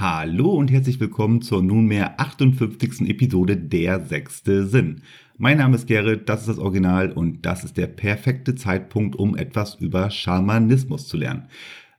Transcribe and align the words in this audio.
Hallo 0.00 0.52
und 0.54 0.70
herzlich 0.70 0.98
willkommen 0.98 1.42
zur 1.42 1.62
nunmehr 1.62 2.18
58. 2.18 3.06
Episode 3.06 3.58
Der 3.58 4.00
sechste 4.00 4.66
Sinn. 4.66 5.02
Mein 5.36 5.58
Name 5.58 5.76
ist 5.76 5.86
Gerrit, 5.88 6.26
das 6.26 6.40
ist 6.40 6.48
das 6.48 6.58
Original 6.58 7.12
und 7.12 7.44
das 7.44 7.64
ist 7.64 7.76
der 7.76 7.86
perfekte 7.86 8.54
Zeitpunkt, 8.54 9.14
um 9.14 9.36
etwas 9.36 9.74
über 9.74 10.08
Schamanismus 10.08 11.06
zu 11.06 11.18
lernen. 11.18 11.48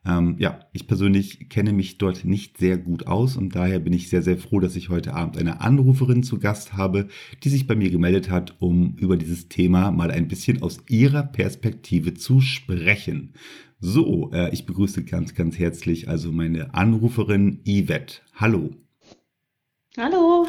Ähm, 0.04 0.36
ja, 0.40 0.62
ich 0.74 0.88
persönlich 0.88 1.48
kenne 1.50 1.74
mich 1.74 2.00
dort 2.00 2.26
nicht 2.26 2.58
sehr 2.58 2.80
gut 2.80 3.06
aus 3.06 3.38
und 3.38 3.56
daher 3.56 3.78
bin 3.78 3.94
ich 3.94 4.10
sehr, 4.10 4.24
sehr 4.24 4.40
froh, 4.40 4.60
dass 4.60 4.76
ich 4.76 4.90
heute 4.90 5.14
Abend 5.14 5.38
eine 5.38 5.62
Anruferin 5.62 6.24
zu 6.24 6.40
Gast 6.40 6.74
habe, 6.74 7.08
die 7.44 7.50
sich 7.50 7.68
bei 7.68 7.76
mir 7.76 7.92
gemeldet 7.92 8.32
hat, 8.32 8.56
um 8.58 8.96
über 8.98 9.16
dieses 9.16 9.48
Thema 9.48 9.92
mal 9.92 10.10
ein 10.10 10.28
bisschen 10.28 10.64
aus 10.64 10.80
ihrer 10.90 11.22
Perspektive 11.22 12.16
zu 12.16 12.42
sprechen. 12.42 13.34
So, 13.84 14.30
äh, 14.32 14.54
ich 14.54 14.68
begrüße 14.68 15.04
ganz, 15.04 15.34
ganz 15.34 15.58
herzlich 15.58 16.08
also 16.08 16.32
meine 16.32 16.76
Anruferin 16.76 17.62
Yvette. 17.66 18.22
Hallo. 18.36 18.70
Hallo. 19.98 20.48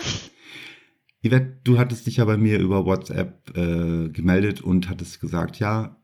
Yvette, 1.24 1.60
du 1.64 1.78
hattest 1.78 2.06
dich 2.06 2.18
ja 2.18 2.26
bei 2.26 2.36
mir 2.36 2.58
über 2.58 2.84
WhatsApp 2.84 3.56
äh, 3.56 4.10
gemeldet 4.10 4.60
und 4.60 4.90
hattest 4.90 5.18
gesagt, 5.18 5.58
ja, 5.58 5.96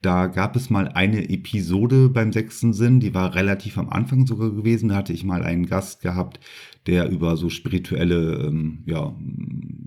da 0.00 0.26
gab 0.26 0.56
es 0.56 0.70
mal 0.70 0.88
eine 0.88 1.30
Episode 1.30 2.08
beim 2.08 2.32
sechsten 2.32 2.72
Sinn, 2.72 2.98
die 2.98 3.14
war 3.14 3.36
relativ 3.36 3.78
am 3.78 3.88
Anfang 3.88 4.26
sogar 4.26 4.50
gewesen. 4.50 4.88
Da 4.88 4.96
hatte 4.96 5.12
ich 5.12 5.22
mal 5.22 5.44
einen 5.44 5.66
Gast 5.66 6.02
gehabt, 6.02 6.40
der 6.88 7.08
über 7.08 7.36
so 7.36 7.48
spirituelle, 7.48 8.44
ähm, 8.44 8.82
ja, 8.86 9.14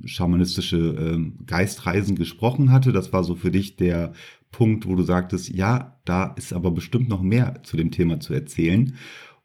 schamanistische 0.05 0.77
ähm, 0.77 1.39
Geistreisen 1.45 2.15
gesprochen 2.15 2.71
hatte. 2.71 2.93
Das 2.93 3.11
war 3.11 3.25
so 3.25 3.35
für 3.35 3.51
dich 3.51 3.75
der 3.75 4.13
Punkt, 4.55 4.87
wo 4.87 4.95
du 4.95 5.03
sagtest, 5.03 5.49
ja, 5.49 5.99
da 6.05 6.27
ist 6.37 6.53
aber 6.53 6.71
bestimmt 6.71 7.09
noch 7.09 7.21
mehr 7.21 7.61
zu 7.63 7.75
dem 7.75 7.91
Thema 7.91 8.21
zu 8.21 8.33
erzählen. 8.33 8.95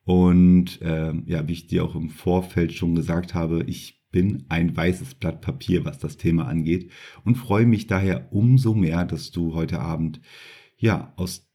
Und 0.04 0.78
ähm, 0.82 1.24
ja, 1.26 1.48
wie 1.48 1.52
ich 1.52 1.66
dir 1.66 1.84
auch 1.84 1.96
im 1.96 2.10
Vorfeld 2.10 2.72
schon 2.72 2.94
gesagt 2.94 3.34
habe, 3.34 3.64
ich 3.66 4.04
bin 4.12 4.44
ein 4.48 4.76
weißes 4.76 5.16
Blatt 5.16 5.40
Papier, 5.40 5.84
was 5.84 5.98
das 5.98 6.16
Thema 6.16 6.46
angeht 6.46 6.92
und 7.24 7.34
freue 7.34 7.66
mich 7.66 7.88
daher 7.88 8.32
umso 8.32 8.72
mehr, 8.72 9.04
dass 9.04 9.32
du 9.32 9.54
heute 9.54 9.80
Abend 9.80 10.20
ja 10.76 11.12
aus 11.16 11.50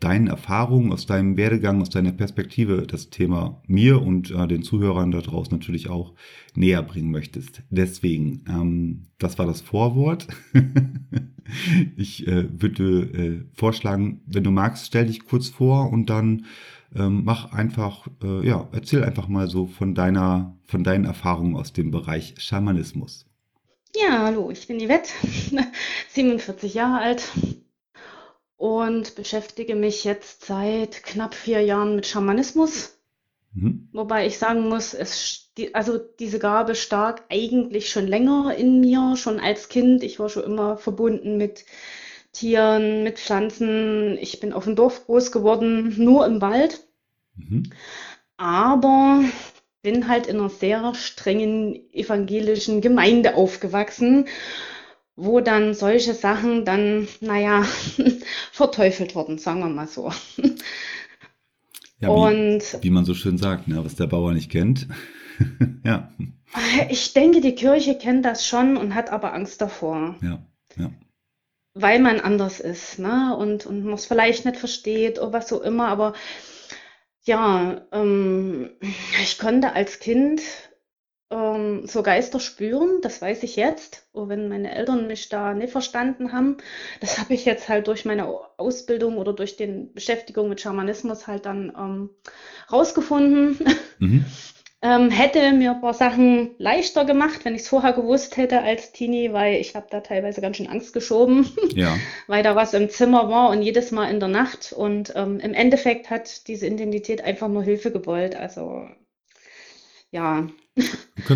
deinen 0.00 0.26
Erfahrungen, 0.26 0.90
aus 0.90 1.04
deinem 1.04 1.36
Werdegang, 1.36 1.82
aus 1.82 1.90
deiner 1.90 2.12
Perspektive 2.12 2.86
das 2.86 3.10
Thema 3.10 3.62
mir 3.66 4.00
und 4.00 4.30
äh, 4.30 4.48
den 4.48 4.62
Zuhörern 4.62 5.10
da 5.10 5.20
draußen 5.20 5.52
natürlich 5.52 5.90
auch 5.90 6.14
näher 6.54 6.82
bringen 6.82 7.10
möchtest. 7.10 7.62
Deswegen, 7.68 8.42
ähm, 8.48 9.08
das 9.18 9.38
war 9.38 9.44
das 9.44 9.60
Vorwort. 9.60 10.28
ich 11.96 12.26
äh, 12.26 12.46
würde 12.60 13.00
äh, 13.02 13.44
vorschlagen, 13.54 14.22
wenn 14.26 14.44
du 14.44 14.50
magst, 14.50 14.86
stell 14.86 15.06
dich 15.06 15.24
kurz 15.24 15.48
vor 15.48 15.90
und 15.90 16.10
dann 16.10 16.46
ähm, 16.94 17.22
mach 17.24 17.52
einfach, 17.52 18.06
äh, 18.22 18.46
ja, 18.46 18.68
erzähl 18.72 19.04
einfach 19.04 19.28
mal 19.28 19.48
so 19.48 19.66
von 19.66 19.94
deiner, 19.94 20.56
von 20.64 20.84
deinen 20.84 21.04
Erfahrungen 21.04 21.56
aus 21.56 21.72
dem 21.72 21.90
Bereich 21.90 22.34
Schamanismus. 22.38 23.26
Ja, 23.94 24.24
hallo, 24.24 24.50
ich 24.50 24.66
bin 24.66 24.78
Yvette, 24.78 25.10
47 26.10 26.74
Jahre 26.74 26.98
alt 26.98 27.32
und 28.56 29.14
beschäftige 29.14 29.74
mich 29.74 30.04
jetzt 30.04 30.44
seit 30.44 31.02
knapp 31.02 31.34
vier 31.34 31.60
Jahren 31.62 31.96
mit 31.96 32.06
Schamanismus. 32.06 32.95
Mhm. 33.56 33.88
Wobei 33.92 34.26
ich 34.26 34.38
sagen 34.38 34.68
muss, 34.68 34.92
es, 34.92 35.50
also 35.72 35.98
diese 35.98 36.38
Gabe 36.38 36.74
stark 36.74 37.24
eigentlich 37.30 37.90
schon 37.90 38.06
länger 38.06 38.54
in 38.56 38.80
mir, 38.80 39.16
schon 39.16 39.40
als 39.40 39.68
Kind. 39.68 40.02
Ich 40.02 40.18
war 40.18 40.28
schon 40.28 40.44
immer 40.44 40.76
verbunden 40.76 41.38
mit 41.38 41.64
Tieren, 42.32 43.02
mit 43.02 43.18
Pflanzen. 43.18 44.18
Ich 44.18 44.40
bin 44.40 44.52
auf 44.52 44.64
dem 44.64 44.76
Dorf 44.76 45.06
groß 45.06 45.32
geworden, 45.32 45.94
nur 45.96 46.26
im 46.26 46.42
Wald. 46.42 46.86
Mhm. 47.36 47.72
Aber 48.36 49.24
bin 49.82 50.08
halt 50.08 50.26
in 50.26 50.38
einer 50.38 50.50
sehr 50.50 50.94
strengen 50.94 51.90
evangelischen 51.92 52.82
Gemeinde 52.82 53.36
aufgewachsen, 53.36 54.26
wo 55.14 55.40
dann 55.40 55.72
solche 55.72 56.12
Sachen 56.12 56.66
dann, 56.66 57.08
naja, 57.20 57.64
verteufelt 58.52 59.14
wurden, 59.14 59.38
sagen 59.38 59.60
wir 59.60 59.68
mal 59.68 59.86
so. 59.88 60.10
Ja, 61.98 62.08
Und 62.10 62.60
wie, 62.60 62.82
wie 62.82 62.90
man 62.90 63.04
so 63.04 63.14
schön 63.14 63.38
sagt, 63.38 63.68
ne, 63.68 63.84
was 63.84 63.96
der 63.96 64.06
Bauer 64.06 64.32
nicht 64.32 64.50
kennt. 64.50 64.86
ja. 65.84 66.12
Ich 66.90 67.12
denke, 67.12 67.40
die 67.40 67.54
Kirche 67.54 67.96
kennt 67.96 68.24
das 68.24 68.46
schon 68.46 68.76
und 68.76 68.94
hat 68.94 69.10
aber 69.10 69.32
Angst 69.32 69.60
davor. 69.60 70.16
Ja, 70.22 70.44
ja. 70.76 70.90
Weil 71.74 72.00
man 72.00 72.20
anders 72.20 72.60
ist, 72.60 72.98
ne? 72.98 73.36
Und, 73.36 73.66
und 73.66 73.84
man 73.84 73.94
es 73.94 74.06
vielleicht 74.06 74.44
nicht 74.44 74.58
versteht 74.58 75.18
oder 75.18 75.34
was 75.34 75.48
so 75.48 75.62
immer, 75.62 75.88
aber 75.88 76.14
ja, 77.24 77.82
ähm, 77.92 78.70
ich 79.22 79.38
konnte 79.38 79.72
als 79.72 79.98
Kind 79.98 80.40
ähm, 81.30 81.86
so 81.86 82.02
Geister 82.02 82.38
spüren, 82.38 83.00
das 83.02 83.20
weiß 83.20 83.42
ich 83.42 83.56
jetzt. 83.56 84.06
Und 84.12 84.28
wenn 84.28 84.48
meine 84.48 84.74
Eltern 84.74 85.06
mich 85.06 85.28
da 85.28 85.54
nicht 85.54 85.72
verstanden 85.72 86.32
haben, 86.32 86.58
das 87.00 87.18
habe 87.18 87.34
ich 87.34 87.44
jetzt 87.44 87.68
halt 87.68 87.88
durch 87.88 88.04
meine 88.04 88.28
Ausbildung 88.56 89.18
oder 89.18 89.32
durch 89.32 89.56
die 89.56 89.88
Beschäftigung 89.92 90.48
mit 90.48 90.60
Schamanismus 90.60 91.26
halt 91.26 91.46
dann 91.46 91.72
ähm, 91.76 92.10
rausgefunden. 92.72 93.58
Mhm. 93.98 94.26
Ähm, 94.82 95.10
hätte 95.10 95.52
mir 95.52 95.70
ein 95.70 95.80
paar 95.80 95.94
Sachen 95.94 96.54
leichter 96.58 97.06
gemacht, 97.06 97.46
wenn 97.46 97.54
ich 97.54 97.62
es 97.62 97.68
vorher 97.68 97.94
gewusst 97.94 98.36
hätte 98.36 98.60
als 98.60 98.92
Teenie, 98.92 99.32
weil 99.32 99.54
ich 99.54 99.74
habe 99.74 99.86
da 99.90 100.00
teilweise 100.00 100.42
ganz 100.42 100.58
schön 100.58 100.68
Angst 100.68 100.92
geschoben, 100.92 101.50
ja. 101.74 101.96
weil 102.26 102.42
da 102.42 102.54
was 102.56 102.74
im 102.74 102.90
Zimmer 102.90 103.30
war 103.30 103.48
und 103.48 103.62
jedes 103.62 103.90
Mal 103.90 104.10
in 104.10 104.20
der 104.20 104.28
Nacht. 104.28 104.74
Und 104.74 105.14
ähm, 105.16 105.40
im 105.40 105.54
Endeffekt 105.54 106.10
hat 106.10 106.46
diese 106.46 106.66
Identität 106.66 107.24
einfach 107.24 107.48
nur 107.48 107.62
Hilfe 107.62 107.90
gewollt. 107.90 108.36
Also 108.36 108.86
ja. 110.16 110.46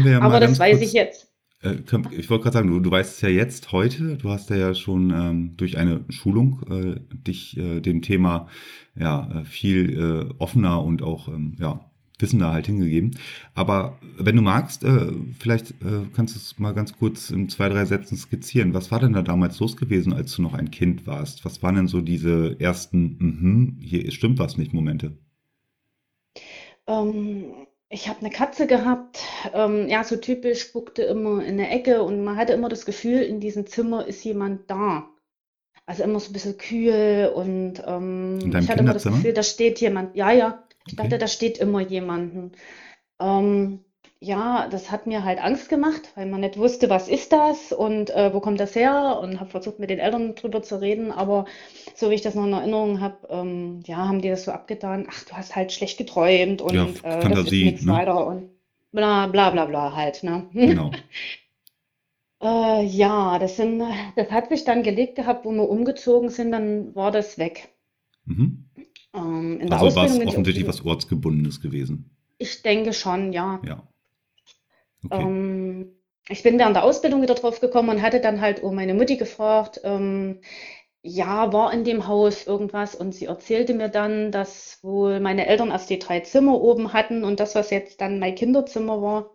Ja 0.05 0.21
Aber 0.21 0.41
das 0.41 0.59
weiß 0.59 0.79
kurz, 0.79 0.89
ich 0.89 0.93
jetzt. 0.95 1.33
Äh, 1.63 1.77
ich 2.17 2.31
wollte 2.31 2.45
gerade 2.45 2.55
sagen, 2.55 2.71
du, 2.71 2.81
du, 2.81 2.91
weißt 2.91 3.17
es 3.17 3.21
ja 3.21 3.29
jetzt 3.29 3.73
heute, 3.73 4.17
du 4.17 4.31
hast 4.31 4.51
ja 4.51 4.75
schon 4.75 5.11
ähm, 5.11 5.57
durch 5.57 5.77
eine 5.79 6.05
Schulung 6.09 6.63
äh, 6.71 7.01
dich 7.13 7.57
äh, 7.57 7.81
dem 7.81 8.03
Thema 8.03 8.49
ja 8.99 9.41
äh, 9.41 9.45
viel 9.45 10.31
äh, 10.31 10.35
offener 10.39 10.83
und 10.83 11.03
auch 11.03 11.29
ähm, 11.29 11.57
ja 11.59 11.87
Wissen 12.19 12.39
da 12.39 12.53
halt 12.53 12.67
hingegeben. 12.67 13.17
Aber 13.55 13.99
wenn 14.19 14.37
du 14.37 14.43
magst, 14.43 14.85
äh, 14.85 15.11
vielleicht 15.39 15.73
kannst 16.15 16.35
du 16.35 16.39
es 16.39 16.59
mal 16.59 16.75
ganz 16.75 16.95
kurz 16.95 17.31
in 17.31 17.49
zwei, 17.49 17.71
drei 17.71 17.87
Sätzen 17.87 18.19
skizzieren. 18.19 18.75
Was 18.75 18.91
war 18.91 19.01
denn 19.01 19.15
da 19.15 19.23
damals 19.23 19.59
los 19.59 19.75
gewesen, 19.75 20.13
als 20.13 20.37
du 20.37 20.43
noch 20.43 20.53
ein 20.53 20.71
Kind 20.71 21.07
warst? 21.07 21.47
Was 21.47 21.63
waren 21.63 21.77
denn 21.77 21.89
so 21.89 22.03
diese 22.03 22.61
ersten, 22.61 23.17
mhm, 23.19 23.79
hier 23.81 24.11
stimmt 24.11 24.39
was 24.39 24.59
nicht, 24.59 24.75
Momente? 24.75 25.17
Ähm, 26.87 27.67
ich 27.93 28.09
habe 28.09 28.21
eine 28.21 28.31
Katze 28.31 28.69
gehabt, 28.69 29.21
ähm, 29.53 29.89
ja, 29.89 30.05
so 30.05 30.17
typisch, 30.17 30.61
spuckte 30.63 31.03
immer 31.03 31.45
in 31.45 31.59
der 31.59 31.73
Ecke 31.73 32.03
und 32.05 32.23
man 32.23 32.37
hatte 32.37 32.53
immer 32.53 32.69
das 32.69 32.87
Gefühl, 32.87 33.21
in 33.21 33.41
diesem 33.41 33.67
Zimmer 33.67 34.07
ist 34.07 34.25
jemand 34.25 34.71
da. 34.71 35.09
Also 35.87 36.05
immer 36.05 36.21
so 36.21 36.31
ein 36.31 36.33
bisschen 36.33 36.57
kühl 36.57 37.33
und 37.35 37.83
ähm, 37.85 38.39
ich 38.57 38.71
hatte 38.71 38.81
immer 38.81 38.95
das 38.95 39.03
Gefühl, 39.03 39.33
da 39.33 39.43
steht 39.43 39.81
jemand. 39.81 40.15
Ja, 40.15 40.31
ja, 40.31 40.63
ich 40.87 40.95
dachte, 40.95 41.19
da 41.19 41.27
steht 41.27 41.59
immer 41.59 41.81
jemanden. 41.81 42.53
Ähm, 43.19 43.85
ja, 44.23 44.69
das 44.69 44.91
hat 44.91 45.07
mir 45.07 45.25
halt 45.25 45.43
Angst 45.43 45.71
gemacht, 45.71 46.13
weil 46.15 46.27
man 46.27 46.43
nicht 46.43 46.59
wusste, 46.59 46.91
was 46.91 47.09
ist 47.09 47.33
das 47.33 47.73
und 47.73 48.11
äh, 48.11 48.35
wo 48.35 48.41
kommt 48.41 48.61
das 48.61 48.75
her 48.75 49.19
und 49.23 49.41
habe 49.41 49.49
versucht, 49.49 49.79
mit 49.79 49.89
den 49.89 49.99
Eltern 49.99 50.35
drüber 50.35 50.63
zu 50.63 50.79
reden, 50.79 51.11
aber 51.11 51.47
so 51.95 52.11
wie 52.11 52.15
ich 52.15 52.21
das 52.21 52.35
noch 52.35 52.45
in 52.45 52.53
Erinnerung 52.53 53.01
habe, 53.01 53.17
ähm, 53.31 53.81
ja, 53.87 53.97
haben 53.97 54.21
die 54.21 54.29
das 54.29 54.45
so 54.45 54.53
abgetan, 54.53 55.07
ach, 55.11 55.25
du 55.25 55.33
hast 55.33 55.57
halt 55.57 55.73
schlecht 55.73 55.97
geträumt 55.97 56.61
und 56.61 56.75
ja, 56.75 56.85
äh, 56.85 57.23
Fantasie, 57.23 57.33
das 57.33 57.45
ist 57.47 57.53
nichts 57.53 57.85
ne? 57.87 57.93
weiter 57.95 58.27
und 58.27 58.51
bla 58.93 59.27
bla 59.27 59.51
bla 59.51 59.65
bla 59.65 59.97
halt, 59.97 60.23
ne? 60.23 60.51
Genau. 60.53 60.91
äh, 62.43 62.85
ja, 62.85 63.39
das 63.39 63.57
sind, 63.57 63.83
das 64.17 64.31
hat 64.31 64.51
sich 64.51 64.65
dann 64.65 64.83
gelegt 64.83 65.17
gehabt, 65.17 65.47
wo 65.47 65.51
wir 65.51 65.67
umgezogen 65.67 66.29
sind, 66.29 66.53
dann 66.53 66.95
war 66.95 67.11
das 67.11 67.39
weg. 67.39 67.71
Mhm. 68.27 68.67
Ähm, 69.15 69.61
also 69.71 69.97
war 69.97 70.05
es 70.05 70.21
offensichtlich 70.27 70.69
was 70.69 70.85
Ortsgebundenes 70.85 71.63
gewesen. 71.63 72.11
Ich 72.37 72.63
denke 72.63 72.93
schon, 72.93 73.33
ja. 73.33 73.61
Ja. 73.65 73.83
Okay. 75.05 75.23
Ähm, 75.23 75.97
ich 76.29 76.43
bin 76.43 76.59
während 76.59 76.77
der 76.77 76.85
Ausbildung 76.85 77.23
wieder 77.23 77.35
drauf 77.35 77.61
gekommen 77.61 77.89
und 77.89 78.03
hatte 78.03 78.21
dann 78.21 78.41
halt 78.41 78.63
um 78.63 78.75
meine 78.75 78.95
Mutti 78.95 79.17
gefragt, 79.17 79.81
ähm, 79.85 80.41
ja, 81.03 81.53
war 81.53 81.73
in 81.73 81.85
dem 81.85 82.07
Haus 82.09 82.47
irgendwas 82.47 82.95
und 82.95 83.15
sie 83.15 83.27
erzählte 83.27 83.75
mir 83.75 83.89
dann, 83.89 84.33
dass 84.33 84.79
wohl 84.83 85.21
meine 85.21 85.47
Eltern 85.47 85.71
erst 85.71 85.91
die 85.91 85.99
drei 85.99 86.21
Zimmer 86.21 86.61
oben 86.61 86.93
hatten 86.93 87.25
und 87.25 87.41
das, 87.41 87.55
was 87.55 87.71
jetzt 87.71 88.01
dann 88.03 88.19
mein 88.21 88.35
Kinderzimmer 88.35 89.01
war, 89.03 89.31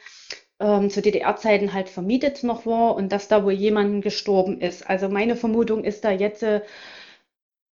ähm, 0.59 0.89
zu 0.89 1.01
DDR-Zeiten 1.01 1.73
halt 1.73 1.89
vermietet 1.89 2.43
noch 2.43 2.65
war 2.65 2.95
und 2.95 3.11
dass 3.11 3.27
da 3.27 3.43
wohl 3.45 3.53
jemand 3.53 4.03
gestorben 4.03 4.61
ist. 4.61 4.89
Also 4.89 5.09
meine 5.09 5.35
Vermutung 5.35 5.83
ist 5.83 6.05
da 6.05 6.11
jetzt, 6.11 6.43
äh, 6.43 6.61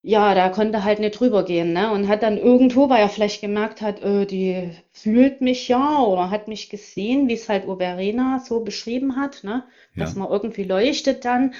ja, 0.03 0.33
da 0.35 0.49
konnte 0.49 0.83
halt 0.83 0.99
nicht 0.99 1.19
drüber 1.19 1.43
gehen, 1.43 1.73
ne? 1.73 1.91
Und 1.91 2.07
hat 2.09 2.23
dann 2.23 2.37
irgendwo, 2.37 2.89
weil 2.89 3.01
er 3.01 3.09
vielleicht 3.09 3.41
gemerkt 3.41 3.81
hat, 3.81 4.01
äh, 4.01 4.25
die 4.25 4.71
fühlt 4.91 5.41
mich 5.41 5.67
ja 5.69 6.01
oder 6.03 6.29
hat 6.29 6.47
mich 6.47 6.69
gesehen, 6.69 7.27
wie 7.29 7.33
es 7.33 7.49
halt 7.49 7.63
Verena 7.65 8.39
so 8.39 8.59
beschrieben 8.61 9.15
hat, 9.15 9.43
ne? 9.43 9.63
Dass 9.97 10.15
Ja. 10.15 10.19
man 10.21 10.29
irgendwie 10.29 10.63
leuchtet 10.63 11.25
dann. 11.25 11.51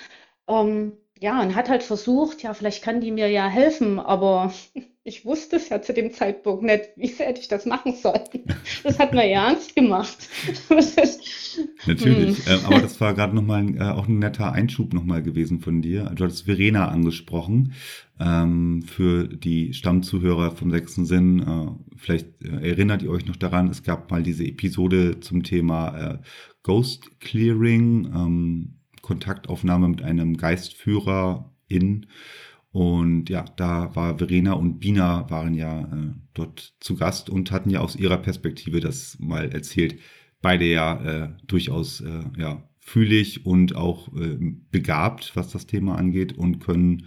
Ähm, 0.48 0.94
ja, 1.20 1.42
und 1.42 1.56
hat 1.56 1.70
halt 1.70 1.84
versucht, 1.84 2.44
ja, 2.44 2.54
vielleicht 2.54 2.84
kann 2.84 3.02
die 3.02 3.12
mir 3.12 3.30
ja 3.30 3.48
helfen, 3.50 4.00
aber 4.00 4.52
ich 5.06 5.26
wusste 5.26 5.58
es 5.58 5.68
ja 5.68 5.82
zu 5.82 5.94
dem 5.94 6.14
Zeitpunkt 6.14 6.64
nicht, 6.64 6.92
wie 6.96 7.08
hätte 7.08 7.42
ich 7.42 7.50
das 7.50 7.66
machen 7.66 7.94
sollen. 7.94 8.22
Das 8.84 9.00
hat 9.00 9.14
mir 9.14 9.30
ja 9.30 9.50
ernst 9.50 9.76
gemacht. 9.76 10.30
Natürlich. 11.86 12.38
hm. 12.38 12.44
Ähm, 12.48 12.66
aber 12.66 12.80
das 12.80 13.02
war 13.02 13.14
gerade 13.14 13.36
nochmal 13.36 13.76
äh, 13.76 13.82
auch 13.82 14.08
ein 14.08 14.20
netter 14.20 14.54
Einschub 14.54 14.94
nochmal 14.94 15.22
gewesen 15.22 15.60
von 15.60 15.82
dir. 15.82 16.06
Du 16.16 16.24
hattest 16.24 16.46
Verena 16.46 16.88
angesprochen. 16.88 17.74
Ähm, 18.18 18.84
für 18.84 19.28
die 19.28 19.74
Stammzuhörer 19.74 20.52
vom 20.52 20.72
sechsten 20.72 21.06
Sinn, 21.06 21.40
äh, 21.42 21.98
vielleicht 21.98 22.28
äh, 22.42 22.70
erinnert 22.70 23.02
ihr 23.02 23.10
euch 23.10 23.26
noch 23.26 23.36
daran, 23.36 23.70
es 23.70 23.84
gab 23.84 24.10
mal 24.10 24.24
diese 24.24 24.46
Episode 24.46 25.20
zum 25.20 25.44
Thema 25.44 25.98
äh, 25.98 26.18
Ghost 26.62 27.20
Clearing, 27.20 28.06
ähm, 28.06 28.76
Kontaktaufnahme 29.02 29.90
mit 29.90 30.02
einem 30.02 30.38
Geistführer 30.38 31.52
in. 31.68 32.06
Und 32.74 33.30
ja, 33.30 33.46
da 33.56 33.96
war 33.96 34.18
Verena 34.18 34.54
und 34.54 34.80
Bina 34.80 35.30
waren 35.30 35.54
ja 35.54 35.82
äh, 35.82 36.14
dort 36.34 36.74
zu 36.80 36.96
Gast 36.96 37.30
und 37.30 37.52
hatten 37.52 37.70
ja 37.70 37.82
aus 37.82 37.96
ihrer 37.96 38.18
Perspektive 38.18 38.80
das 38.80 39.16
mal 39.20 39.54
erzählt. 39.54 40.00
Beide 40.42 40.66
ja 40.66 41.04
äh, 41.04 41.30
durchaus 41.46 42.02
äh, 42.02 42.24
ja, 42.36 42.68
fühlig 42.80 43.46
und 43.46 43.76
auch 43.76 44.12
äh, 44.16 44.40
begabt, 44.72 45.36
was 45.36 45.52
das 45.52 45.68
Thema 45.68 46.00
angeht 46.00 46.34
und 46.34 46.62
können 46.62 47.06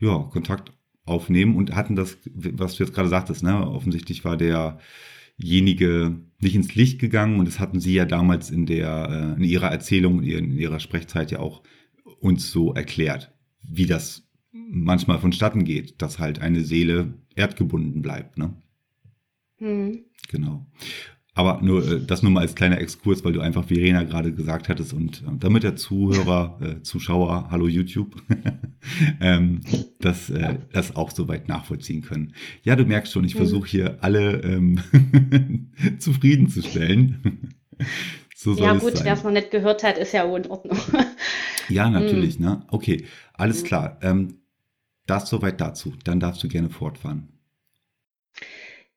ja 0.00 0.16
Kontakt 0.32 0.72
aufnehmen 1.04 1.56
und 1.56 1.74
hatten 1.74 1.94
das, 1.94 2.16
was 2.34 2.76
du 2.76 2.84
jetzt 2.84 2.94
gerade 2.94 3.10
sagtest, 3.10 3.42
ne? 3.42 3.68
Offensichtlich 3.68 4.24
war 4.24 4.38
derjenige 4.38 6.16
nicht 6.40 6.54
ins 6.54 6.74
Licht 6.74 6.98
gegangen 7.00 7.38
und 7.38 7.46
das 7.46 7.60
hatten 7.60 7.80
sie 7.80 7.92
ja 7.92 8.06
damals 8.06 8.50
in 8.50 8.64
der 8.64 9.36
äh, 9.36 9.38
in 9.38 9.44
ihrer 9.44 9.70
Erzählung, 9.70 10.22
in 10.22 10.56
ihrer 10.56 10.80
Sprechzeit 10.80 11.30
ja 11.30 11.40
auch 11.40 11.62
uns 12.20 12.50
so 12.50 12.72
erklärt, 12.72 13.34
wie 13.62 13.84
das 13.84 14.25
manchmal 14.70 15.18
vonstatten 15.18 15.64
geht, 15.64 16.00
dass 16.02 16.18
halt 16.18 16.40
eine 16.40 16.62
Seele 16.62 17.14
erdgebunden 17.34 18.02
bleibt, 18.02 18.38
ne? 18.38 18.54
Hm. 19.58 20.04
Genau. 20.28 20.66
Aber 21.34 21.60
nur 21.62 21.86
äh, 21.86 22.00
das 22.04 22.22
nur 22.22 22.32
mal 22.32 22.40
als 22.40 22.54
kleiner 22.54 22.80
Exkurs, 22.80 23.22
weil 23.24 23.32
du 23.34 23.40
einfach 23.40 23.64
Verena 23.64 24.04
gerade 24.04 24.32
gesagt 24.32 24.68
hattest 24.70 24.92
und 24.94 25.22
äh, 25.22 25.30
damit 25.38 25.62
der 25.64 25.76
Zuhörer, 25.76 26.58
äh, 26.62 26.82
Zuschauer, 26.82 27.48
hallo 27.50 27.68
YouTube, 27.68 28.16
ähm, 29.20 29.60
das, 30.00 30.30
äh, 30.30 30.58
das 30.72 30.96
auch 30.96 31.10
soweit 31.10 31.46
nachvollziehen 31.48 32.00
können. 32.02 32.32
Ja, 32.62 32.74
du 32.76 32.84
merkst 32.86 33.12
schon, 33.12 33.24
ich 33.24 33.34
Mhm. 33.34 33.38
versuche 33.38 33.68
hier 33.68 33.98
alle 34.02 34.40
ähm, 34.42 34.80
zufriedenzustellen. 35.98 37.50
so 38.34 38.54
soll 38.54 38.64
Ja, 38.64 38.72
gut, 38.74 38.94
wer 38.94 38.96
sein. 39.02 39.12
es 39.12 39.24
noch 39.24 39.30
nicht 39.30 39.50
gehört 39.50 39.82
hat, 39.84 39.98
ist 39.98 40.12
ja 40.12 40.24
auch 40.24 40.36
in 40.36 40.46
Ordnung. 40.46 40.78
Ja, 41.68 41.86
Hm. 41.86 41.92
natürlich, 41.92 42.38
ne? 42.38 42.62
Okay, 42.68 43.04
alles 43.34 43.62
Mhm. 43.62 43.66
klar. 43.66 43.98
Ähm, 44.02 44.28
das 45.06 45.28
soweit 45.28 45.60
dazu. 45.60 45.94
Dann 46.04 46.20
darfst 46.20 46.42
du 46.42 46.48
gerne 46.48 46.70
fortfahren. 46.70 47.28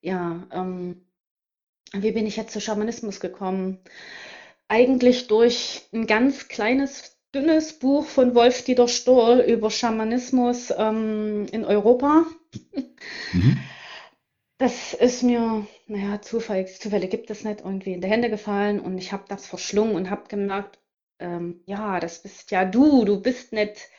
Ja, 0.01 0.47
ähm, 0.51 1.01
wie 1.93 2.11
bin 2.11 2.27
ich 2.27 2.37
jetzt 2.37 2.53
zu 2.53 2.61
Schamanismus 2.61 3.19
gekommen? 3.19 3.79
Eigentlich 4.67 5.27
durch 5.27 5.81
ein 5.93 6.07
ganz 6.07 6.47
kleines, 6.47 7.17
dünnes 7.33 7.79
Buch 7.79 8.05
von 8.05 8.35
Wolf-Dieter 8.35 8.87
Stoll 8.87 9.39
über 9.39 9.71
Schamanismus 9.71 10.71
ähm, 10.77 11.47
in 11.51 11.65
Europa. 11.65 12.25
Mhm. 13.33 13.59
Das 14.59 14.93
ist 14.93 15.23
mir, 15.23 15.65
naja, 15.87 16.21
Zufall, 16.21 16.67
Zufälle 16.67 17.07
gibt 17.07 17.31
es 17.31 17.45
nicht, 17.45 17.61
irgendwie 17.61 17.93
in 17.93 18.01
die 18.01 18.09
Hände 18.09 18.29
gefallen 18.29 18.81
und 18.81 18.97
ich 18.97 19.13
habe 19.13 19.23
das 19.29 19.47
verschlungen 19.47 19.95
und 19.95 20.09
habe 20.09 20.27
gemerkt, 20.27 20.79
ähm, 21.19 21.61
ja, 21.65 21.99
das 21.99 22.21
bist 22.21 22.51
ja 22.51 22.65
du, 22.65 23.05
du 23.05 23.21
bist 23.21 23.53
nicht 23.53 23.89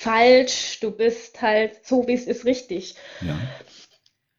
falsch, 0.00 0.80
du 0.80 0.90
bist 0.90 1.42
halt 1.42 1.84
so, 1.84 2.06
wie 2.08 2.14
es 2.14 2.26
ist, 2.26 2.46
richtig. 2.46 2.94
Ja. 3.20 3.38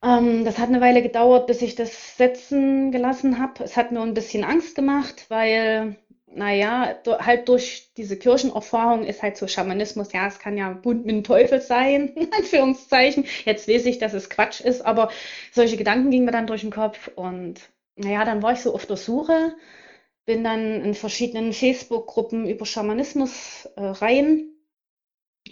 Ähm, 0.04 0.44
das 0.44 0.58
hat 0.58 0.70
eine 0.70 0.82
Weile 0.82 1.04
gedauert, 1.04 1.46
bis 1.46 1.62
ich 1.62 1.76
das 1.76 2.18
setzen 2.18 2.92
gelassen 2.92 3.40
habe. 3.40 3.64
Es 3.64 3.78
hat 3.78 3.92
mir 3.92 4.02
ein 4.02 4.16
bisschen 4.16 4.44
Angst 4.44 4.74
gemacht, 4.74 5.26
weil, 5.30 5.98
naja, 6.26 6.96
halt 7.06 7.48
durch 7.48 7.92
diese 7.96 8.18
Kirchenerfahrung 8.18 9.06
ist 9.06 9.22
halt 9.22 9.38
so 9.38 9.48
Schamanismus, 9.48 10.12
ja, 10.14 10.26
es 10.26 10.40
kann 10.40 10.58
ja 10.58 10.72
bunt 10.74 11.06
mit 11.06 11.14
dem 11.16 11.24
Teufel 11.24 11.62
sein, 11.62 12.08
in 12.16 12.34
Anführungszeichen. 12.34 13.26
Jetzt 13.46 13.68
weiß 13.68 13.86
ich, 13.86 14.00
dass 14.00 14.16
es 14.16 14.32
Quatsch 14.32 14.62
ist, 14.62 14.84
aber 14.84 15.12
solche 15.52 15.78
Gedanken 15.78 16.10
gingen 16.10 16.26
mir 16.26 16.32
dann 16.32 16.48
durch 16.48 16.62
den 16.62 16.72
Kopf 16.72 17.12
und 17.16 17.62
naja, 17.96 18.26
dann 18.26 18.42
war 18.42 18.54
ich 18.54 18.62
so 18.62 18.74
auf 18.74 18.88
der 18.88 18.98
Suche, 18.98 19.54
bin 20.26 20.44
dann 20.44 20.84
in 20.84 20.96
verschiedenen 20.96 21.54
Facebook-Gruppen 21.54 22.48
über 22.48 22.66
Schamanismus 22.66 23.70
äh, 23.76 23.84
rein 23.84 24.51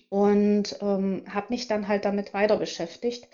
und 0.10 0.78
ähm, 0.82 1.24
habe 1.34 1.48
mich 1.50 1.68
dann 1.68 1.88
halt 1.88 2.06
damit 2.06 2.34
weiter 2.34 2.58
beschäftigt. 2.58 3.28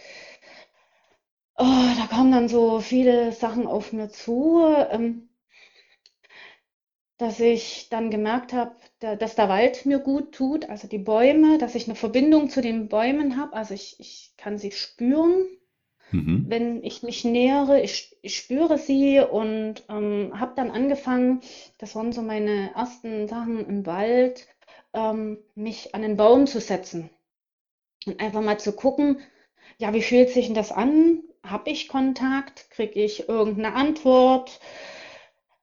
Oh, 1.58 1.64
da 1.98 2.08
kamen 2.08 2.32
dann 2.32 2.48
so 2.48 2.80
viele 2.80 3.34
Sachen 3.34 3.68
auf 3.68 3.92
mir 3.92 4.10
zu, 4.10 4.64
ähm, 4.90 5.28
dass 7.18 7.40
ich 7.42 7.90
dann 7.90 8.10
gemerkt 8.12 8.54
habe, 8.54 8.76
da, 9.00 9.16
dass 9.18 9.36
der 9.36 9.50
Wald 9.50 9.86
mir 9.86 10.00
gut 10.00 10.34
tut, 10.34 10.70
also 10.70 10.88
die 10.88 10.98
Bäume, 10.98 11.58
dass 11.58 11.76
ich 11.76 11.88
eine 11.88 11.96
Verbindung 11.96 12.50
zu 12.50 12.62
den 12.62 12.88
Bäumen 12.90 13.36
habe. 13.38 13.54
Also 13.54 13.74
ich, 13.74 14.00
ich 14.00 14.34
kann 14.38 14.58
sie 14.58 14.72
spüren, 14.72 15.46
Mhm. 16.12 16.46
wenn 16.46 16.84
ich 16.84 17.04
mich 17.04 17.24
nähere. 17.26 17.82
Ich, 17.82 18.18
ich 18.22 18.38
spüre 18.38 18.78
sie 18.78 19.20
und 19.20 19.84
ähm, 19.90 20.32
habe 20.40 20.54
dann 20.56 20.72
angefangen, 20.72 21.42
das 21.80 21.96
waren 21.96 22.12
so 22.14 22.22
meine 22.22 22.74
ersten 22.76 23.28
Sachen 23.28 23.66
im 23.68 23.86
Wald, 23.86 24.48
ähm, 24.96 25.38
mich 25.56 25.94
an 25.94 26.02
den 26.02 26.18
Baum 26.18 26.48
zu 26.48 26.60
setzen 26.60 27.10
und 28.06 28.20
einfach 28.20 28.42
mal 28.42 28.60
zu 28.60 28.74
gucken, 28.74 29.20
ja, 29.78 29.94
wie 29.94 30.02
fühlt 30.02 30.30
sich 30.30 30.48
denn 30.48 30.56
das 30.56 30.72
an? 30.72 31.20
Habe 31.44 31.70
ich 31.70 31.88
Kontakt? 31.88 32.70
Kriege 32.72 33.04
ich 33.04 33.28
irgendeine 33.30 33.76
Antwort? 33.76 34.60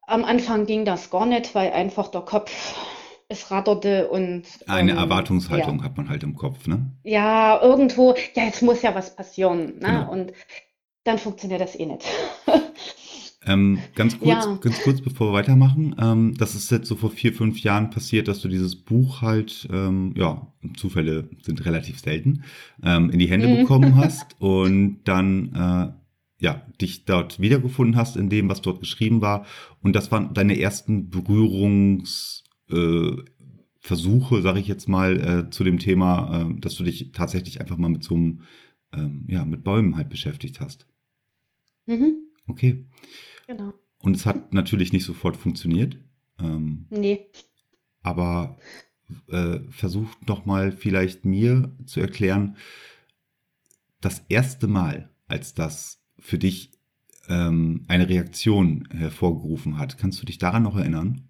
Am 0.02 0.24
Anfang 0.24 0.66
ging 0.66 0.84
das 0.84 1.10
gar 1.10 1.26
nicht, 1.26 1.54
weil 1.54 1.72
einfach 1.72 2.08
der 2.08 2.22
Kopf 2.22 2.52
es 3.28 3.50
ratterte 3.50 4.08
und 4.10 4.44
Eine 4.66 4.92
ähm, 4.92 4.96
ja, 4.96 5.02
Erwartungshaltung 5.02 5.82
hat 5.82 5.96
man 5.96 6.08
halt 6.08 6.22
im 6.22 6.36
Kopf, 6.36 6.66
ne? 6.66 6.92
ja, 7.02 7.60
irgendwo, 7.62 8.14
ja, 8.34 8.44
jetzt 8.44 8.62
muss 8.62 8.82
ja 8.82 8.94
was 8.94 9.16
passieren, 9.16 9.78
ne? 9.78 9.86
Genau. 9.88 10.12
Und 10.12 10.32
dann 11.04 11.18
funktioniert 11.18 11.60
das 11.60 11.74
eh 11.78 11.86
nicht. 11.86 12.06
Ähm, 13.46 13.78
ganz 13.94 14.18
kurz, 14.18 14.28
Ja, 14.28 14.58
ganz 14.60 14.80
kurz, 14.82 15.00
bevor 15.00 15.28
wir 15.28 15.32
weitermachen. 15.32 15.96
Ähm, 15.98 16.34
das 16.36 16.54
ist 16.54 16.70
jetzt 16.70 16.88
so 16.88 16.96
vor 16.96 17.10
vier, 17.10 17.32
fünf 17.32 17.60
Jahren 17.60 17.90
passiert, 17.90 18.28
dass 18.28 18.40
du 18.40 18.48
dieses 18.48 18.76
Buch 18.76 19.22
halt, 19.22 19.68
ähm, 19.72 20.14
ja, 20.16 20.52
Zufälle 20.76 21.28
sind 21.42 21.64
relativ 21.64 21.98
selten, 21.98 22.44
ähm, 22.82 23.10
in 23.10 23.18
die 23.18 23.28
Hände 23.28 23.48
mhm. 23.48 23.56
bekommen 23.58 23.96
hast 23.96 24.36
und 24.38 25.00
dann, 25.04 25.54
äh, 25.54 25.92
ja, 26.44 26.66
dich 26.80 27.04
dort 27.04 27.40
wiedergefunden 27.40 27.96
hast 27.96 28.16
in 28.16 28.28
dem, 28.28 28.48
was 28.48 28.62
dort 28.62 28.80
geschrieben 28.80 29.20
war. 29.20 29.46
Und 29.80 29.94
das 29.94 30.10
waren 30.10 30.34
deine 30.34 30.58
ersten 30.58 31.08
Berührungs, 31.08 32.44
äh, 32.70 33.12
sage 33.84 34.60
ich 34.60 34.68
jetzt 34.68 34.88
mal, 34.88 35.20
äh, 35.20 35.50
zu 35.50 35.64
dem 35.64 35.78
Thema, 35.78 36.42
äh, 36.42 36.60
dass 36.60 36.74
du 36.74 36.84
dich 36.84 37.12
tatsächlich 37.12 37.60
einfach 37.60 37.76
mal 37.76 37.88
mit 37.88 38.04
so 38.04 38.14
einem, 38.14 38.40
ähm, 38.92 39.24
ja, 39.28 39.44
mit 39.44 39.64
Bäumen 39.64 39.96
halt 39.96 40.08
beschäftigt 40.08 40.60
hast. 40.60 40.86
Mhm, 41.86 42.16
Okay. 42.46 42.86
Genau. 43.56 43.72
Und 43.98 44.16
es 44.16 44.26
hat 44.26 44.52
natürlich 44.52 44.92
nicht 44.92 45.04
sofort 45.04 45.36
funktioniert. 45.36 45.96
Ähm, 46.40 46.86
Nee. 46.90 47.26
aber 48.02 48.56
äh, 49.28 49.60
versucht 49.70 50.26
noch 50.28 50.46
mal 50.46 50.72
vielleicht 50.72 51.24
mir 51.24 51.70
zu 51.86 52.00
erklären, 52.00 52.56
das 54.00 54.22
erste 54.28 54.66
Mal, 54.66 55.10
als 55.28 55.54
das 55.54 56.02
für 56.18 56.38
dich 56.38 56.72
ähm, 57.28 57.84
eine 57.88 58.08
Reaktion 58.08 58.88
hervorgerufen 58.90 59.78
hat. 59.78 59.98
Kannst 59.98 60.20
du 60.20 60.26
dich 60.26 60.38
daran 60.38 60.64
noch 60.64 60.76
erinnern? 60.76 61.28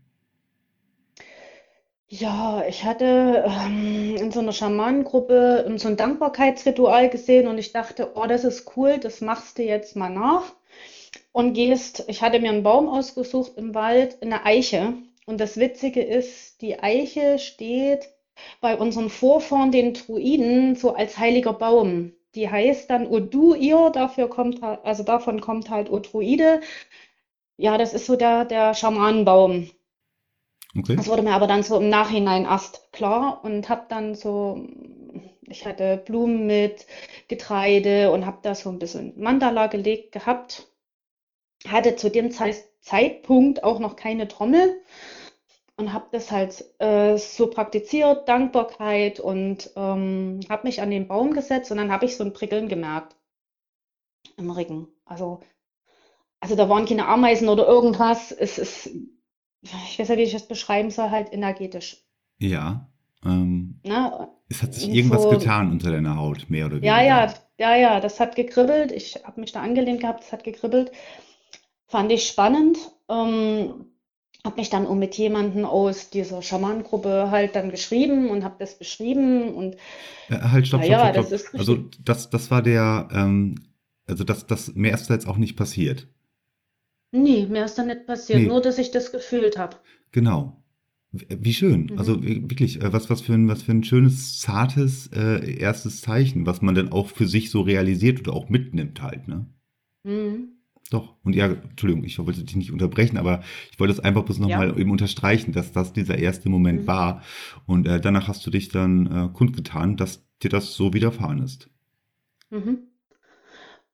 Ja, 2.09 2.63
ich 2.69 2.85
hatte 2.85 3.45
ähm, 3.47 4.17
in 4.17 4.31
so 4.31 4.41
einer 4.41 4.53
Schamanengruppe 4.53 5.73
so 5.79 5.89
ein 5.89 5.97
Dankbarkeitsritual 5.97 7.09
gesehen 7.09 7.49
und 7.49 7.57
ich 7.59 7.73
dachte, 7.73 8.13
oh, 8.17 8.27
das 8.27 8.45
ist 8.45 8.77
cool, 8.77 8.99
das 8.99 9.21
machst 9.23 9.59
du 9.59 9.63
jetzt 9.65 9.97
mal 9.97 10.11
nach 10.11 10.53
und 11.33 11.55
gehst. 11.55 12.05
Ich 12.09 12.23
hatte 12.23 12.41
mir 12.41 12.51
einen 12.51 12.63
Baum 12.63 12.89
ausgesucht 12.89 13.53
im 13.57 13.75
Wald, 13.75 14.23
eine 14.23 14.45
Eiche. 14.45 14.95
Und 15.27 15.41
das 15.41 15.57
Witzige 15.57 16.03
ist, 16.03 16.61
die 16.63 16.81
Eiche 16.81 17.39
steht 17.39 18.09
bei 18.61 18.77
unseren 18.77 19.11
Vorfahren, 19.11 19.73
den 19.73 19.95
Druiden, 19.95 20.77
so 20.77 20.95
als 20.95 21.19
heiliger 21.19 21.53
Baum. 21.53 22.13
Die 22.35 22.51
heißt 22.51 22.89
dann 22.89 23.07
Oduir, 23.07 23.91
dafür 23.91 24.29
kommt, 24.29 24.63
also 24.63 25.03
davon 25.03 25.41
kommt 25.41 25.71
halt 25.71 25.91
Odruide. 25.91 26.61
Ja, 27.57 27.77
das 27.79 27.93
ist 27.93 28.07
so 28.07 28.17
der, 28.17 28.45
der 28.45 28.75
Schamanenbaum. 28.75 29.71
Okay. 30.77 30.97
Das 30.97 31.09
wurde 31.09 31.23
mir 31.23 31.35
aber 31.35 31.47
dann 31.47 31.63
so 31.63 31.79
im 31.79 31.91
Nachhinein 31.91 32.45
erst 32.45 32.91
klar 32.93 33.41
und 33.45 33.69
habe 33.69 33.85
dann 33.91 34.15
so, 34.15 34.67
ich 35.47 35.67
hatte 35.67 35.99
Blumen 35.99 36.47
mit 36.47 36.87
Getreide 37.29 38.11
und 38.11 38.25
habe 38.25 38.39
da 38.43 38.55
so 38.55 38.71
ein 38.71 38.79
bisschen 38.79 39.13
Mandala 39.21 39.67
gelegt 39.67 40.13
gehabt. 40.13 40.72
Hatte 41.67 41.97
zu 41.97 42.11
dem 42.11 42.31
Zeitpunkt 42.31 43.63
auch 43.63 43.79
noch 43.79 43.97
keine 43.97 44.29
Trommel 44.29 44.81
und 45.77 45.93
habe 45.93 46.07
das 46.13 46.31
halt 46.31 46.65
äh, 46.81 47.17
so 47.17 47.49
praktiziert, 47.49 48.29
Dankbarkeit 48.29 49.21
und 49.21 49.71
ähm, 49.77 50.41
habe 50.49 50.67
mich 50.67 50.81
an 50.81 50.91
den 50.91 51.09
Baum 51.09 51.33
gesetzt 51.33 51.71
und 51.71 51.79
dann 51.79 51.93
habe 51.93 52.05
ich 52.05 52.17
so 52.17 52.25
ein 52.25 52.33
Prickeln 52.33 52.69
gemerkt 52.69 53.17
im 54.37 54.51
Rücken. 54.51 54.89
Also, 55.05 55.41
also 56.41 56.57
da 56.57 56.69
waren 56.69 56.87
keine 56.87 57.07
Ameisen 57.07 57.49
oder 57.49 57.67
irgendwas. 57.67 58.33
Es 58.33 58.59
ist 58.59 58.91
ich 59.63 59.99
weiß 59.99 60.09
ja, 60.09 60.17
wie 60.17 60.23
ich 60.23 60.33
das 60.33 60.49
beschreiben 60.49 60.91
soll, 60.91 61.11
halt 61.11 61.33
energetisch. 61.33 62.05
Ja. 62.39 62.89
Ähm, 63.25 63.81
Na, 63.85 64.29
es 64.49 64.63
hat 64.63 64.75
sich 64.75 64.89
irgendwas 64.89 65.23
so, 65.23 65.31
getan 65.31 65.71
unter 65.71 65.93
deiner 65.93 66.17
Haut, 66.17 66.51
mehr 66.51 66.67
oder 66.67 66.77
weniger. 66.77 67.01
Ja, 67.01 67.03
ja, 67.03 67.35
ja, 67.59 67.77
ja, 67.77 68.01
das 68.01 68.19
hat 68.19 68.35
gekribbelt. 68.35 68.91
Ich 68.91 69.23
habe 69.25 69.41
mich 69.41 69.53
da 69.53 69.63
angelehnt 69.63 70.01
gehabt, 70.01 70.25
das 70.25 70.33
hat 70.33 70.43
gekribbelt. 70.43 70.91
Fand 71.93 72.11
ich 72.11 72.27
spannend. 72.27 72.79
Ähm, 73.11 73.85
habe 74.45 74.57
mich 74.57 74.71
dann 74.71 74.87
auch 74.87 74.95
mit 74.95 75.15
jemandem 75.17 75.67
aus 75.67 76.09
dieser 76.09 76.41
Schamanengruppe 76.41 77.31
halt 77.31 77.55
dann 77.55 77.71
geschrieben 77.71 78.31
und 78.31 78.45
habe 78.45 78.57
das 78.59 78.79
beschrieben 78.79 79.55
und 79.55 79.77
äh, 80.31 80.39
halt 80.39 80.67
stopp, 80.67 80.83
stopp, 80.83 80.91
ja, 80.91 81.13
stopp, 81.13 81.27
stopp. 81.27 81.31
Das 81.31 81.43
ist 81.43 81.55
also 81.55 81.77
das 82.03 82.31
das 82.31 82.51
war 82.51 82.63
der 82.63 83.09
ähm, 83.13 83.57
also 84.07 84.25
das 84.25 84.47
das 84.47 84.75
mehr 84.75 84.95
ist 84.95 85.11
jetzt 85.11 85.29
auch 85.29 85.37
nicht 85.37 85.57
passiert. 85.57 86.09
Nee, 87.13 87.47
mir 87.47 87.67
ist 87.67 87.77
da 87.77 87.85
nicht 87.85 88.07
passiert, 88.07 88.41
Nee, 88.41 88.49
nur 88.49 88.63
dass 88.63 88.79
ich 88.79 88.91
das 88.91 89.13
gefühlt 89.13 89.59
habe. 89.59 89.77
genau. 90.13 90.59
Wie 91.13 91.53
schön. 91.53 91.91
Mhm. 91.91 91.99
Also 91.99 92.23
wirklich, 92.23 92.81
äh, 92.81 92.91
was, 92.93 93.11
was 93.11 93.21
für 93.21 93.35
ein, 93.35 93.47
was 93.47 93.63
für 93.63 93.73
ein 93.73 93.85
schönes, 93.85 94.39
zartes 94.41 95.09
äh, 95.09 95.59
erstes 95.59 96.01
Zeichen, 96.01 96.47
was 96.47 96.63
man 96.63 96.75
dann 96.75 96.91
auch 96.91 97.09
für 97.09 97.27
sich 97.29 97.51
so 97.51 97.61
realisiert 97.61 98.21
oder 98.21 98.33
auch 98.33 98.49
mitnimmt 98.49 99.03
halt, 99.03 99.29
ne? 99.29 99.47
Mhm. 100.05 100.62
Doch. 100.91 101.17
Und 101.25 101.35
ja, 101.35 101.47
Entschuldigung, 101.47 102.05
ich 102.05 102.19
wollte 102.19 102.45
dich 102.45 102.55
nicht 102.57 102.71
unterbrechen, 102.73 103.17
aber 103.17 103.43
ich 103.73 103.81
wollte 103.81 103.93
es 103.93 104.01
einfach 104.01 104.25
bloß 104.25 104.39
nochmal 104.39 104.69
Ja. 104.69 104.77
eben 104.77 104.91
unterstreichen, 104.91 105.53
dass 105.53 105.73
das 105.73 105.93
dieser 105.93 106.19
erste 106.19 106.49
Moment 106.51 106.83
Mhm. 106.83 106.87
war. 106.87 107.23
Und 107.67 107.87
äh, 107.87 108.01
danach 108.01 108.29
hast 108.29 108.47
du 108.47 108.51
dich 108.51 108.69
dann 108.69 109.07
äh, 109.07 109.29
kundgetan, 109.33 109.97
dass 109.97 110.25
dir 110.43 110.51
das 110.51 110.75
so 110.75 110.93
widerfahren 110.93 111.43
ist. 111.43 111.71
Mhm. 112.51 112.93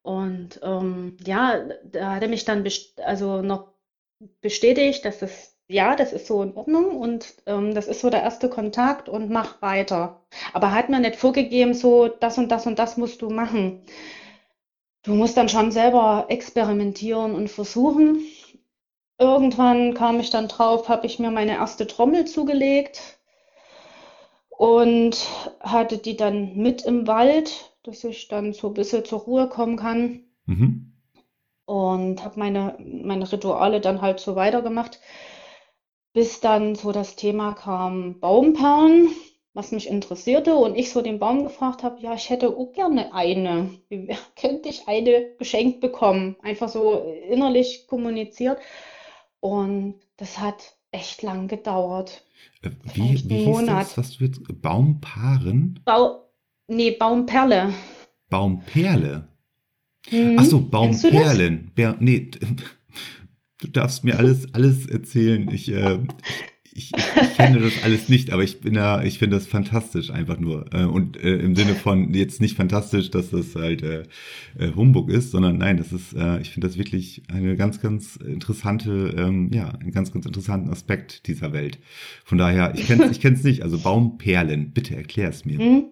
Und 0.03 0.61
ähm, 0.63 1.17
ja, 1.25 1.61
da 1.85 2.15
hat 2.15 2.23
er 2.23 2.29
mich 2.29 2.45
dann 2.45 2.65
also 3.05 3.43
noch 3.43 3.73
bestätigt, 4.41 5.05
dass 5.05 5.19
das, 5.21 5.57
ja, 5.69 5.97
das 5.97 6.13
ist 6.13 6.27
so 6.27 6.43
in 6.43 6.55
Ordnung 6.55 6.97
und 6.99 7.35
ähm, 7.47 7.75
das 7.75 7.89
ist 7.89 8.01
so 8.01 8.11
der 8.11 8.23
erste 8.23 8.49
Kontakt 8.49 9.09
und 9.09 9.31
mach 9.31 9.63
weiter. 9.63 10.23
Aber 10.55 10.73
hat 10.73 10.89
mir 10.91 11.01
nicht 11.01 11.17
vorgegeben, 11.17 11.75
so 11.75 12.09
das 12.09 12.39
und 12.39 12.51
das 12.51 12.67
und 12.67 12.79
das 12.79 12.97
musst 12.97 13.23
du 13.23 13.31
machen. 13.31 13.83
Du 15.03 15.15
musst 15.15 15.37
dann 15.37 15.49
schon 15.49 15.73
selber 15.73 16.27
experimentieren 16.29 17.35
und 17.35 17.49
versuchen. 17.49 18.23
Irgendwann 19.19 19.95
kam 19.95 20.21
ich 20.21 20.31
dann 20.31 20.49
drauf, 20.49 20.89
habe 20.89 21.07
ich 21.07 21.19
mir 21.19 21.31
meine 21.31 21.55
erste 21.57 21.87
Trommel 21.87 22.25
zugelegt 22.27 23.19
und 24.51 25.17
hatte 25.61 25.99
die 25.99 26.17
dann 26.17 26.57
mit 26.57 26.83
im 26.83 27.07
Wald 27.07 27.69
dass 27.89 28.05
ich 28.05 28.29
dann 28.29 28.53
so 28.53 28.69
ein 28.69 28.75
bisschen 28.75 29.05
zur 29.05 29.21
Ruhe 29.21 29.49
kommen 29.49 29.77
kann. 29.77 30.25
Mhm. 30.45 30.93
Und 31.65 32.25
habe 32.25 32.39
meine, 32.39 32.77
meine 32.79 33.31
Rituale 33.31 33.81
dann 33.81 34.01
halt 34.01 34.21
so 34.21 34.37
weitergemacht, 34.37 35.01
bis 36.13 36.41
dann 36.41 36.75
so 36.75 36.93
das 36.93 37.17
Thema 37.17 37.53
kam 37.53 38.21
Baumperlen, 38.21 39.11
was 39.59 39.73
mich 39.73 39.89
interessierte 39.89 40.55
und 40.55 40.77
ich 40.77 40.93
so 40.93 41.03
den 41.03 41.19
Baum 41.19 41.43
gefragt 41.43 41.83
habe, 41.83 42.01
ja, 42.01 42.15
ich 42.15 42.31
hätte 42.31 42.57
auch 42.57 42.73
gerne 42.73 43.13
eine. 43.13 43.71
Wie 43.89 44.09
könnte 44.41 44.69
ich 44.69 44.87
eine 44.87 45.35
geschenkt 45.37 45.81
bekommen? 45.81 46.37
Einfach 46.43 46.69
so 46.69 47.13
innerlich 47.29 47.89
kommuniziert. 47.89 48.59
Und 49.41 49.97
das 50.17 50.39
hat 50.39 50.77
echt 50.93 51.23
lang 51.23 51.49
gedauert. 51.49 52.25
Äh, 52.63 52.71
wie, 52.95 53.29
wie 53.29 53.37
hieß 53.39 53.47
Monat. 53.47 53.83
das, 53.83 53.99
was 53.99 54.17
du 54.17 54.25
jetzt, 54.25 54.41
Baumpaaren? 54.63 55.81
Bau, 55.85 56.29
Nee, 56.69 56.93
Baumperle. 56.93 57.73
Baumperle? 58.29 59.27
Hm. 60.09 60.37
Ach 60.39 60.45
so, 60.45 60.61
Baumperlen. 60.61 61.73
Ber 61.75 61.97
nee, 61.99 62.31
du 63.59 63.69
darfst 63.69 64.05
mir 64.05 64.19
alles, 64.19 64.55
alles 64.55 64.87
erzählen. 64.87 65.51
Ich, 65.51 65.69
äh, 65.73 65.99
ich, 66.75 66.93
ich, 66.95 67.37
kenne 67.37 67.61
das 67.61 67.83
alles 67.83 68.09
nicht, 68.09 68.31
aber 68.33 68.43
ich 68.43 68.61
bin 68.61 68.75
da, 68.75 69.03
ich 69.03 69.19
finde 69.19 69.37
das 69.37 69.47
fantastisch 69.47 70.11
einfach 70.11 70.39
nur. 70.39 70.67
Äh, 70.73 70.85
und 70.85 71.17
äh, 71.17 71.37
im 71.37 71.57
Sinne 71.57 71.75
von 71.75 72.15
jetzt 72.15 72.41
nicht 72.41 72.57
fantastisch, 72.57 73.11
dass 73.11 73.31
das 73.31 73.55
halt 73.55 73.83
äh, 73.83 74.05
äh 74.59 74.73
Humbug 74.75 75.11
ist, 75.11 75.31
sondern 75.31 75.59
nein, 75.59 75.77
das 75.77 75.93
ist, 75.93 76.15
äh, 76.15 76.41
ich 76.41 76.51
finde 76.51 76.69
das 76.69 76.79
wirklich 76.79 77.23
eine 77.29 77.57
ganz, 77.57 77.81
ganz 77.81 78.17
interessante, 78.17 79.15
ähm, 79.17 79.51
ja, 79.53 79.71
einen 79.71 79.93
ganz, 79.93 80.13
ganz 80.13 80.27
interessanten 80.27 80.71
Aspekt 80.71 81.27
dieser 81.27 81.53
Welt. 81.53 81.79
Von 82.25 82.39
daher, 82.39 82.75
ich 82.75 82.87
kenne 82.87 83.05
es 83.05 83.19
ich 83.19 83.45
nicht. 83.45 83.63
Also 83.63 83.79
Baumperlen, 83.79 84.73
bitte 84.73 84.97
erklär 84.97 85.29
es 85.29 85.45
mir. 85.45 85.59
Hm. 85.59 85.85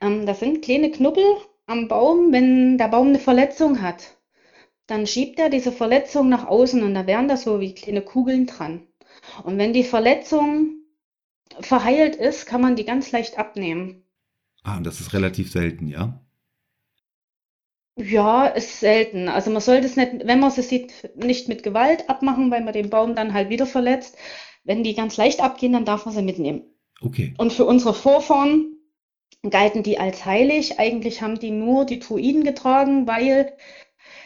Ähm, 0.00 0.26
das 0.26 0.40
sind 0.40 0.62
kleine 0.62 0.90
Knubbel 0.90 1.24
am 1.66 1.88
Baum, 1.88 2.32
wenn 2.32 2.78
der 2.78 2.88
Baum 2.88 3.08
eine 3.08 3.18
Verletzung 3.18 3.80
hat. 3.82 4.16
Dann 4.86 5.06
schiebt 5.06 5.38
er 5.38 5.48
diese 5.48 5.72
Verletzung 5.72 6.28
nach 6.28 6.46
außen 6.46 6.82
und 6.82 6.94
da 6.94 7.06
wären 7.06 7.28
da 7.28 7.36
so 7.36 7.60
wie 7.60 7.74
kleine 7.74 8.02
Kugeln 8.02 8.46
dran. 8.46 8.82
Und 9.42 9.58
wenn 9.58 9.72
die 9.72 9.84
Verletzung 9.84 10.76
verheilt 11.60 12.16
ist, 12.16 12.46
kann 12.46 12.60
man 12.60 12.76
die 12.76 12.84
ganz 12.84 13.12
leicht 13.12 13.38
abnehmen. 13.38 14.04
Ah, 14.62 14.76
und 14.76 14.84
das 14.84 15.00
ist 15.00 15.12
relativ 15.12 15.50
selten, 15.50 15.88
ja? 15.88 16.20
Ja, 17.96 18.46
ist 18.46 18.80
selten. 18.80 19.28
Also 19.28 19.50
man 19.50 19.60
sollte 19.60 19.86
es 19.86 19.96
nicht, 19.96 20.26
wenn 20.26 20.40
man 20.40 20.50
es 20.50 20.68
sieht, 20.68 20.92
nicht 21.16 21.48
mit 21.48 21.62
Gewalt 21.62 22.08
abmachen, 22.10 22.50
weil 22.50 22.64
man 22.64 22.72
den 22.72 22.90
Baum 22.90 23.14
dann 23.14 23.34
halt 23.34 23.50
wieder 23.50 23.66
verletzt. 23.66 24.16
Wenn 24.64 24.82
die 24.82 24.94
ganz 24.94 25.16
leicht 25.16 25.40
abgehen, 25.40 25.72
dann 25.74 25.84
darf 25.84 26.04
man 26.04 26.14
sie 26.14 26.22
mitnehmen. 26.22 26.62
Okay. 27.00 27.34
Und 27.38 27.52
für 27.52 27.66
unsere 27.66 27.94
Vorfahren 27.94 28.78
galten 29.48 29.82
die 29.82 29.98
als 29.98 30.24
heilig. 30.24 30.80
Eigentlich 30.80 31.22
haben 31.22 31.38
die 31.38 31.50
nur 31.50 31.84
die 31.84 32.00
Druiden 32.00 32.42
getragen, 32.42 33.06
weil 33.06 33.52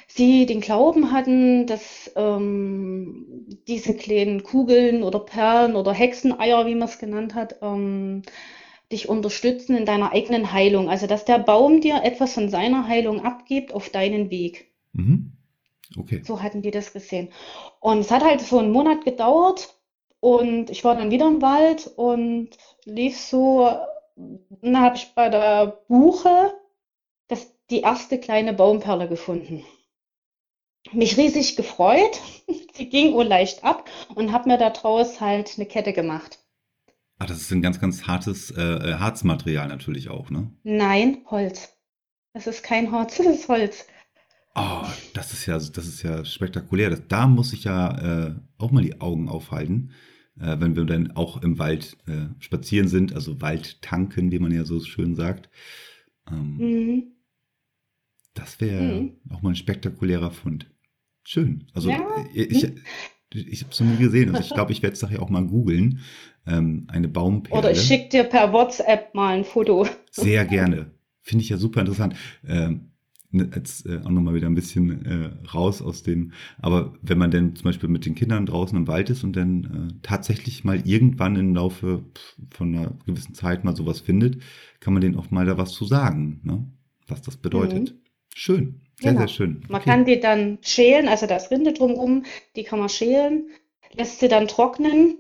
sie 0.08 0.46
den 0.46 0.60
Glauben 0.60 1.12
hatten, 1.12 1.66
dass 1.66 2.10
ähm, 2.16 3.46
diese 3.68 3.94
kleinen 3.94 4.42
Kugeln 4.42 5.02
oder 5.02 5.20
Perlen 5.20 5.76
oder 5.76 5.92
Hexeneier, 5.92 6.66
wie 6.66 6.74
man 6.74 6.88
es 6.88 6.98
genannt 6.98 7.34
hat, 7.34 7.56
ähm, 7.62 8.22
dich 8.90 9.08
unterstützen 9.08 9.76
in 9.76 9.84
deiner 9.84 10.12
eigenen 10.12 10.52
Heilung. 10.52 10.88
Also 10.88 11.06
dass 11.06 11.24
der 11.24 11.38
Baum 11.38 11.80
dir 11.80 12.02
etwas 12.02 12.32
von 12.32 12.48
seiner 12.48 12.88
Heilung 12.88 13.24
abgibt 13.24 13.72
auf 13.72 13.90
deinen 13.90 14.30
Weg. 14.30 14.72
Mhm. 14.92 15.32
Okay. 15.96 16.22
So 16.24 16.42
hatten 16.42 16.62
die 16.62 16.70
das 16.70 16.92
gesehen. 16.92 17.30
Und 17.80 18.00
es 18.00 18.10
hat 18.10 18.24
halt 18.24 18.40
so 18.40 18.58
einen 18.58 18.72
Monat 18.72 19.04
gedauert 19.04 19.74
und 20.20 20.70
ich 20.70 20.84
war 20.84 20.96
dann 20.96 21.10
wieder 21.10 21.28
im 21.28 21.42
Wald 21.42 21.90
und 21.96 22.50
lief 22.84 23.18
so 23.18 23.68
dann 24.62 24.78
habe 24.80 24.96
ich 24.96 25.14
bei 25.14 25.28
der 25.28 25.80
Buche 25.88 26.52
das, 27.28 27.52
die 27.70 27.80
erste 27.80 28.18
kleine 28.18 28.52
Baumperle 28.52 29.08
gefunden. 29.08 29.64
Mich 30.92 31.16
riesig 31.16 31.56
gefreut. 31.56 32.20
Sie 32.74 32.88
ging 32.88 33.14
wohl 33.14 33.26
leicht 33.26 33.64
ab 33.64 33.88
und 34.14 34.32
habe 34.32 34.48
mir 34.48 34.58
daraus 34.58 35.20
halt 35.20 35.54
eine 35.56 35.66
Kette 35.66 35.92
gemacht. 35.92 36.38
Ah, 37.18 37.26
das 37.26 37.40
ist 37.40 37.50
ein 37.50 37.62
ganz, 37.62 37.80
ganz 37.80 38.06
hartes 38.06 38.50
äh, 38.50 38.62
äh, 38.62 38.94
Harzmaterial 38.94 39.68
natürlich 39.68 40.08
auch, 40.08 40.30
ne? 40.30 40.52
Nein, 40.62 41.18
Holz. 41.26 41.76
Das 42.32 42.46
ist 42.46 42.62
kein 42.62 42.92
Harz, 42.92 43.16
das 43.16 43.26
ist 43.26 43.48
Holz. 43.48 43.86
Oh, 44.54 44.86
das 45.14 45.32
ist 45.32 45.46
ja, 45.46 45.54
das 45.54 45.86
ist 45.86 46.02
ja 46.02 46.24
spektakulär. 46.24 46.90
Das, 46.90 47.02
da 47.08 47.26
muss 47.26 47.52
ich 47.52 47.64
ja 47.64 48.26
äh, 48.28 48.34
auch 48.58 48.70
mal 48.70 48.82
die 48.82 49.00
Augen 49.00 49.28
aufhalten 49.28 49.92
äh, 50.40 50.60
wenn 50.60 50.76
wir 50.76 50.84
dann 50.84 51.12
auch 51.12 51.42
im 51.42 51.58
Wald 51.58 51.96
äh, 52.06 52.26
spazieren 52.38 52.88
sind, 52.88 53.12
also 53.12 53.40
Waldtanken, 53.40 54.30
wie 54.30 54.38
man 54.38 54.52
ja 54.52 54.64
so 54.64 54.80
schön 54.80 55.14
sagt. 55.14 55.50
Ähm, 56.30 56.56
mhm. 56.56 57.02
Das 58.34 58.60
wäre 58.60 58.82
mhm. 58.82 59.20
auch 59.30 59.42
mal 59.42 59.50
ein 59.50 59.56
spektakulärer 59.56 60.30
Fund. 60.30 60.70
Schön. 61.28 61.66
Also 61.74 61.90
ja. 61.90 62.00
Äh, 62.34 62.44
ich, 62.44 62.64
ich, 62.64 63.46
ich 63.48 63.60
habe 63.62 63.72
es 63.72 63.80
noch 63.80 63.86
nie 63.86 63.98
gesehen. 63.98 64.30
Also 64.30 64.40
ich 64.40 64.54
glaube, 64.54 64.72
ich 64.72 64.82
werde 64.82 64.94
es 64.94 65.02
nachher 65.02 65.20
auch 65.20 65.28
mal 65.28 65.44
googeln. 65.44 66.00
Ähm, 66.46 66.86
eine 66.88 67.06
Baumperle. 67.06 67.58
Oder 67.58 67.70
ich 67.70 67.82
schicke 67.82 68.08
dir 68.08 68.24
per 68.24 68.50
WhatsApp 68.54 69.14
mal 69.14 69.36
ein 69.36 69.44
Foto. 69.44 69.86
Sehr 70.10 70.44
gerne. 70.46 70.90
Finde 71.20 71.44
ich 71.44 71.50
ja 71.50 71.58
super 71.58 71.80
interessant. 71.80 72.16
Ähm, 72.46 72.92
Ne, 73.30 73.50
jetzt 73.54 73.84
äh, 73.84 73.98
auch 73.98 74.08
nochmal 74.08 74.32
wieder 74.32 74.46
ein 74.46 74.54
bisschen 74.54 75.04
äh, 75.04 75.30
raus 75.48 75.82
aus 75.82 76.02
dem, 76.02 76.32
aber 76.62 76.94
wenn 77.02 77.18
man 77.18 77.30
denn 77.30 77.54
zum 77.54 77.64
Beispiel 77.64 77.90
mit 77.90 78.06
den 78.06 78.14
Kindern 78.14 78.46
draußen 78.46 78.74
im 78.74 78.86
Wald 78.88 79.10
ist 79.10 79.22
und 79.22 79.36
dann 79.36 79.90
äh, 79.90 79.94
tatsächlich 80.00 80.64
mal 80.64 80.80
irgendwann 80.86 81.36
im 81.36 81.54
Laufe 81.54 82.04
von 82.48 82.74
einer 82.74 82.94
gewissen 83.04 83.34
Zeit 83.34 83.64
mal 83.64 83.76
sowas 83.76 84.00
findet, 84.00 84.40
kann 84.80 84.94
man 84.94 85.02
denen 85.02 85.14
auch 85.16 85.30
mal 85.30 85.44
da 85.44 85.58
was 85.58 85.72
zu 85.72 85.84
sagen, 85.84 86.40
ne? 86.42 86.64
was 87.06 87.20
das 87.20 87.36
bedeutet. 87.36 87.92
Mhm. 87.92 87.98
Schön, 88.34 88.80
sehr, 89.00 89.12
genau. 89.12 89.26
sehr 89.26 89.28
schön. 89.28 89.62
Man 89.68 89.82
kann 89.82 90.04
die 90.04 90.20
dann 90.20 90.58
schälen, 90.62 91.08
also 91.08 91.26
da 91.26 91.36
ist 91.36 91.50
Rinde 91.50 91.72
drumherum, 91.72 92.24
die 92.56 92.64
kann 92.64 92.78
man 92.78 92.88
schälen, 92.88 93.48
lässt 93.92 94.20
sie 94.20 94.28
dann 94.28 94.48
trocknen 94.48 95.16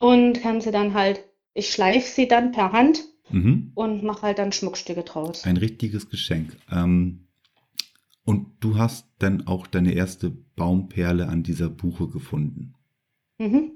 und 0.00 0.42
kann 0.42 0.60
sie 0.60 0.70
dann 0.70 0.94
halt, 0.94 1.24
ich 1.54 1.70
schleife 1.70 2.08
sie 2.08 2.28
dann 2.28 2.52
per 2.52 2.72
Hand 2.72 3.04
mhm. 3.30 3.72
und 3.74 4.02
mache 4.02 4.22
halt 4.22 4.38
dann 4.38 4.52
Schmuckstücke 4.52 5.02
draus. 5.02 5.44
Ein 5.44 5.56
richtiges 5.56 6.10
Geschenk. 6.10 6.56
Ähm, 6.70 7.26
und 8.24 8.48
du 8.60 8.76
hast 8.76 9.06
dann 9.20 9.46
auch 9.46 9.66
deine 9.66 9.94
erste 9.94 10.30
Baumperle 10.56 11.28
an 11.28 11.44
dieser 11.44 11.70
Buche 11.70 12.08
gefunden. 12.08 12.74
Mhm. 13.38 13.72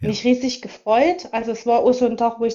Ja. 0.00 0.08
Mich 0.08 0.24
riesig 0.24 0.62
gefreut. 0.62 1.28
Also 1.32 1.50
es 1.50 1.66
war 1.66 1.80
auch 1.80 1.92
so 1.92 2.06
ein 2.06 2.16
Tag, 2.16 2.38
wo 2.38 2.44
ich 2.44 2.54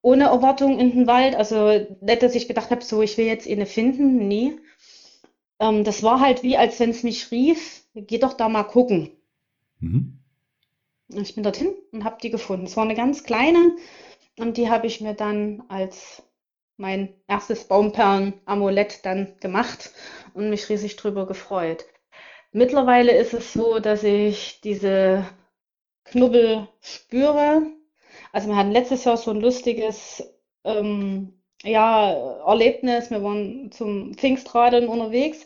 ohne 0.00 0.24
Erwartung 0.24 0.78
in 0.78 0.92
den 0.92 1.06
Wald, 1.06 1.34
also 1.34 1.70
nicht, 2.00 2.22
dass 2.22 2.34
ich 2.34 2.46
gedacht 2.46 2.70
habe, 2.70 2.84
so 2.84 3.02
ich 3.02 3.18
will 3.18 3.26
jetzt 3.26 3.48
eine 3.48 3.66
finden, 3.66 4.28
nee. 4.28 4.52
Ähm, 5.60 5.84
das 5.84 6.02
war 6.02 6.20
halt 6.20 6.42
wie, 6.42 6.56
als 6.56 6.78
wenn 6.80 6.90
es 6.90 7.02
mich 7.02 7.30
rief, 7.30 7.84
geh 7.94 8.18
doch 8.18 8.34
da 8.34 8.48
mal 8.48 8.64
gucken. 8.64 9.10
Mhm. 9.80 10.18
Ich 11.08 11.34
bin 11.34 11.42
dorthin 11.44 11.74
und 11.92 12.04
habe 12.04 12.18
die 12.22 12.30
gefunden. 12.30 12.66
Es 12.66 12.76
war 12.76 12.84
eine 12.84 12.94
ganz 12.94 13.24
kleine 13.24 13.76
und 14.38 14.56
die 14.56 14.68
habe 14.68 14.86
ich 14.86 15.00
mir 15.00 15.14
dann 15.14 15.62
als 15.68 16.22
mein 16.76 17.14
erstes 17.26 17.64
Baumperlen-Amulett 17.64 19.04
dann 19.04 19.34
gemacht 19.40 19.90
und 20.34 20.50
mich 20.50 20.68
riesig 20.68 20.96
drüber 20.96 21.26
gefreut. 21.26 21.86
Mittlerweile 22.52 23.12
ist 23.16 23.34
es 23.34 23.52
so, 23.52 23.78
dass 23.78 24.04
ich 24.04 24.60
diese 24.62 25.26
Knubbel 26.04 26.68
spüre. 26.80 27.66
Also 28.32 28.48
wir 28.48 28.56
hatten 28.56 28.70
letztes 28.70 29.04
Jahr 29.04 29.16
so 29.16 29.30
ein 29.32 29.40
lustiges 29.40 30.22
ähm, 30.64 31.37
ja, 31.62 32.12
Erlebnis. 32.46 33.10
Wir 33.10 33.22
waren 33.22 33.70
zum 33.72 34.14
Pfingstradeln 34.14 34.88
unterwegs 34.88 35.44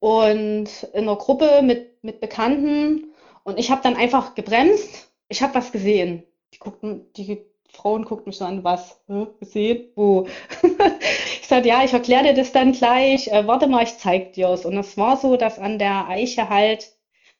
und 0.00 0.68
in 0.92 1.08
einer 1.08 1.16
Gruppe 1.16 1.62
mit, 1.62 2.02
mit 2.04 2.20
Bekannten 2.20 3.12
und 3.44 3.58
ich 3.58 3.70
habe 3.70 3.82
dann 3.82 3.96
einfach 3.96 4.34
gebremst. 4.34 5.10
Ich 5.28 5.42
habe 5.42 5.54
was 5.54 5.72
gesehen. 5.72 6.24
Die 6.52 6.58
guckten, 6.58 7.12
die 7.14 7.44
Frauen 7.72 8.04
guckten 8.04 8.30
mich 8.30 8.38
so 8.38 8.44
an, 8.44 8.64
was? 8.64 9.00
Hm, 9.08 9.28
gesehen? 9.40 9.90
Wo? 9.96 10.26
ich 11.40 11.46
sagte, 11.46 11.68
ja, 11.68 11.84
ich 11.84 11.92
erkläre 11.92 12.24
dir 12.24 12.34
das 12.34 12.52
dann 12.52 12.72
gleich. 12.72 13.28
Äh, 13.28 13.46
warte 13.46 13.66
mal, 13.66 13.84
ich 13.84 13.98
zeig 13.98 14.32
dir's. 14.34 14.64
Und 14.64 14.76
es 14.78 14.96
war 14.96 15.16
so, 15.16 15.36
dass 15.36 15.58
an 15.58 15.78
der 15.78 16.08
Eiche 16.08 16.48
halt, 16.48 16.92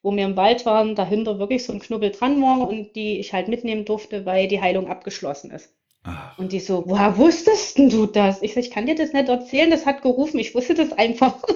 wo 0.03 0.15
wir 0.15 0.25
im 0.25 0.37
Wald 0.37 0.67
waren, 0.67 0.95
dahinter 0.95 1.39
wirklich 1.39 1.65
so 1.65 1.73
ein 1.73 1.81
Knubbel 1.81 2.11
dran 2.11 2.41
war 2.43 2.69
und 2.69 2.95
die 2.97 3.19
ich 3.21 3.33
halt 3.33 3.49
mitnehmen 3.49 3.85
durfte, 3.85 4.27
weil 4.27 4.49
die 4.49 4.61
Heilung 4.61 4.89
abgeschlossen 4.89 5.51
ist. 5.51 5.73
Ach. 6.05 6.39
Und 6.39 6.53
die 6.53 6.61
so, 6.61 6.85
woher 6.87 7.17
wusstest 7.17 7.79
du 7.79 8.07
das? 8.07 8.43
Ich 8.43 8.55
so, 8.55 8.61
ich 8.61 8.71
kann 8.71 8.87
dir 8.87 8.95
das 8.95 9.13
nicht 9.13 9.29
erzählen, 9.29 9.71
das 9.71 9.87
hat 9.87 10.03
gerufen, 10.03 10.39
ich 10.39 10.55
wusste 10.55 10.75
das 10.75 10.93
einfach. 10.93 11.43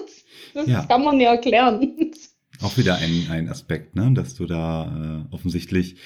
Das 0.55 0.67
ja. 0.67 0.87
kann 0.87 1.05
man 1.05 1.19
mir 1.19 1.28
erklären. 1.28 2.11
Auch 2.62 2.78
wieder 2.78 2.97
ein, 2.97 3.28
ein 3.31 3.49
Aspekt, 3.50 3.95
ne? 3.95 4.11
dass 4.14 4.35
du 4.35 4.47
da 4.47 5.26
äh, 5.31 5.35
offensichtlich 5.35 5.97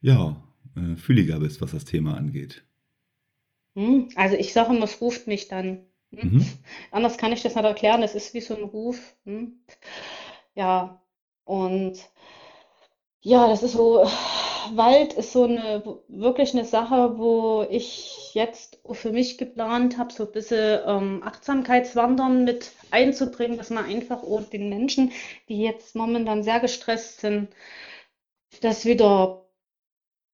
ja, 0.00 0.42
äh, 0.76 0.96
fühliger 0.96 1.38
bist, 1.38 1.60
was 1.60 1.70
das 1.70 1.84
Thema 1.84 2.16
angeht. 2.16 2.64
Hm, 3.76 4.08
also 4.16 4.34
ich 4.34 4.52
sage 4.52 4.74
immer, 4.74 4.84
es 4.84 5.00
ruft 5.00 5.28
mich 5.28 5.46
dann. 5.46 5.86
Hm? 6.10 6.32
Mhm. 6.32 6.46
Anders 6.90 7.18
kann 7.18 7.32
ich 7.32 7.42
das 7.42 7.54
nicht 7.54 7.64
erklären, 7.64 8.02
es 8.02 8.16
ist 8.16 8.34
wie 8.34 8.40
so 8.40 8.56
ein 8.56 8.64
Ruf. 8.64 9.14
Hm? 9.24 9.60
Ja, 10.56 11.00
und 11.44 11.98
ja, 13.20 13.46
das 13.48 13.62
ist 13.62 13.72
so, 13.72 14.08
Wald 14.76 15.14
ist 15.14 15.32
so 15.32 15.44
eine 15.44 15.82
wirklich 16.08 16.52
eine 16.52 16.64
Sache, 16.64 17.18
wo 17.18 17.66
ich 17.68 18.34
jetzt 18.34 18.80
für 18.92 19.10
mich 19.12 19.38
geplant 19.38 19.98
habe, 19.98 20.12
so 20.12 20.26
ein 20.26 20.32
bisschen 20.32 20.80
ähm, 20.86 21.22
Achtsamkeitswandern 21.24 22.44
mit 22.44 22.72
einzubringen, 22.90 23.58
dass 23.58 23.70
man 23.70 23.84
einfach 23.84 24.22
auch 24.22 24.42
den 24.42 24.68
Menschen, 24.68 25.12
die 25.48 25.62
jetzt 25.62 25.94
momentan 25.94 26.42
sehr 26.42 26.60
gestresst 26.60 27.20
sind, 27.20 27.48
das 28.60 28.84
wieder 28.84 29.48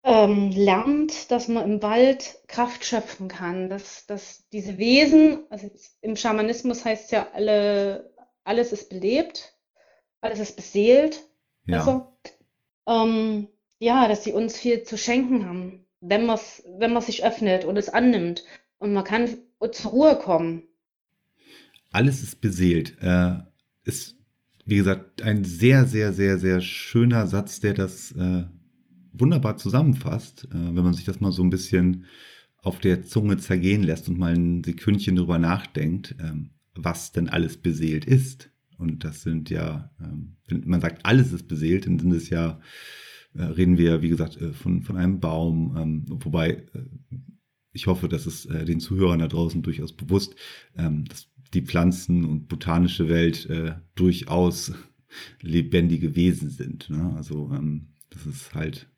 ähm, 0.05 0.51
lernt, 0.51 1.31
dass 1.31 1.49
man 1.49 1.65
im 1.65 1.83
Wald 1.83 2.39
Kraft 2.47 2.85
schöpfen 2.85 3.29
kann, 3.29 3.71
dass, 3.71 4.07
dass 4.07 4.49
diese 4.51 4.77
Wesen, 4.77 5.45
also 5.51 5.71
im 6.03 6.17
Schamanismus 6.17 6.85
heißt 6.85 7.11
ja, 7.11 7.29
alle, 7.33 8.15
alles 8.45 8.73
ist 8.73 8.91
belebt, 8.91 9.57
alles 10.21 10.41
ist 10.41 10.57
beseelt. 10.57 11.23
Ja. 11.67 11.79
Also, 11.79 12.07
ähm, 12.87 13.49
ja, 13.79 14.09
dass 14.09 14.25
sie 14.25 14.33
uns 14.33 14.57
viel 14.57 14.83
zu 14.83 14.97
schenken 14.97 15.47
haben, 15.47 15.87
wenn 16.01 16.27
man 16.27 16.39
wenn 16.79 16.93
man 16.93 17.03
sich 17.03 17.25
öffnet 17.25 17.65
und 17.65 17.77
es 17.77 17.89
annimmt. 17.89 18.45
Und 18.79 18.93
man 18.93 19.05
kann 19.05 19.29
zur 19.73 19.91
Ruhe 19.93 20.17
kommen. 20.17 20.65
Alles 21.91 22.23
ist 22.23 22.41
beseelt. 22.41 22.97
Äh, 23.01 23.37
ist, 23.85 24.17
wie 24.67 24.77
gesagt, 24.77 25.23
ein 25.23 25.45
sehr, 25.45 25.87
sehr, 25.87 26.13
sehr, 26.13 26.39
sehr 26.39 26.61
schöner 26.61 27.27
Satz, 27.27 27.61
der 27.61 27.75
das 27.75 28.13
äh, 28.13 28.45
wunderbar 29.13 29.57
zusammenfasst, 29.57 30.49
äh, 30.51 30.55
wenn 30.55 30.85
man 30.85 30.95
sich 30.95 31.05
das 31.05 31.21
mal 31.21 31.33
so 31.33 31.43
ein 31.43 31.51
bisschen 31.51 32.07
auf 32.59 32.79
der 32.81 33.03
Zunge 33.03 33.37
zergehen 33.37 33.83
lässt 33.83 34.09
und 34.09 34.19
mal 34.19 34.35
ein 34.35 34.65
Sekündchen 34.65 35.17
drüber 35.17 35.39
nachdenkt, 35.39 36.17
ähm, 36.21 36.51
was 36.75 37.13
denn 37.13 37.29
alles 37.29 37.59
beseelt 37.59 38.05
ist. 38.05 38.51
Und 38.79 39.05
das 39.05 39.23
sind 39.23 39.51
ja, 39.51 39.91
ähm, 40.01 40.37
wenn 40.49 40.69
man 40.69 40.81
sagt, 40.81 41.07
alles 41.07 41.33
ist 41.33 41.47
beseelt, 41.47 41.87
dann 41.87 41.99
sind 41.99 42.13
es 42.13 42.29
ja 42.29 42.61
reden 43.43 43.79
wir, 43.79 44.03
wie 44.03 44.09
gesagt, 44.09 44.41
äh, 44.41 44.53
von, 44.53 44.83
von 44.83 44.97
einem 44.97 45.21
Baum, 45.21 45.77
ähm, 45.77 46.05
wobei 46.09 46.51
äh, 46.51 46.85
ich 47.73 47.87
hoffe, 47.87 48.09
dass 48.09 48.27
es 48.27 48.47
äh, 48.47 48.65
den 48.65 48.81
Zuhörern 48.81 49.19
da 49.19 49.27
draußen 49.27 49.63
durchaus 49.63 49.93
bewusst, 49.93 50.37
ähm, 50.79 51.05
dass 51.07 51.29
die 51.53 51.63
Pflanzen 51.63 52.25
und 52.25 52.49
botanische 52.49 53.09
Welt 53.09 53.49
äh, 53.51 53.75
durchaus 53.95 54.73
lebendige 55.41 56.17
Wesen 56.17 56.51
sind. 56.51 56.91
Ne? 56.91 57.13
Also 57.17 57.51
ähm, 57.53 57.89
das 58.11 58.27
ist 58.27 58.55
halt 58.55 58.89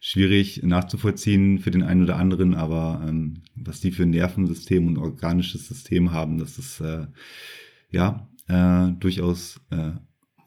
schwierig 0.00 0.62
nachzuvollziehen 0.62 1.58
für 1.58 1.70
den 1.70 1.82
einen 1.82 2.02
oder 2.02 2.16
anderen, 2.16 2.54
aber 2.54 3.04
ähm, 3.06 3.42
was 3.54 3.80
die 3.80 3.92
für 3.92 4.04
ein 4.04 4.10
Nervensystem 4.10 4.86
und 4.86 4.98
organisches 4.98 5.68
System 5.68 6.12
haben, 6.12 6.38
das 6.38 6.58
ist 6.58 6.80
äh, 6.80 7.06
ja 7.90 8.28
äh, 8.48 8.92
durchaus 8.98 9.60
äh, 9.70 9.92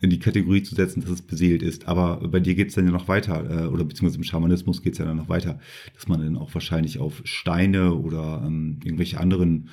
in 0.02 0.10
die 0.10 0.20
Kategorie 0.20 0.64
zu 0.64 0.76
setzen, 0.76 1.02
dass 1.02 1.10
es 1.10 1.22
beseelt 1.22 1.62
ist. 1.62 1.88
Aber 1.88 2.18
bei 2.30 2.40
dir 2.40 2.56
geht 2.56 2.70
es 2.70 2.76
dann 2.76 2.86
ja 2.86 2.92
noch 2.92 3.08
weiter, 3.08 3.66
äh, 3.66 3.68
oder 3.68 3.84
beziehungsweise 3.84 4.18
im 4.18 4.24
Schamanismus 4.24 4.82
geht 4.82 4.94
es 4.94 5.00
ja 5.00 5.06
dann 5.06 5.18
noch 5.18 5.30
weiter, 5.30 5.60
dass 5.94 6.08
man 6.08 6.22
dann 6.22 6.38
auch 6.38 6.54
wahrscheinlich 6.54 7.00
auf 7.00 7.22
Steine 7.26 7.94
oder 7.96 8.42
ähm, 8.46 8.80
irgendwelche 8.84 9.20
anderen 9.20 9.70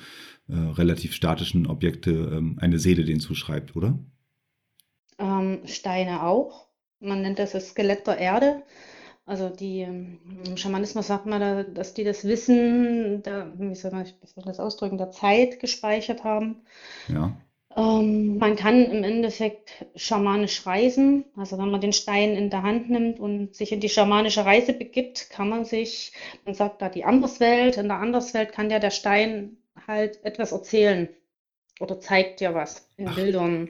äh, 0.49 0.55
relativ 0.55 1.13
statischen 1.13 1.67
Objekte 1.67 2.11
ähm, 2.11 2.57
eine 2.59 2.79
Seele 2.79 3.05
denen 3.05 3.19
zuschreibt, 3.19 3.75
oder? 3.75 3.97
Ähm, 5.19 5.59
Steine 5.65 6.23
auch. 6.23 6.67
Man 6.99 7.21
nennt 7.21 7.39
das 7.39 7.51
das 7.51 7.69
Skelett 7.69 8.07
der 8.07 8.17
Erde. 8.17 8.63
Also 9.25 9.49
die 9.49 9.81
ähm, 9.81 10.19
im 10.45 10.55
Schamanismus 10.55 11.07
sagt 11.07 11.25
man, 11.25 11.41
da, 11.41 11.63
dass 11.63 11.93
die 11.93 12.05
das 12.05 12.23
Wissen, 12.23 13.23
der, 13.23 13.51
wie 13.57 13.75
soll 13.75 13.91
man 13.91 14.05
das 14.45 14.59
ausdrücken, 14.59 14.97
der 14.97 15.11
Zeit 15.11 15.59
gespeichert 15.59 16.23
haben. 16.23 16.61
Ja. 17.09 17.35
Ähm, 17.77 18.39
man 18.39 18.55
kann 18.55 18.85
im 18.85 19.03
Endeffekt 19.03 19.85
schamanisch 19.95 20.65
reisen. 20.65 21.25
Also 21.35 21.59
wenn 21.59 21.69
man 21.69 21.79
den 21.79 21.93
Stein 21.93 22.31
in 22.31 22.49
der 22.49 22.63
Hand 22.63 22.89
nimmt 22.89 23.19
und 23.19 23.55
sich 23.55 23.71
in 23.71 23.79
die 23.79 23.89
schamanische 23.89 24.43
Reise 24.43 24.73
begibt, 24.73 25.29
kann 25.29 25.47
man 25.47 25.63
sich, 25.63 26.11
man 26.43 26.55
sagt 26.55 26.81
da 26.81 26.89
die 26.89 27.05
Anderswelt, 27.05 27.77
in 27.77 27.87
der 27.87 27.99
Anderswelt 27.99 28.51
kann 28.51 28.71
ja 28.71 28.79
der 28.79 28.89
Stein 28.89 29.57
halt 29.87 30.23
etwas 30.25 30.51
erzählen 30.51 31.07
oder 31.79 31.99
zeigt 31.99 32.39
dir 32.39 32.55
was 32.55 32.89
in 32.97 33.09
Ach. 33.09 33.15
Bildern. 33.15 33.69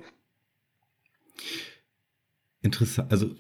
Interessant, 2.61 3.11
also 3.11 3.35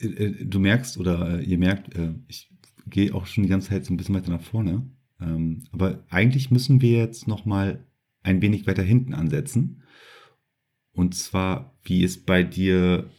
äh, 0.00 0.06
äh, 0.06 0.44
du 0.44 0.58
merkst 0.58 0.96
oder 0.96 1.38
äh, 1.38 1.44
ihr 1.44 1.58
merkt, 1.58 1.94
äh, 1.94 2.14
ich 2.28 2.50
gehe 2.86 3.14
auch 3.14 3.26
schon 3.26 3.44
die 3.44 3.50
ganze 3.50 3.68
Zeit 3.68 3.84
so 3.84 3.92
ein 3.92 3.98
bisschen 3.98 4.14
weiter 4.14 4.30
nach 4.30 4.42
vorne. 4.42 4.90
Ähm, 5.20 5.64
aber 5.70 6.02
eigentlich 6.08 6.50
müssen 6.50 6.80
wir 6.80 6.96
jetzt 6.96 7.28
noch 7.28 7.44
mal 7.44 7.84
ein 8.22 8.42
wenig 8.42 8.66
weiter 8.66 8.82
hinten 8.82 9.14
ansetzen 9.14 9.82
und 10.94 11.14
zwar, 11.14 11.74
wie 11.82 12.04
es 12.04 12.24
bei 12.24 12.42
dir 12.42 13.10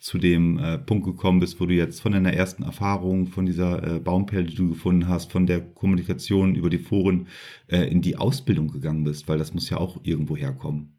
zu 0.00 0.18
dem 0.18 0.58
äh, 0.58 0.78
Punkt 0.78 1.04
gekommen 1.04 1.40
bist, 1.40 1.60
wo 1.60 1.66
du 1.66 1.74
jetzt 1.74 2.00
von 2.00 2.12
deiner 2.12 2.32
ersten 2.32 2.62
Erfahrung, 2.62 3.26
von 3.26 3.46
dieser 3.46 3.96
äh, 3.96 3.98
Baumperle, 3.98 4.44
die 4.44 4.54
du 4.54 4.68
gefunden 4.68 5.08
hast, 5.08 5.32
von 5.32 5.46
der 5.46 5.60
Kommunikation 5.60 6.54
über 6.54 6.70
die 6.70 6.78
Foren 6.78 7.26
äh, 7.66 7.82
in 7.90 8.00
die 8.00 8.16
Ausbildung 8.16 8.68
gegangen 8.68 9.02
bist, 9.02 9.28
weil 9.28 9.38
das 9.38 9.54
muss 9.54 9.68
ja 9.70 9.78
auch 9.78 9.98
irgendwo 10.04 10.36
herkommen. 10.36 10.94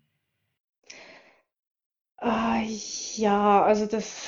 Ah, 2.17 2.61
ja, 3.15 3.63
also 3.63 3.85
das 3.85 4.27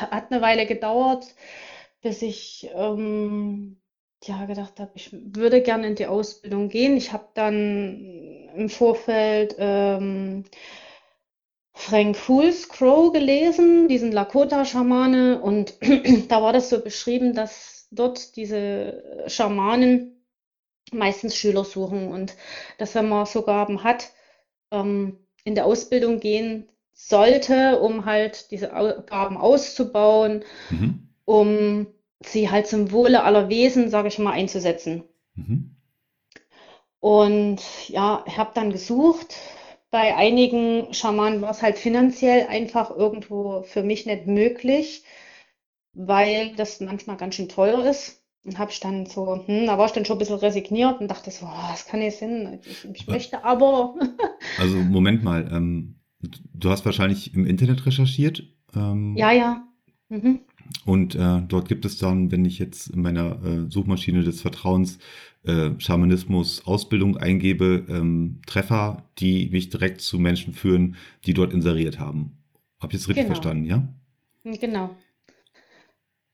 hat 0.00 0.32
eine 0.32 0.42
Weile 0.42 0.66
gedauert, 0.66 1.32
bis 2.02 2.22
ich 2.22 2.68
ähm, 2.74 3.76
ja 4.24 4.44
gedacht 4.46 4.80
habe, 4.80 4.90
ich 4.96 5.12
würde 5.12 5.62
gerne 5.62 5.86
in 5.86 5.94
die 5.94 6.08
Ausbildung 6.08 6.68
gehen. 6.68 6.96
Ich 6.96 7.12
habe 7.12 7.28
dann 7.34 8.47
im 8.58 8.68
Vorfeld 8.68 9.56
ähm, 9.58 10.44
Frank 11.72 12.16
Fools 12.16 12.68
Crow 12.68 13.12
gelesen, 13.12 13.88
diesen 13.88 14.10
Lakota-Schamane, 14.10 15.40
und 15.40 15.74
da 16.28 16.42
war 16.42 16.52
das 16.52 16.70
so 16.70 16.80
beschrieben, 16.80 17.34
dass 17.34 17.86
dort 17.90 18.36
diese 18.36 19.24
Schamanen 19.28 20.24
meistens 20.92 21.36
Schüler 21.36 21.64
suchen 21.64 22.08
und 22.08 22.34
dass 22.78 22.94
wenn 22.94 23.08
man 23.08 23.26
so 23.26 23.42
Gaben 23.42 23.84
hat, 23.84 24.10
ähm, 24.70 25.18
in 25.44 25.54
der 25.54 25.66
Ausbildung 25.66 26.20
gehen 26.20 26.68
sollte, 26.92 27.78
um 27.80 28.04
halt 28.04 28.50
diese 28.50 28.68
Gaben 28.68 29.36
auszubauen, 29.36 30.44
mhm. 30.70 31.08
um 31.24 31.86
sie 32.20 32.50
halt 32.50 32.66
zum 32.66 32.90
Wohle 32.90 33.22
aller 33.22 33.48
Wesen, 33.48 33.88
sage 33.88 34.08
ich 34.08 34.18
mal, 34.18 34.32
einzusetzen. 34.32 35.04
Mhm. 35.34 35.77
Und 37.00 37.60
ja, 37.88 38.24
ich 38.26 38.38
habe 38.38 38.50
dann 38.54 38.72
gesucht. 38.72 39.36
Bei 39.90 40.16
einigen 40.16 40.92
Schamanen 40.92 41.40
war 41.40 41.50
es 41.50 41.62
halt 41.62 41.78
finanziell 41.78 42.46
einfach 42.48 42.90
irgendwo 42.90 43.62
für 43.62 43.82
mich 43.82 44.04
nicht 44.04 44.26
möglich, 44.26 45.04
weil 45.94 46.54
das 46.56 46.80
manchmal 46.80 47.16
ganz 47.16 47.36
schön 47.36 47.48
teuer 47.48 47.84
ist. 47.84 48.22
Und 48.44 48.58
habe 48.58 48.70
ich 48.70 48.80
dann 48.80 49.06
so, 49.06 49.44
hm, 49.46 49.66
da 49.66 49.78
war 49.78 49.86
ich 49.86 49.92
dann 49.92 50.04
schon 50.04 50.16
ein 50.16 50.20
bisschen 50.20 50.36
resigniert 50.36 51.00
und 51.00 51.08
dachte 51.08 51.30
so, 51.30 51.46
oh, 51.46 51.68
das 51.70 51.86
kann 51.86 52.00
nicht 52.00 52.18
sein. 52.18 52.60
Ich, 52.64 52.84
ich 52.84 53.06
möchte 53.06 53.44
aber. 53.44 53.94
also 54.58 54.76
Moment 54.76 55.22
mal, 55.22 55.50
ähm, 55.52 55.96
du 56.54 56.70
hast 56.70 56.84
wahrscheinlich 56.84 57.34
im 57.34 57.46
Internet 57.46 57.84
recherchiert. 57.84 58.44
Ähm, 58.74 59.16
ja, 59.16 59.32
ja. 59.32 59.68
Mhm. 60.08 60.40
Und 60.84 61.14
äh, 61.14 61.42
dort 61.46 61.68
gibt 61.68 61.84
es 61.84 61.98
dann, 61.98 62.30
wenn 62.30 62.44
ich 62.44 62.58
jetzt 62.58 62.88
in 62.88 63.02
meiner 63.02 63.42
äh, 63.42 63.70
Suchmaschine 63.70 64.22
des 64.22 64.40
Vertrauens 64.40 64.98
äh, 65.48 65.70
Schamanismus 65.80 66.66
Ausbildung 66.66 67.16
eingebe, 67.16 67.86
ähm, 67.88 68.40
Treffer, 68.46 69.04
die 69.18 69.48
mich 69.50 69.70
direkt 69.70 70.00
zu 70.00 70.18
Menschen 70.18 70.52
führen, 70.52 70.96
die 71.24 71.34
dort 71.34 71.52
inseriert 71.52 71.98
haben. 71.98 72.38
Habt 72.80 72.92
ihr 72.92 72.98
es 72.98 73.08
richtig 73.08 73.24
genau. 73.24 73.34
verstanden, 73.34 73.64
ja? 73.64 73.88
Genau. 74.44 74.94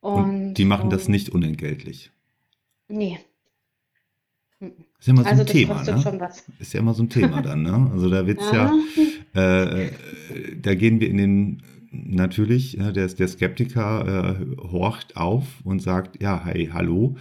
Und, 0.01 0.25
Und 0.25 0.55
die 0.55 0.65
machen 0.65 0.91
das 0.91 1.09
nicht 1.09 1.31
unentgeltlich. 1.31 2.11
Nee. 2.89 3.19
Ist 4.61 5.07
ja 5.07 5.13
immer 5.13 5.23
so 5.23 5.29
also 5.29 5.43
ein 5.43 5.47
Thema, 5.47 5.83
ne? 5.83 6.31
Ist 6.59 6.75
ja 6.75 6.81
immer 6.81 6.95
so 6.95 7.03
ein 7.03 7.09
Thema 7.09 7.41
dann, 7.41 7.63
ne? 7.63 7.91
Also 7.93 8.11
da 8.11 8.27
wird's 8.27 8.51
ja, 8.53 8.73
äh, 9.35 9.87
äh, 9.87 9.91
da 10.61 10.75
gehen 10.75 11.01
wir 11.01 11.09
in 11.09 11.17
den 11.17 11.63
natürlich, 11.93 12.77
der, 12.77 13.07
der 13.07 13.29
Skeptiker 13.29 14.39
äh, 14.41 14.57
horcht 14.73 15.17
auf 15.17 15.45
und 15.65 15.81
sagt, 15.81 16.21
ja, 16.21 16.45
hey, 16.45 16.71
hallo, 16.73 17.17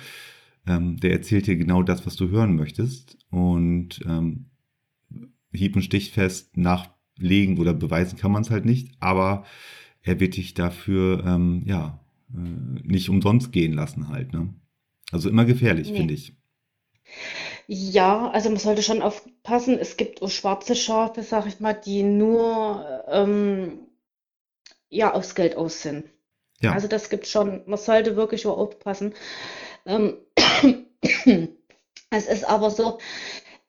ähm, 0.67 0.97
der 0.97 1.12
erzählt 1.12 1.47
dir 1.47 1.56
genau 1.56 1.84
das, 1.84 2.06
was 2.06 2.15
du 2.15 2.30
hören 2.30 2.56
möchtest 2.56 3.17
und 3.30 4.02
ähm, 4.06 4.45
hieb- 5.52 5.76
und 5.76 5.84
stichfest 5.84 6.58
nachlegen 6.58 7.58
oder 7.60 7.73
beweisen 7.73 8.17
kann 8.17 8.32
man 8.32 8.43
es 8.43 8.49
halt 8.49 8.65
nicht, 8.65 8.95
aber 8.99 9.45
er 10.02 10.19
wird 10.19 10.36
dich 10.36 10.54
dafür, 10.54 11.23
ähm, 11.26 11.63
ja, 11.65 11.99
äh, 12.34 12.38
nicht 12.84 13.10
umsonst 13.10 13.52
gehen 13.52 13.73
lassen 13.73 14.10
halt, 14.10 14.34
ne? 14.34 14.54
Also 15.12 15.30
immer 15.30 15.45
gefährlich, 15.45 15.91
nee. 15.91 15.97
finde 15.97 16.13
ich. 16.15 16.36
Ja, 17.67 18.30
also 18.32 18.49
man 18.49 18.60
sollte 18.60 18.82
schon 18.82 19.02
aufpassen. 19.02 19.78
Es 19.78 19.95
gibt 19.95 20.21
auch 20.21 20.30
schwarze 20.30 20.76
Schafe, 20.76 21.23
sag 21.23 21.45
ich 21.45 21.60
mal, 21.60 21.73
die 21.73 22.04
nur 22.04 23.04
ähm, 23.08 23.80
ja 24.89 25.13
aufs 25.13 25.36
Geld 25.36 25.56
aus 25.56 25.82
sind. 25.82 26.06
Ja. 26.62 26.73
Also 26.73 26.88
das 26.88 27.10
gibt 27.10 27.28
schon, 27.28 27.63
man 27.67 27.78
sollte 27.78 28.15
wirklich 28.15 28.45
auch 28.47 28.58
aufpassen. 28.58 29.13
Ähm, 29.86 30.17
es 32.10 32.28
ist 32.28 32.44
aber 32.46 32.70
so, 32.70 33.00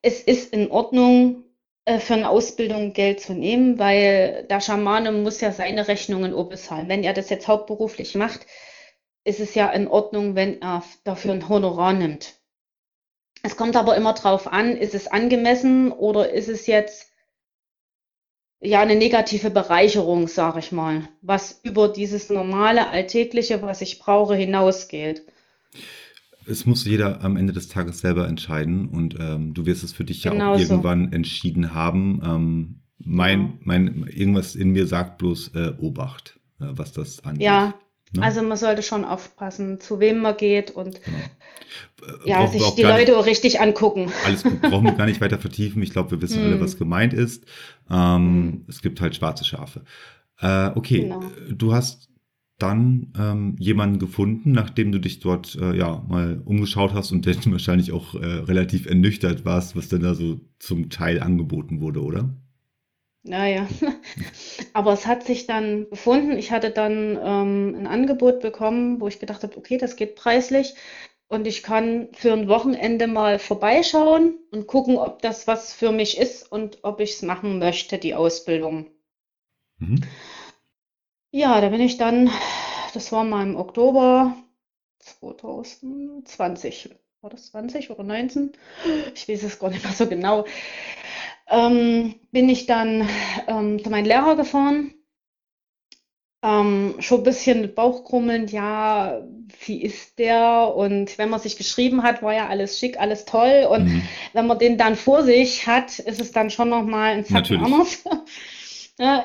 es 0.03 0.21
ist 0.23 0.53
in 0.53 0.71
Ordnung, 0.71 1.45
äh, 1.85 1.99
für 1.99 2.15
eine 2.15 2.29
Ausbildung 2.29 2.93
Geld 2.93 3.21
zu 3.21 3.35
nehmen, 3.35 3.79
weil 3.79 4.47
der 4.49 4.61
Schamane 4.61 5.13
muss 5.13 5.41
ja 5.41 5.53
seine 5.53 5.89
Rechnungen 5.89 6.33
bezahlen. 6.49 6.89
Wenn 6.89 7.05
er 7.05 7.13
das 7.13 7.31
jetzt 7.31 7.49
hauptberuflich 7.49 8.15
macht, 8.15 8.47
ist 9.25 9.41
es 9.41 9.55
ja 9.55 9.71
in 9.71 9.89
Ordnung, 9.89 10.35
wenn 10.35 10.63
er 10.63 10.83
dafür 11.05 11.33
ein 11.33 11.49
Honorar 11.49 11.93
nimmt. 11.93 12.35
Es 13.43 13.57
kommt 13.57 13.77
aber 13.77 13.97
immer 13.97 14.15
drauf 14.15 14.47
an, 14.47 14.77
ist 14.77 14.95
es 14.95 15.07
angemessen 15.07 15.93
oder 15.93 16.31
ist 16.31 16.49
es 16.49 16.67
jetzt 16.67 17.11
ja 18.61 18.81
eine 18.81 18.97
negative 18.97 19.51
Bereicherung, 19.51 20.29
sage 20.29 20.61
ich 20.61 20.73
mal, 20.73 21.09
was 21.21 21.61
über 21.63 21.89
dieses 21.89 22.31
normale 22.31 22.89
Alltägliche, 22.89 23.61
was 23.61 23.83
ich 23.83 23.99
brauche, 23.99 24.35
hinausgeht. 24.35 25.27
Es 26.47 26.67
muss 26.67 26.85
jeder 26.85 27.23
am 27.23 27.37
Ende 27.37 27.53
des 27.53 27.69
Tages 27.69 28.01
selber 28.01 28.29
entscheiden 28.29 28.89
und 28.89 29.17
ähm, 29.19 29.55
du 29.55 29.67
wirst 29.67 29.85
es 29.85 29.93
für 29.93 30.05
dich 30.05 30.23
genau 30.23 30.37
ja 30.37 30.53
auch 30.53 30.59
irgendwann 30.59 31.13
entschieden 31.13 31.75
haben. 31.75 32.21
Ähm, 32.25 32.81
mein, 32.99 33.41
genau. 33.41 33.59
mein, 33.61 34.07
irgendwas 34.09 34.55
in 34.55 34.71
mir 34.71 34.87
sagt 34.87 35.19
bloß 35.19 35.53
äh, 35.55 35.73
Obacht, 35.79 36.39
äh, 36.61 36.67
was 36.71 36.93
das 36.93 37.25
angeht. 37.25 37.43
Ja, 37.43 37.75
Ne? 38.17 38.23
Also 38.23 38.43
man 38.43 38.57
sollte 38.57 38.83
schon 38.83 39.05
aufpassen, 39.05 39.81
zu 39.81 39.99
wem 39.99 40.19
man 40.19 40.37
geht 40.37 40.71
und 40.71 41.01
genau. 41.03 41.19
ja, 42.25 42.39
brauchen 42.39 42.53
sich 42.53 42.71
die 42.75 42.83
Leute 42.83 43.13
nicht, 43.13 43.27
richtig 43.27 43.61
angucken. 43.61 44.13
Alles 44.25 44.45
gut, 44.45 44.61
brauchen 44.61 44.85
wir 44.85 44.93
gar 44.93 45.07
nicht 45.07 45.21
weiter 45.21 45.39
vertiefen. 45.39 45.83
Ich 45.83 45.91
glaube, 45.91 46.13
wir 46.13 46.23
wissen 46.23 46.43
alle, 46.43 46.55
hm. 46.55 46.61
was 46.61 46.77
gemeint 46.77 47.13
ist. 47.13 47.45
Ähm, 47.91 48.47
mm. 48.47 48.65
Es 48.69 48.83
gibt 48.83 49.01
halt 49.01 49.17
schwarze 49.17 49.45
Schafe. 49.45 49.83
Äh, 50.41 50.71
okay, 50.75 51.01
genau. 51.03 51.23
du 51.51 51.75
hast 51.75 52.09
dann 52.65 53.13
ähm, 53.19 53.57
jemanden 53.59 53.99
gefunden, 53.99 54.53
nachdem 54.53 54.91
du 54.91 54.99
dich 54.99 55.21
dort 55.21 55.55
äh, 55.61 55.77
ja 55.77 56.03
mal 56.09 56.41
umgeschaut 56.45 56.95
hast 56.95 57.13
und 57.13 57.27
dann 57.27 57.37
wahrscheinlich 57.53 57.93
auch 57.93 58.15
äh, 58.15 58.25
relativ 58.25 58.87
ernüchtert 58.87 59.45
warst, 59.45 59.77
was 59.77 59.89
denn 59.89 60.01
da 60.01 60.15
so 60.15 60.41
zum 60.59 60.89
Teil 60.89 61.21
angeboten 61.21 61.81
wurde, 61.81 62.03
oder? 62.03 62.31
Naja, 63.23 63.69
aber 64.73 64.93
es 64.93 65.07
hat 65.07 65.25
sich 65.25 65.47
dann 65.47 65.89
gefunden. 65.91 66.39
Ich 66.39 66.53
hatte 66.53 66.71
dann 66.71 67.19
ähm, 67.23 67.75
ein 67.81 67.87
Angebot 67.87 68.41
bekommen, 68.41 69.01
wo 69.01 69.09
ich 69.09 69.19
gedacht 69.19 69.43
habe, 69.43 69.57
okay, 69.57 69.77
das 69.77 69.97
geht 69.97 70.15
preislich 70.15 70.75
und 71.29 71.47
ich 71.47 71.63
kann 71.63 72.09
für 72.13 72.33
ein 72.33 72.49
Wochenende 72.49 73.07
mal 73.07 73.39
vorbeischauen 73.39 74.39
und 74.53 74.67
gucken, 74.67 74.97
ob 74.97 75.21
das 75.21 75.47
was 75.47 75.73
für 75.75 75.93
mich 75.93 76.19
ist 76.19 76.51
und 76.51 76.79
ob 76.83 77.01
ich 77.01 77.13
es 77.13 77.23
machen 77.23 77.59
möchte, 77.59 77.99
die 77.99 78.15
Ausbildung. 78.15 78.87
Mhm. 79.79 80.01
Ja, 81.37 81.61
da 81.61 81.69
bin 81.69 81.81
ich 81.81 81.97
dann, 81.97 82.31
das 82.93 83.11
war 83.11 83.25
mal 83.25 83.43
im 83.43 83.57
Oktober 83.57 84.37
2020, 85.01 86.91
war 87.23 87.31
das 87.31 87.47
20 87.47 87.91
oder 87.91 88.05
19? 88.05 88.53
Ich 89.17 89.29
weiß 89.29 89.43
es 89.43 89.59
gar 89.59 89.71
nicht 89.71 89.83
mehr 89.83 89.93
so 89.93 90.07
genau 90.07 90.45
ähm, 91.51 92.15
bin 92.31 92.49
ich 92.49 92.67
dann 92.67 93.09
ähm, 93.49 93.83
zu 93.83 93.91
meinem 93.91 94.07
Lehrer 94.07 94.37
gefahren. 94.37 94.95
Ähm, 96.41 96.95
schon 97.01 97.21
ein 97.21 97.25
bisschen 97.25 97.63
mit 97.63 97.75
Bauchkrummeln, 97.75 98.47
ja, 98.47 99.23
wie 99.65 99.83
ist 99.83 100.21
der? 100.21 100.73
Und 100.77 101.19
wenn 101.19 101.31
man 101.31 101.41
sich 101.41 101.57
geschrieben 101.57 102.05
hat, 102.05 102.23
war 102.23 102.33
ja 102.33 102.47
alles 102.47 102.79
schick, 102.79 103.01
alles 103.01 103.25
toll. 103.25 103.67
Und 103.69 103.87
mhm. 103.87 104.03
wenn 104.35 104.47
man 104.47 104.61
den 104.61 104.79
dann 104.79 104.95
vor 104.95 105.25
sich 105.25 105.67
hat, 105.67 105.99
ist 105.99 106.21
es 106.21 106.31
dann 106.31 106.51
schon 106.51 106.69
nochmal 106.69 107.15
ein 107.15 107.25
Zacken 107.25 107.65
anders. 107.65 108.05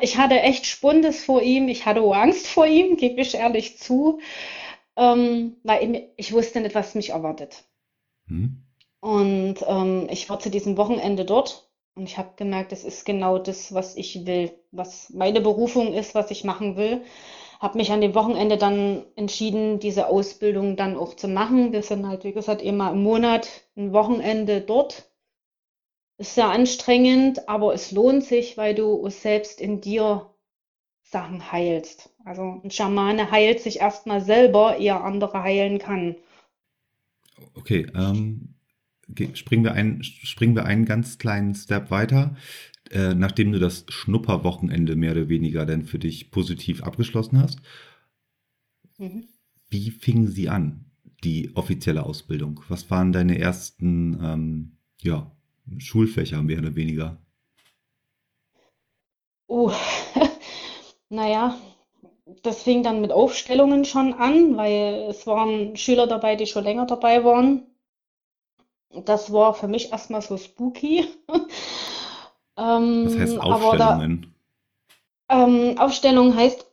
Ich 0.01 0.17
hatte 0.17 0.39
echt 0.39 0.65
Spundes 0.65 1.23
vor 1.23 1.41
ihm, 1.41 1.67
ich 1.67 1.85
hatte 1.85 2.01
auch 2.01 2.15
Angst 2.15 2.47
vor 2.47 2.65
ihm, 2.65 2.97
gebe 2.97 3.21
ich 3.21 3.35
ehrlich 3.35 3.77
zu, 3.77 4.19
ähm, 4.95 5.57
weil 5.63 6.09
ich 6.17 6.33
wusste 6.33 6.61
nicht, 6.61 6.75
was 6.75 6.95
mich 6.95 7.11
erwartet. 7.11 7.63
Mhm. 8.25 8.63
Und 9.01 9.55
ähm, 9.67 10.07
ich 10.09 10.29
war 10.29 10.39
zu 10.39 10.49
diesem 10.49 10.75
Wochenende 10.77 11.23
dort 11.23 11.69
und 11.95 12.03
ich 12.03 12.17
habe 12.17 12.31
gemerkt, 12.35 12.71
das 12.71 12.83
ist 12.83 13.05
genau 13.05 13.37
das, 13.37 13.73
was 13.73 13.95
ich 13.95 14.25
will, 14.25 14.51
was 14.71 15.09
meine 15.11 15.41
Berufung 15.41 15.93
ist, 15.93 16.15
was 16.15 16.31
ich 16.31 16.43
machen 16.43 16.75
will. 16.75 17.01
Habe 17.59 17.77
mich 17.77 17.91
an 17.91 17.99
dem 18.01 18.15
Wochenende 18.15 18.57
dann 18.57 19.05
entschieden, 19.15 19.79
diese 19.79 20.07
Ausbildung 20.07 20.77
dann 20.77 20.95
auch 20.95 21.13
zu 21.13 21.27
machen. 21.27 21.73
Wir 21.73 21.83
sind 21.83 22.07
halt, 22.07 22.23
wie 22.23 22.31
gesagt, 22.31 22.61
immer 22.61 22.91
im 22.91 23.03
Monat 23.03 23.49
ein 23.75 23.91
Wochenende 23.91 24.61
dort. 24.61 25.08
Ist 26.19 26.35
sehr 26.35 26.49
anstrengend, 26.49 27.47
aber 27.47 27.73
es 27.73 27.93
lohnt 27.93 28.25
sich, 28.25 28.57
weil 28.57 28.75
du 28.75 29.09
selbst 29.09 29.61
in 29.61 29.79
dir 29.79 30.29
Sachen 31.01 31.49
heilst. 31.49 32.13
Also 32.25 32.59
ein 32.61 32.69
Schamane 32.71 33.31
heilt 33.31 33.61
sich 33.61 33.79
erstmal 33.79 34.19
selber, 34.19 34.77
ehe 34.77 34.99
andere 34.99 35.41
heilen 35.41 35.79
kann. 35.79 36.17
Okay, 37.53 37.87
ähm, 37.95 38.55
springen 39.33 39.63
wir, 39.63 39.71
ein, 39.71 40.03
springen 40.03 40.55
wir 40.57 40.65
einen 40.65 40.83
ganz 40.83 41.19
kleinen 41.19 41.55
Step 41.55 41.89
weiter. 41.89 42.35
Äh, 42.91 43.13
nachdem 43.15 43.53
du 43.53 43.59
das 43.59 43.85
Schnupperwochenende 43.87 44.97
mehr 44.97 45.13
oder 45.13 45.29
weniger 45.29 45.65
dann 45.65 45.85
für 45.85 45.99
dich 45.99 46.31
positiv 46.31 46.83
abgeschlossen 46.83 47.41
hast, 47.41 47.61
mhm. 48.97 49.23
wie 49.69 49.91
fing 49.91 50.27
sie 50.27 50.49
an, 50.49 50.91
die 51.23 51.55
offizielle 51.55 52.03
Ausbildung? 52.03 52.59
Was 52.67 52.91
waren 52.91 53.13
deine 53.13 53.39
ersten 53.39 54.19
ähm, 54.21 54.71
ja, 55.01 55.31
Schulfächer 55.77 56.41
mehr 56.41 56.59
oder 56.59 56.75
weniger? 56.75 57.17
Oh, 59.47 59.71
naja, 61.09 61.57
das 62.43 62.63
fing 62.63 62.83
dann 62.83 63.01
mit 63.01 63.11
Aufstellungen 63.11 63.85
schon 63.85 64.13
an, 64.13 64.57
weil 64.57 65.07
es 65.09 65.27
waren 65.27 65.75
Schüler 65.77 66.07
dabei, 66.07 66.35
die 66.35 66.47
schon 66.47 66.63
länger 66.63 66.85
dabei 66.85 67.23
waren. 67.23 67.65
Das 69.05 69.33
war 69.33 69.55
für 69.55 69.67
mich 69.67 69.91
erstmal 69.91 70.21
so 70.21 70.37
spooky. 70.37 71.07
ähm, 72.57 73.05
Was 73.05 73.17
heißt 73.17 73.37
Aufstellungen? 73.39 74.35
Da, 75.27 75.43
ähm, 75.45 75.77
Aufstellung 75.77 76.35
heißt, 76.35 76.65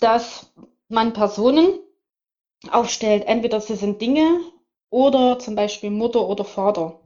dass 0.00 0.52
man 0.88 1.12
Personen 1.12 1.78
aufstellt. 2.70 3.24
Entweder 3.26 3.60
sie 3.60 3.76
sind 3.76 4.00
Dinge 4.00 4.40
oder 4.90 5.38
zum 5.38 5.54
Beispiel 5.56 5.90
Mutter 5.90 6.28
oder 6.28 6.44
Vater. 6.44 7.00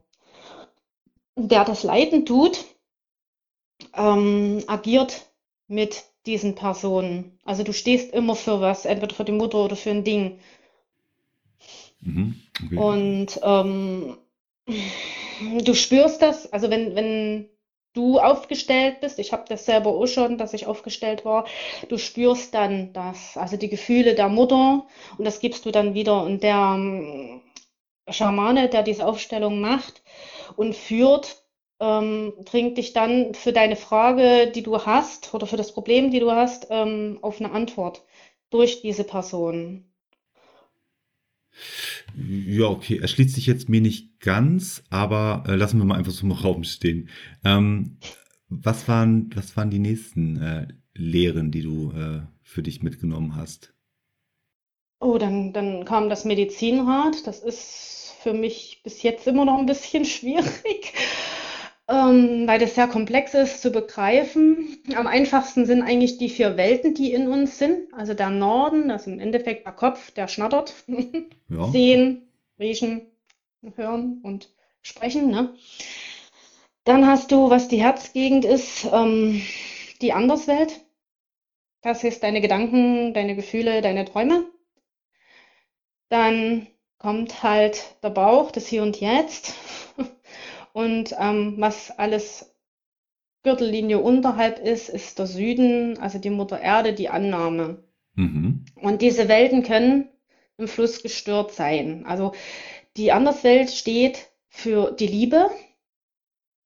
Der 1.35 1.65
das 1.65 1.83
Leiden 1.83 2.25
tut, 2.25 2.65
ähm, 3.95 4.63
agiert 4.67 5.25
mit 5.67 6.03
diesen 6.25 6.55
Personen. 6.55 7.39
Also 7.45 7.63
du 7.63 7.73
stehst 7.73 8.13
immer 8.13 8.35
für 8.35 8.61
was, 8.61 8.85
entweder 8.85 9.15
für 9.15 9.23
die 9.23 9.31
Mutter 9.31 9.65
oder 9.65 9.75
für 9.75 9.91
ein 9.91 10.03
Ding. 10.03 10.39
Mhm. 12.01 12.41
Okay. 12.65 12.77
Und 12.77 13.39
ähm, 13.43 14.17
du 15.63 15.73
spürst 15.73 16.21
das, 16.21 16.51
also 16.51 16.69
wenn, 16.69 16.95
wenn 16.95 17.49
du 17.93 18.19
aufgestellt 18.19 19.01
bist, 19.01 19.19
ich 19.19 19.33
habe 19.33 19.45
das 19.47 19.65
selber 19.65 19.89
auch 19.89 20.05
schon, 20.05 20.37
dass 20.37 20.53
ich 20.53 20.67
aufgestellt 20.67 21.25
war, 21.25 21.45
du 21.89 21.97
spürst 21.97 22.53
dann 22.53 22.93
das, 22.93 23.37
also 23.37 23.57
die 23.57 23.69
Gefühle 23.69 24.15
der 24.15 24.29
Mutter 24.29 24.85
und 25.17 25.25
das 25.25 25.39
gibst 25.39 25.65
du 25.65 25.71
dann 25.71 25.93
wieder 25.93 26.23
und 26.23 26.43
der 26.43 26.73
ähm, 26.75 27.41
Schamane, 28.09 28.69
der 28.69 28.83
diese 28.83 29.05
Aufstellung 29.05 29.61
macht 29.61 30.01
und 30.61 30.75
führt, 30.75 31.43
ähm, 31.79 32.33
bringt 32.45 32.77
dich 32.77 32.93
dann 32.93 33.33
für 33.33 33.51
deine 33.51 33.75
Frage, 33.75 34.51
die 34.53 34.61
du 34.61 34.77
hast 34.77 35.33
oder 35.33 35.47
für 35.47 35.57
das 35.57 35.73
Problem, 35.73 36.11
die 36.11 36.19
du 36.19 36.31
hast, 36.31 36.67
ähm, 36.69 37.17
auf 37.23 37.41
eine 37.41 37.51
Antwort 37.51 38.05
durch 38.51 38.83
diese 38.83 39.03
Person. 39.03 39.91
Ja, 42.15 42.67
okay. 42.67 42.99
Erschließt 42.99 43.33
sich 43.33 43.47
jetzt 43.47 43.69
mir 43.69 43.81
nicht 43.81 44.19
ganz, 44.19 44.83
aber 44.91 45.43
äh, 45.47 45.55
lassen 45.55 45.79
wir 45.79 45.85
mal 45.85 45.97
einfach 45.97 46.11
so 46.11 46.27
im 46.27 46.31
Raum 46.31 46.63
stehen. 46.63 47.09
Ähm, 47.43 47.97
was, 48.47 48.87
waren, 48.87 49.31
was 49.33 49.57
waren 49.57 49.71
die 49.71 49.79
nächsten 49.79 50.37
äh, 50.39 50.67
Lehren, 50.93 51.49
die 51.49 51.63
du 51.63 51.91
äh, 51.91 52.21
für 52.43 52.61
dich 52.61 52.83
mitgenommen 52.83 53.35
hast? 53.35 53.73
Oh, 54.99 55.17
dann, 55.17 55.53
dann 55.53 55.85
kam 55.85 56.07
das 56.09 56.23
Medizinrat. 56.23 57.25
Das 57.25 57.39
ist 57.39 58.00
für 58.21 58.33
mich 58.33 58.81
bis 58.83 59.03
jetzt 59.03 59.27
immer 59.27 59.45
noch 59.45 59.57
ein 59.57 59.65
bisschen 59.65 60.05
schwierig 60.15 60.93
ähm, 61.91 62.47
weil 62.47 62.59
das 62.59 62.75
sehr 62.75 62.87
komplex 62.87 63.33
ist 63.33 63.61
zu 63.61 63.71
begreifen. 63.71 64.81
Am 64.95 65.07
einfachsten 65.07 65.65
sind 65.65 65.81
eigentlich 65.81 66.17
die 66.17 66.29
vier 66.29 66.55
Welten, 66.55 66.93
die 66.93 67.11
in 67.11 67.27
uns 67.27 67.57
sind. 67.57 67.93
Also 67.93 68.13
der 68.13 68.29
Norden, 68.29 68.87
das 68.87 69.01
ist 69.01 69.13
im 69.13 69.19
Endeffekt 69.19 69.65
der 69.65 69.73
Kopf, 69.73 70.11
der 70.11 70.27
schnattert. 70.27 70.73
Ja. 71.53 71.67
Sehen, 71.67 72.29
riechen, 72.59 73.11
hören 73.75 74.21
und 74.23 74.53
sprechen. 74.81 75.29
Ne? 75.29 75.53
Dann 76.85 77.05
hast 77.05 77.33
du, 77.33 77.49
was 77.49 77.67
die 77.67 77.81
Herzgegend 77.81 78.45
ist, 78.45 78.87
ähm, 78.89 79.41
die 80.01 80.13
Anderswelt. 80.13 80.79
Das 81.81 82.05
ist 82.05 82.23
deine 82.23 82.39
Gedanken, 82.39 83.13
deine 83.13 83.35
Gefühle, 83.35 83.81
deine 83.81 84.05
Träume. 84.05 84.45
Dann 86.07 86.67
kommt 87.01 87.41
halt 87.41 87.95
der 88.03 88.11
Bauch, 88.11 88.51
das 88.51 88.67
Hier 88.67 88.83
und 88.83 88.99
Jetzt. 88.99 89.55
Und 90.73 91.15
ähm, 91.19 91.55
was 91.57 91.91
alles 91.97 92.53
Gürtellinie 93.43 93.99
unterhalb 93.99 94.59
ist, 94.59 94.87
ist 94.87 95.17
der 95.19 95.25
Süden, 95.25 95.97
also 95.97 96.19
die 96.19 96.29
Mutter 96.29 96.61
Erde, 96.61 96.93
die 96.93 97.09
Annahme. 97.09 97.83
Mhm. 98.13 98.65
Und 98.75 99.01
diese 99.01 99.27
Welten 99.27 99.63
können 99.63 100.09
im 100.57 100.67
Fluss 100.67 101.01
gestört 101.01 101.51
sein. 101.51 102.05
Also 102.05 102.33
die 102.95 103.11
Anderswelt 103.11 103.71
steht 103.71 104.29
für 104.47 104.91
die 104.91 105.07
Liebe. 105.07 105.49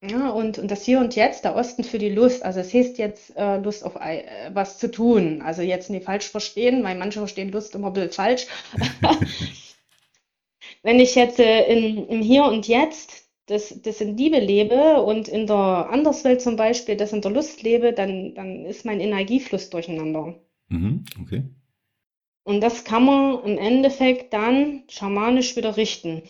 Ja, 0.04 0.30
und, 0.30 0.60
und 0.60 0.70
das 0.70 0.84
Hier 0.84 1.00
und 1.00 1.16
Jetzt, 1.16 1.46
der 1.46 1.56
Osten 1.56 1.86
für 1.86 1.98
die 1.98 2.10
Lust. 2.10 2.44
Also 2.44 2.60
es 2.60 2.74
heißt 2.74 2.98
jetzt 2.98 3.36
äh, 3.38 3.58
Lust 3.58 3.86
auf 3.86 3.96
äh, 3.96 4.52
was 4.54 4.78
zu 4.78 4.92
tun. 4.92 5.42
Also 5.42 5.62
jetzt 5.62 5.90
nicht 5.90 6.06
falsch 6.06 6.30
verstehen, 6.30 6.84
weil 6.84 6.96
manche 6.96 7.20
verstehen 7.20 7.52
Lust 7.52 7.74
immer 7.74 7.88
ein 7.88 7.94
bisschen 7.94 8.12
falsch. 8.12 8.48
Wenn 10.86 11.00
ich 11.00 11.16
jetzt 11.16 11.40
äh, 11.40 11.66
in, 11.66 12.08
im 12.10 12.22
Hier 12.22 12.46
und 12.46 12.68
Jetzt 12.68 13.28
das, 13.48 13.82
das 13.82 14.02
in 14.02 14.16
Liebe 14.18 14.40
lebe 14.40 15.02
und 15.02 15.28
in 15.28 15.48
der 15.48 15.90
Anderswelt 15.90 16.42
zum 16.42 16.58
Beispiel 16.58 16.96
das 16.96 17.12
in 17.12 17.22
der 17.22 17.32
Lust 17.32 17.64
lebe, 17.64 17.92
dann, 17.92 18.36
dann 18.36 18.66
ist 18.66 18.86
mein 18.86 19.00
Energiefluss 19.00 19.72
durcheinander. 19.72 20.40
Mhm, 20.68 21.04
okay. 21.20 21.50
Und 22.44 22.62
das 22.62 22.84
kann 22.84 23.04
man 23.04 23.44
im 23.46 23.58
Endeffekt 23.58 24.32
dann 24.32 24.84
schamanisch 24.88 25.56
wieder 25.56 25.76
richten. 25.76 26.22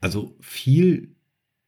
Also 0.00 0.34
viel 0.40 1.14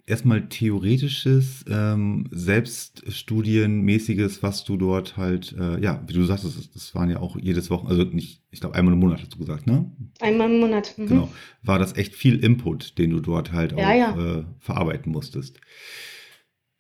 erstmal 0.07 0.49
theoretisches, 0.49 1.65
ähm, 1.69 2.27
selbststudienmäßiges, 2.31 4.43
was 4.43 4.65
du 4.65 4.77
dort 4.77 5.17
halt, 5.17 5.55
äh, 5.59 5.81
ja, 5.81 6.03
wie 6.07 6.13
du 6.13 6.25
sagst, 6.25 6.45
das, 6.45 6.71
das 6.71 6.95
waren 6.95 7.11
ja 7.11 7.21
auch 7.21 7.37
jedes 7.37 7.71
Wochen, 7.71 7.87
also 7.87 8.05
nicht, 8.05 8.43
ich 8.51 8.61
glaube 8.61 8.75
einmal 8.75 8.95
im 8.95 9.01
Monat 9.01 9.21
hast 9.21 9.35
du 9.35 9.39
gesagt, 9.39 9.67
ne? 9.67 9.91
Einmal 10.21 10.51
im 10.51 10.61
Monat. 10.61 10.95
Mhm. 10.99 11.07
Genau. 11.07 11.33
War 11.63 11.79
das 11.79 11.97
echt 11.97 12.15
viel 12.15 12.43
Input, 12.43 12.99
den 12.99 13.11
du 13.11 13.21
dort 13.21 13.53
halt 13.53 13.73
ja, 13.73 13.89
auch 13.89 13.95
ja. 13.95 14.39
Äh, 14.39 14.45
verarbeiten 14.59 15.13
musstest. 15.13 15.61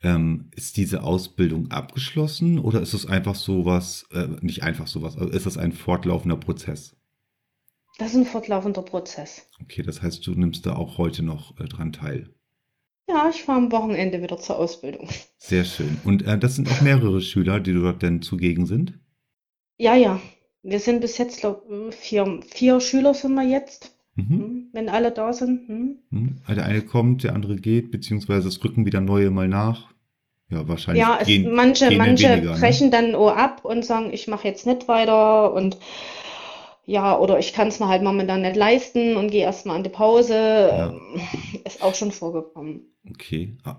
Ähm, 0.02 0.50
ist 0.56 0.76
diese 0.76 1.04
Ausbildung 1.04 1.70
abgeschlossen 1.70 2.58
oder 2.58 2.80
ist 2.80 2.92
es 2.92 3.06
einfach 3.06 3.36
sowas, 3.36 4.06
äh, 4.10 4.26
nicht 4.40 4.64
einfach 4.64 4.88
sowas, 4.88 5.16
also 5.16 5.30
ist 5.30 5.46
das 5.46 5.58
ein 5.58 5.70
fortlaufender 5.70 6.36
Prozess? 6.36 6.96
Das 7.98 8.10
ist 8.10 8.16
ein 8.16 8.26
fortlaufender 8.26 8.82
Prozess. 8.82 9.46
Okay, 9.60 9.82
das 9.82 10.02
heißt, 10.02 10.26
du 10.26 10.32
nimmst 10.32 10.66
da 10.66 10.74
auch 10.74 10.98
heute 10.98 11.22
noch 11.22 11.56
äh, 11.60 11.66
dran 11.66 11.92
teil. 11.92 12.34
Ja, 13.08 13.28
ich 13.28 13.42
fahre 13.42 13.58
am 13.58 13.72
Wochenende 13.72 14.22
wieder 14.22 14.38
zur 14.38 14.58
Ausbildung. 14.58 15.08
Sehr 15.38 15.64
schön. 15.64 15.98
Und 16.04 16.26
äh, 16.26 16.38
das 16.38 16.56
sind 16.56 16.70
auch 16.70 16.80
mehrere 16.80 17.20
Schüler, 17.20 17.60
die 17.60 17.72
dort 17.72 18.02
denn 18.02 18.22
zugegen 18.22 18.66
sind? 18.66 18.98
Ja, 19.76 19.94
ja. 19.94 20.20
Wir 20.62 20.78
sind 20.78 21.00
bis 21.00 21.18
jetzt, 21.18 21.40
glaube 21.40 21.88
ich, 21.90 21.96
vier, 21.96 22.40
vier 22.46 22.80
Schüler 22.80 23.14
sind 23.14 23.34
wir 23.34 23.42
jetzt. 23.42 23.96
Mhm. 24.14 24.28
Hm, 24.28 24.68
wenn 24.72 24.88
alle 24.88 25.10
da 25.10 25.32
sind. 25.32 25.68
Hm. 25.68 25.98
Mhm. 26.10 26.36
Der 26.48 26.64
eine 26.64 26.82
kommt, 26.82 27.24
der 27.24 27.34
andere 27.34 27.56
geht, 27.56 27.90
beziehungsweise 27.90 28.48
es 28.48 28.62
rücken 28.62 28.84
wieder 28.84 29.00
neue 29.00 29.30
mal 29.30 29.48
nach. 29.48 29.88
Ja, 30.50 30.68
wahrscheinlich. 30.68 31.02
Ja, 31.02 31.18
es, 31.20 31.26
gehen, 31.26 31.54
manche, 31.54 31.88
gehen 31.88 31.98
manche 31.98 32.28
weniger, 32.28 32.52
ne? 32.52 32.58
brechen 32.58 32.86
ne? 32.86 32.90
dann 32.90 33.14
auch 33.14 33.34
ab 33.34 33.64
und 33.64 33.84
sagen, 33.84 34.12
ich 34.12 34.28
mache 34.28 34.46
jetzt 34.46 34.66
nicht 34.66 34.86
weiter 34.86 35.54
und 35.54 35.78
ja, 36.84 37.16
oder 37.18 37.38
ich 37.38 37.52
kann 37.52 37.68
es 37.68 37.80
mir 37.80 37.88
halt 37.88 38.02
momentan 38.02 38.42
nicht 38.42 38.56
leisten 38.56 39.16
und 39.16 39.30
gehe 39.30 39.44
erstmal 39.44 39.76
an 39.76 39.84
die 39.84 39.90
Pause. 39.90 40.34
Ja. 40.34 40.94
Ist 41.64 41.82
auch 41.82 41.94
schon 41.94 42.12
vorgekommen. 42.12 42.91
Okay. 43.08 43.56
Ah, 43.64 43.78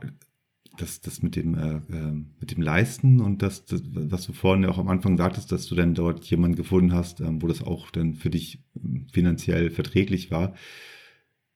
das, 0.78 1.02
das 1.02 1.22
mit 1.22 1.36
dem, 1.36 1.56
äh, 1.56 1.82
ähm, 1.92 2.34
mit 2.40 2.52
dem 2.52 2.62
Leisten 2.62 3.22
und 3.22 3.42
das, 3.42 3.66
das, 3.66 3.82
was 3.86 4.26
du 4.26 4.34
vorhin 4.34 4.64
ja 4.64 4.70
auch 4.70 4.80
am 4.80 4.88
Anfang 4.88 5.18
sagtest, 5.18 5.52
dass 5.52 5.68
du 5.68 5.76
dann 5.76 5.94
dort 5.94 6.26
jemanden 6.26 6.58
gefunden 6.58 6.94
hast, 6.94 7.20
ähm, 7.20 7.42
wo 7.42 7.48
das 7.48 7.62
auch 7.62 7.92
dann 7.92 8.16
für 8.16 8.30
dich 8.30 8.64
ähm, 8.76 9.08
finanziell 9.12 9.70
verträglich 9.70 10.32
war. 10.32 10.56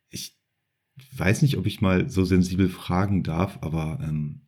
Ich 0.09 0.37
weiß 1.15 1.41
nicht, 1.41 1.57
ob 1.57 1.65
ich 1.65 1.81
mal 1.81 2.09
so 2.09 2.25
sensibel 2.25 2.69
fragen 2.69 3.23
darf, 3.23 3.57
aber 3.61 3.99
ähm, 4.03 4.41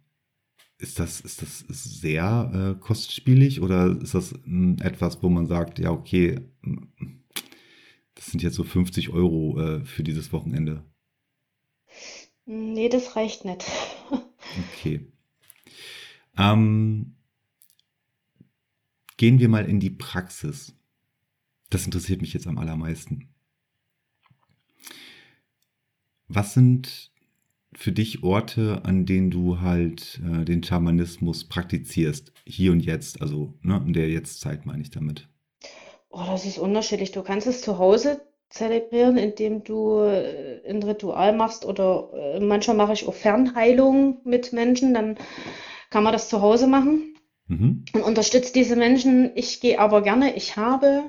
ist 0.78 1.00
das, 1.00 1.20
ist 1.20 1.42
das 1.42 1.60
sehr 1.68 2.76
äh, 2.78 2.80
kostspielig 2.80 3.62
oder 3.62 4.00
ist 4.02 4.14
das 4.14 4.34
äh, 4.34 4.76
etwas, 4.82 5.22
wo 5.24 5.30
man 5.30 5.48
sagt, 5.48 5.80
ja, 5.80 5.92
okay, 5.92 6.40
das 8.16 8.28
sind 8.28 8.44
jetzt 8.44 8.56
so 8.56 8.64
50 8.64 9.10
Euro 9.10 9.60
äh, 9.60 9.86
für 9.86 10.04
dieses 10.04 10.32
Wochenende? 10.32 10.84
Nee, 12.52 12.90
das 12.90 13.16
reicht 13.16 13.46
nicht. 13.46 13.64
okay. 14.74 15.06
Ähm, 16.36 17.16
gehen 19.18 19.38
wir 19.38 19.48
mal 19.50 19.70
in 19.70 19.80
die 19.80 19.92
Praxis. 19.92 20.74
Das 21.70 21.86
interessiert 21.86 22.22
mich 22.22 22.34
jetzt 22.34 22.48
am 22.48 22.58
allermeisten. 22.58 23.30
Was 26.28 26.56
sind 26.56 27.12
für 27.74 27.92
dich 27.92 28.24
Orte, 28.24 28.84
an 28.84 29.06
denen 29.06 29.30
du 29.30 29.62
halt 29.62 30.20
äh, 30.26 30.44
den 30.44 30.64
Schamanismus 30.64 31.44
praktizierst? 31.44 32.34
Hier 32.48 32.72
und 32.72 32.80
jetzt, 32.80 33.22
also 33.22 33.54
ne, 33.62 33.80
in 33.86 33.94
der 33.94 34.10
Jetztzeit 34.10 34.66
meine 34.66 34.82
ich 34.82 34.90
damit. 34.90 35.30
Oh, 36.10 36.26
das 36.26 36.48
ist 36.48 36.58
unterschiedlich. 36.58 37.12
Du 37.12 37.22
kannst 37.22 37.46
es 37.46 37.62
zu 37.62 37.78
Hause 37.78 38.28
zelebrieren, 38.50 39.18
indem 39.18 39.64
du 39.64 40.00
äh, 40.00 40.62
ein 40.68 40.82
Ritual 40.82 41.34
machst 41.34 41.66
oder 41.66 42.10
äh, 42.14 42.40
manchmal 42.40 42.76
mache 42.76 42.94
ich 42.94 43.08
auch 43.08 43.14
Fernheilung 43.14 44.18
mit 44.24 44.54
Menschen, 44.54 44.94
dann 44.94 45.18
kann 45.90 46.04
man 46.04 46.14
das 46.14 46.30
zu 46.30 46.42
Hause 46.42 46.68
machen 46.68 47.16
mhm. 47.48 47.86
und 47.94 48.02
unterstützt 48.02 48.56
diese 48.56 48.76
Menschen. 48.76 49.32
Ich 49.36 49.60
gehe 49.60 49.80
aber 49.80 50.02
gerne, 50.02 50.36
ich 50.36 50.58
habe, 50.58 51.04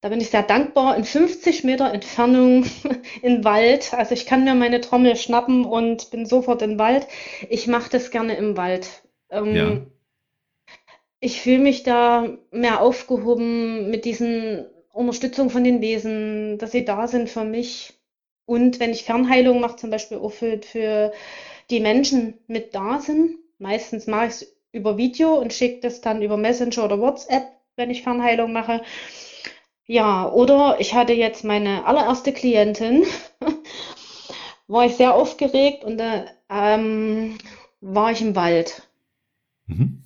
da 0.00 0.08
bin 0.08 0.20
ich 0.20 0.30
sehr 0.30 0.42
dankbar, 0.42 0.96
in 0.96 1.04
50 1.04 1.64
Meter 1.64 1.92
Entfernung 1.92 2.64
im 3.22 3.44
Wald. 3.44 3.92
Also 3.92 4.14
ich 4.14 4.24
kann 4.24 4.44
mir 4.44 4.54
meine 4.54 4.80
Trommel 4.80 5.16
schnappen 5.16 5.66
und 5.66 6.10
bin 6.10 6.24
sofort 6.24 6.62
im 6.62 6.78
Wald. 6.78 7.06
Ich 7.50 7.66
mache 7.66 7.90
das 7.90 8.10
gerne 8.10 8.36
im 8.36 8.56
Wald. 8.56 9.02
Ähm, 9.30 9.54
ja. 9.54 9.80
Ich 11.20 11.40
fühle 11.40 11.58
mich 11.58 11.82
da 11.82 12.36
mehr 12.50 12.80
aufgehoben 12.80 13.90
mit 13.90 14.04
diesen 14.04 14.66
Unterstützung 14.94 15.50
von 15.50 15.64
den 15.64 15.80
Wesen, 15.80 16.56
dass 16.58 16.70
sie 16.72 16.84
da 16.84 17.08
sind 17.08 17.28
für 17.28 17.44
mich. 17.44 17.94
Und 18.46 18.78
wenn 18.78 18.90
ich 18.90 19.04
Fernheilung 19.04 19.60
mache, 19.60 19.76
zum 19.76 19.90
Beispiel 19.90 20.18
auch 20.18 20.30
für, 20.30 20.60
für 20.62 21.12
die 21.70 21.80
Menschen 21.80 22.38
mit 22.46 22.74
da 22.74 23.00
sind, 23.00 23.38
meistens 23.58 24.06
mache 24.06 24.26
ich 24.26 24.32
es 24.32 24.56
über 24.72 24.96
Video 24.96 25.34
und 25.34 25.52
schicke 25.52 25.80
das 25.80 26.00
dann 26.00 26.22
über 26.22 26.36
Messenger 26.36 26.84
oder 26.84 27.00
WhatsApp, 27.00 27.44
wenn 27.76 27.90
ich 27.90 28.02
Fernheilung 28.02 28.52
mache. 28.52 28.82
Ja, 29.86 30.30
oder 30.30 30.76
ich 30.78 30.94
hatte 30.94 31.12
jetzt 31.12 31.44
meine 31.44 31.86
allererste 31.86 32.32
Klientin, 32.32 33.04
war 34.68 34.86
ich 34.86 34.94
sehr 34.94 35.14
aufgeregt 35.14 35.84
und 35.84 35.98
da 35.98 36.26
ähm, 36.48 37.36
war 37.80 38.12
ich 38.12 38.20
im 38.20 38.36
Wald. 38.36 38.82
Mhm. 39.66 40.04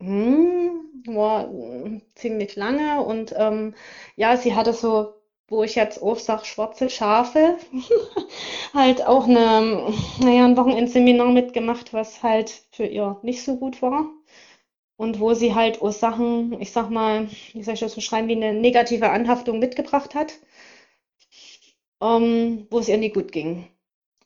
Hm, 0.00 1.04
war 1.06 1.50
äh, 1.52 2.00
ziemlich 2.14 2.56
lange 2.56 3.02
und 3.02 3.34
ähm, 3.36 3.74
ja, 4.16 4.36
sie 4.36 4.54
hatte 4.54 4.72
so 4.72 5.20
wo 5.50 5.64
ich 5.64 5.74
jetzt 5.74 6.00
auch 6.00 6.18
sage, 6.18 6.44
schwarze 6.46 6.88
Schafe, 6.88 7.58
halt 8.72 9.04
auch 9.04 9.24
eine, 9.24 9.92
naja, 10.20 10.44
ein 10.44 10.56
Wochenendseminar 10.56 11.32
mitgemacht, 11.32 11.92
was 11.92 12.22
halt 12.22 12.62
für 12.70 12.86
ihr 12.86 13.18
nicht 13.22 13.42
so 13.42 13.56
gut 13.56 13.82
war. 13.82 14.06
Und 14.96 15.18
wo 15.18 15.34
sie 15.34 15.54
halt 15.54 15.82
auch 15.82 15.92
Sachen, 15.92 16.60
ich 16.60 16.72
sag 16.72 16.90
mal, 16.90 17.28
wie 17.52 17.62
soll 17.62 17.74
ich 17.74 17.80
das 17.80 17.94
beschreiben, 17.94 18.28
wie 18.28 18.36
eine 18.36 18.52
negative 18.52 19.10
Anhaftung 19.10 19.58
mitgebracht 19.58 20.14
hat, 20.14 20.34
ähm, 22.00 22.66
wo 22.70 22.78
es 22.78 22.88
ihr 22.88 22.98
nicht 22.98 23.14
gut 23.14 23.32
ging. 23.32 23.66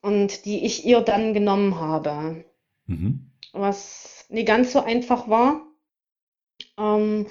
Und 0.03 0.45
die 0.45 0.67
ich 0.67 0.85
ihr 0.85 1.01
dann 1.01 1.33
genommen 1.33 1.81
habe. 1.81 2.45
Mhm. 2.87 3.31
Was 3.53 4.27
nicht 4.29 4.49
ganz 4.49 4.73
so 4.73 4.81
einfach 4.81 5.29
war. 5.29 5.64
Ähm, 6.79 7.27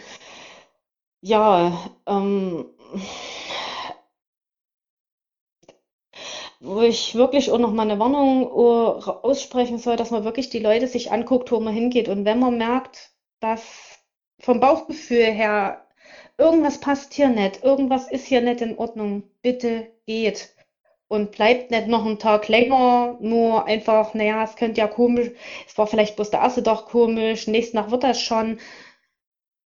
ja, 1.22 1.90
ähm, 2.08 2.66
wo 6.60 6.82
ich 6.82 7.16
wirklich 7.16 7.52
auch 7.52 7.58
noch 7.60 7.74
mal 7.74 7.84
eine 7.84 8.00
Warnung 8.00 8.44
äh, 8.44 9.10
aussprechen 9.12 9.78
soll, 9.80 9.98
dass 9.98 10.12
man 10.12 10.24
wirklich 10.24 10.50
die 10.50 10.60
Leute 10.60 10.88
sich 10.88 11.12
anguckt, 11.12 11.52
wo 11.52 11.60
man 11.60 11.74
hingeht. 11.74 12.08
Und 12.10 12.26
wenn 12.26 12.40
man 12.40 12.58
merkt, 12.58 13.12
dass 13.40 13.64
vom 14.40 14.60
Bauchgefühl 14.60 15.26
her 15.26 15.86
irgendwas 16.38 16.80
passt 16.80 17.14
hier 17.14 17.30
nicht, 17.30 17.64
irgendwas 17.64 18.10
ist 18.12 18.26
hier 18.28 18.42
nicht 18.42 18.62
in 18.62 18.78
Ordnung, 18.78 19.24
bitte 19.42 19.88
geht. 20.06 20.56
Und 21.10 21.32
bleibt 21.32 21.70
nicht 21.70 21.88
noch 21.88 22.06
einen 22.06 22.18
Tag 22.18 22.48
länger, 22.48 23.18
nur 23.22 23.66
einfach, 23.66 24.16
naja, 24.16 24.44
es 24.44 24.56
könnte 24.56 24.82
ja 24.82 24.88
komisch, 24.88 25.30
es 25.68 25.78
war 25.78 25.86
vielleicht 25.86 26.16
bloß 26.16 26.32
der 26.32 26.40
erste 26.42 26.64
Tag 26.64 26.86
komisch, 26.86 27.46
nächsten 27.48 27.78
Tag 27.78 27.92
wird 27.92 28.04
das 28.04 28.20
schon. 28.20 28.58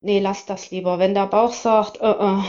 Nee, 0.00 0.20
lass 0.20 0.46
das 0.46 0.70
lieber. 0.70 0.98
Wenn 0.98 1.14
der 1.14 1.26
Bauch 1.26 1.52
sagt, 1.52 2.00
uh 2.00 2.04
-uh, 2.04 2.44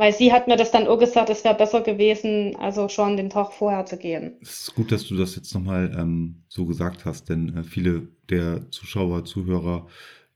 weil 0.00 0.14
sie 0.14 0.32
hat 0.32 0.48
mir 0.48 0.56
das 0.56 0.70
dann 0.70 0.86
auch 0.86 0.98
gesagt, 0.98 1.28
es 1.28 1.44
wäre 1.44 1.54
besser 1.54 1.82
gewesen, 1.82 2.56
also 2.56 2.88
schon 2.88 3.18
den 3.18 3.28
Tag 3.28 3.52
vorher 3.52 3.84
zu 3.84 3.98
gehen. 3.98 4.32
Es 4.40 4.62
ist 4.62 4.74
gut, 4.74 4.90
dass 4.92 5.06
du 5.06 5.14
das 5.14 5.36
jetzt 5.36 5.52
nochmal 5.52 5.94
ähm, 5.94 6.42
so 6.48 6.64
gesagt 6.64 7.04
hast, 7.04 7.28
denn 7.28 7.54
äh, 7.54 7.64
viele 7.64 8.08
der 8.30 8.70
Zuschauer, 8.70 9.26
Zuhörer, 9.26 9.88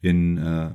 in, 0.03 0.37
äh, 0.37 0.75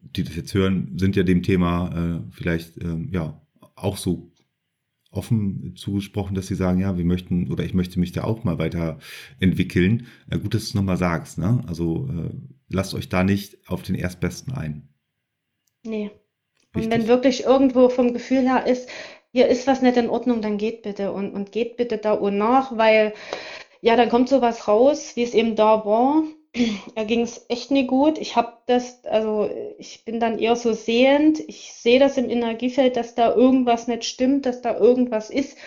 die 0.00 0.24
das 0.24 0.36
jetzt 0.36 0.52
hören, 0.52 0.92
sind 0.98 1.16
ja 1.16 1.22
dem 1.22 1.42
Thema 1.42 2.18
äh, 2.18 2.32
vielleicht 2.32 2.76
ähm, 2.82 3.08
ja 3.12 3.40
auch 3.76 3.96
so 3.96 4.30
offen 5.10 5.74
zugesprochen, 5.76 6.34
dass 6.34 6.48
sie 6.48 6.54
sagen, 6.54 6.80
ja, 6.80 6.98
wir 6.98 7.04
möchten 7.06 7.50
oder 7.50 7.64
ich 7.64 7.72
möchte 7.72 7.98
mich 7.98 8.12
da 8.12 8.24
auch 8.24 8.44
mal 8.44 8.58
weiterentwickeln. 8.58 10.06
Äh, 10.28 10.38
gut, 10.38 10.52
dass 10.52 10.64
du 10.64 10.68
es 10.68 10.74
nochmal 10.74 10.98
sagst. 10.98 11.38
Ne? 11.38 11.64
Also 11.66 12.10
äh, 12.10 12.30
lasst 12.68 12.94
euch 12.94 13.08
da 13.08 13.24
nicht 13.24 13.58
auf 13.68 13.82
den 13.82 13.94
Erstbesten 13.94 14.54
ein. 14.54 14.88
Nee. 15.82 16.10
Und 16.74 16.90
wenn 16.90 17.08
wirklich 17.08 17.44
irgendwo 17.44 17.88
vom 17.88 18.12
Gefühl 18.12 18.42
her 18.42 18.66
ist, 18.66 18.88
hier 19.32 19.48
ist 19.48 19.66
was 19.66 19.82
nicht 19.82 19.96
in 19.96 20.10
Ordnung, 20.10 20.42
dann 20.42 20.58
geht 20.58 20.82
bitte 20.82 21.12
und, 21.12 21.32
und 21.32 21.52
geht 21.52 21.76
bitte 21.76 21.98
da 21.98 22.12
und 22.12 22.38
nach, 22.38 22.76
weil 22.76 23.14
ja, 23.80 23.96
dann 23.96 24.08
kommt 24.08 24.28
sowas 24.28 24.68
raus, 24.68 25.12
wie 25.14 25.22
es 25.22 25.34
eben 25.34 25.56
da 25.56 25.84
war. 25.84 26.22
Da 26.94 27.04
ging 27.04 27.20
es 27.20 27.44
echt 27.50 27.70
nicht 27.70 27.88
gut. 27.88 28.16
Ich 28.18 28.34
habe 28.34 28.54
das, 28.66 29.04
also 29.04 29.50
ich 29.78 30.04
bin 30.06 30.20
dann 30.20 30.38
eher 30.38 30.56
so 30.56 30.72
sehend. 30.72 31.38
Ich 31.40 31.72
sehe 31.74 31.98
das 31.98 32.16
im 32.16 32.30
Energiefeld, 32.30 32.96
dass 32.96 33.14
da 33.14 33.34
irgendwas 33.34 33.88
nicht 33.88 34.04
stimmt, 34.04 34.46
dass 34.46 34.62
da 34.62 34.78
irgendwas 34.78 35.28
ist. 35.28 35.58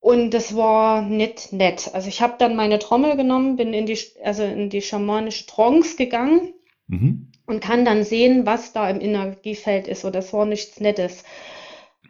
Und 0.00 0.30
das 0.30 0.56
war 0.56 1.02
nicht 1.02 1.52
nett. 1.52 1.90
Also 1.92 2.08
ich 2.08 2.22
habe 2.22 2.34
dann 2.38 2.56
meine 2.56 2.78
Trommel 2.78 3.16
genommen, 3.16 3.56
bin 3.56 3.74
in 3.74 3.86
die, 3.86 3.98
also 4.24 4.42
in 4.42 4.70
die 4.70 4.82
schamanische 4.82 5.46
Trance 5.46 5.96
gegangen. 5.96 6.54
Mhm 6.86 7.30
und 7.50 7.60
kann 7.60 7.84
dann 7.84 8.04
sehen, 8.04 8.46
was 8.46 8.72
da 8.72 8.88
im 8.88 9.00
Energiefeld 9.00 9.88
ist. 9.88 10.04
Und 10.04 10.14
das 10.14 10.32
war 10.32 10.46
nichts 10.46 10.80
Nettes. 10.80 11.24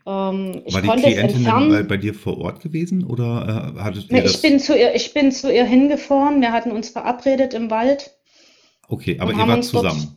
Ähm, 0.07 0.63
ich 0.67 0.75
war 0.75 0.83
die 0.83 1.03
Klientin 1.03 1.45
bei, 1.45 1.83
bei, 1.83 1.97
dir 1.97 2.15
vor 2.15 2.39
Ort 2.39 2.61
gewesen 2.61 3.05
oder 3.05 3.75
äh, 3.77 3.81
hattet 3.81 4.11
ihr 4.11 4.21
nee, 4.21 4.27
ich 4.27 4.43
bin 4.43 4.61
zu 4.61 4.79
ihr, 4.79 4.95
ich 4.95 5.13
bin 5.15 5.33
zu 5.33 5.53
ihr 5.53 5.65
hingefahren. 5.65 6.41
Wir 6.41 6.53
hatten 6.53 6.71
uns 6.71 6.91
verabredet 6.91 7.55
im 7.55 7.71
Wald. 7.71 8.11
Okay, 8.89 9.19
aber 9.19 9.33
ihr 9.33 9.49
wart 9.49 9.65
zusammen. 9.65 10.01
Dort, 10.01 10.17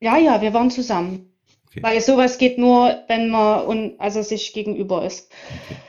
ja, 0.00 0.16
ja, 0.16 0.42
wir 0.42 0.54
waren 0.54 0.70
zusammen. 0.70 1.32
Okay. 1.66 1.82
Weil 1.82 2.00
sowas 2.00 2.38
geht 2.38 2.56
nur, 2.56 2.96
wenn 3.08 3.28
man 3.28 3.66
un, 3.66 3.94
also 3.98 4.22
sich 4.22 4.52
gegenüber 4.52 5.04
ist. 5.04 5.30
Okay. 5.66 5.80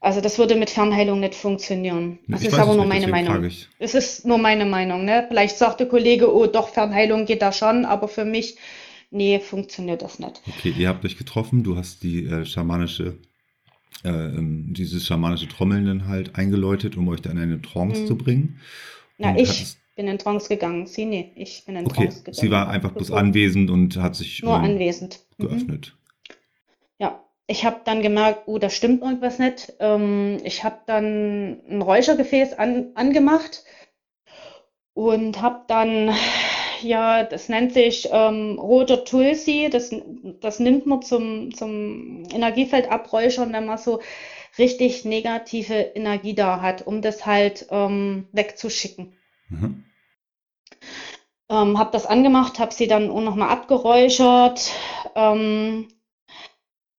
Also 0.00 0.20
das 0.20 0.38
würde 0.38 0.56
mit 0.56 0.70
Fernheilung 0.70 1.20
nicht 1.20 1.34
funktionieren. 1.34 2.18
Das 2.28 2.42
ich 2.42 2.48
ist 2.48 2.58
aber 2.58 2.74
nur 2.74 2.84
meine 2.84 3.08
Meinung. 3.08 3.50
Es 3.78 3.94
ist 3.94 4.26
nur 4.26 4.38
meine 4.38 4.64
Meinung. 4.64 5.04
Ne? 5.04 5.24
Vielleicht 5.28 5.56
sagt 5.56 5.80
der 5.80 5.88
Kollege, 5.88 6.32
oh 6.32 6.46
doch, 6.46 6.68
Fernheilung 6.68 7.24
geht 7.24 7.42
da 7.42 7.50
schon, 7.52 7.84
aber 7.84 8.06
für 8.06 8.24
mich, 8.24 8.56
nee, 9.10 9.40
funktioniert 9.40 10.02
das 10.02 10.18
nicht. 10.18 10.42
Okay, 10.46 10.74
ihr 10.76 10.88
habt 10.88 11.04
euch 11.04 11.16
getroffen, 11.16 11.62
du 11.62 11.76
hast 11.76 12.02
die 12.02 12.26
äh, 12.26 12.44
schamanische, 12.44 13.18
äh, 14.04 14.08
ähm, 14.08 14.74
dieses 14.74 15.06
schamanische 15.06 15.48
Trommeln 15.48 15.86
dann 15.86 16.06
halt 16.06 16.36
eingeläutet, 16.36 16.96
um 16.96 17.08
euch 17.08 17.22
dann 17.22 17.38
in 17.38 17.42
eine 17.42 17.62
Trance 17.62 18.02
hm. 18.02 18.06
zu 18.06 18.16
bringen. 18.16 18.60
Na, 19.18 19.36
ich 19.36 19.48
hattest... 19.48 19.78
bin 19.96 20.08
in 20.08 20.18
Trance 20.18 20.48
gegangen. 20.48 20.86
Sie, 20.86 21.06
nee, 21.06 21.32
ich 21.36 21.64
bin 21.64 21.76
in 21.76 21.86
okay. 21.86 22.04
Trance 22.04 22.18
gegangen. 22.18 22.34
Sie 22.34 22.50
war 22.50 22.68
einfach 22.68 22.92
bloß 22.92 23.12
anwesend 23.12 23.70
und 23.70 23.96
hat 23.96 24.14
sich 24.14 24.42
nur 24.42 24.56
ähm, 24.56 24.64
anwesend. 24.64 25.20
Mhm. 25.38 25.48
geöffnet. 25.48 25.92
Mhm 25.94 26.06
ich 27.46 27.64
habe 27.64 27.80
dann 27.84 28.02
gemerkt, 28.02 28.42
oh, 28.46 28.58
da 28.58 28.70
stimmt 28.70 29.02
irgendwas 29.02 29.38
nicht. 29.38 29.74
Ähm, 29.78 30.38
ich 30.44 30.64
habe 30.64 30.80
dann 30.86 31.60
ein 31.68 31.82
Räuchergefäß 31.82 32.54
an, 32.54 32.90
angemacht 32.94 33.64
und 34.94 35.40
habe 35.40 35.64
dann, 35.68 36.12
ja, 36.82 37.22
das 37.22 37.48
nennt 37.48 37.72
sich 37.72 38.08
ähm, 38.10 38.58
roter 38.58 39.04
Tulsi. 39.04 39.68
Das, 39.70 39.94
das 40.40 40.58
nimmt 40.58 40.86
man 40.86 41.02
zum, 41.02 41.54
zum 41.54 42.24
Energiefeld 42.32 42.90
abräuchern, 42.90 43.52
wenn 43.52 43.66
man 43.66 43.78
so 43.78 44.00
richtig 44.58 45.04
negative 45.04 45.74
Energie 45.74 46.34
da 46.34 46.60
hat, 46.60 46.86
um 46.86 47.00
das 47.02 47.26
halt 47.26 47.66
ähm, 47.70 48.26
wegzuschicken. 48.32 49.16
Mhm. 49.48 49.84
Ähm, 51.48 51.78
habe 51.78 51.92
das 51.92 52.06
angemacht, 52.06 52.58
habe 52.58 52.74
sie 52.74 52.88
dann 52.88 53.08
auch 53.08 53.20
nochmal 53.20 53.50
abgeräuchert. 53.50 54.72
Ähm, 55.14 55.86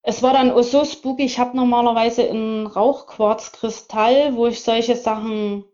es 0.07 0.23
war 0.23 0.31
dann 0.31 0.51
auch 0.51 0.63
so 0.63 0.85
spooky. 0.85 1.25
Ich 1.25 1.37
habe 1.37 1.57
normalerweise 1.57 2.29
einen 2.29 2.65
Rauchquarzkristall, 2.65 4.37
wo 4.37 4.47
ich 4.47 4.63
solche 4.63 4.95
Sachen 4.95 5.65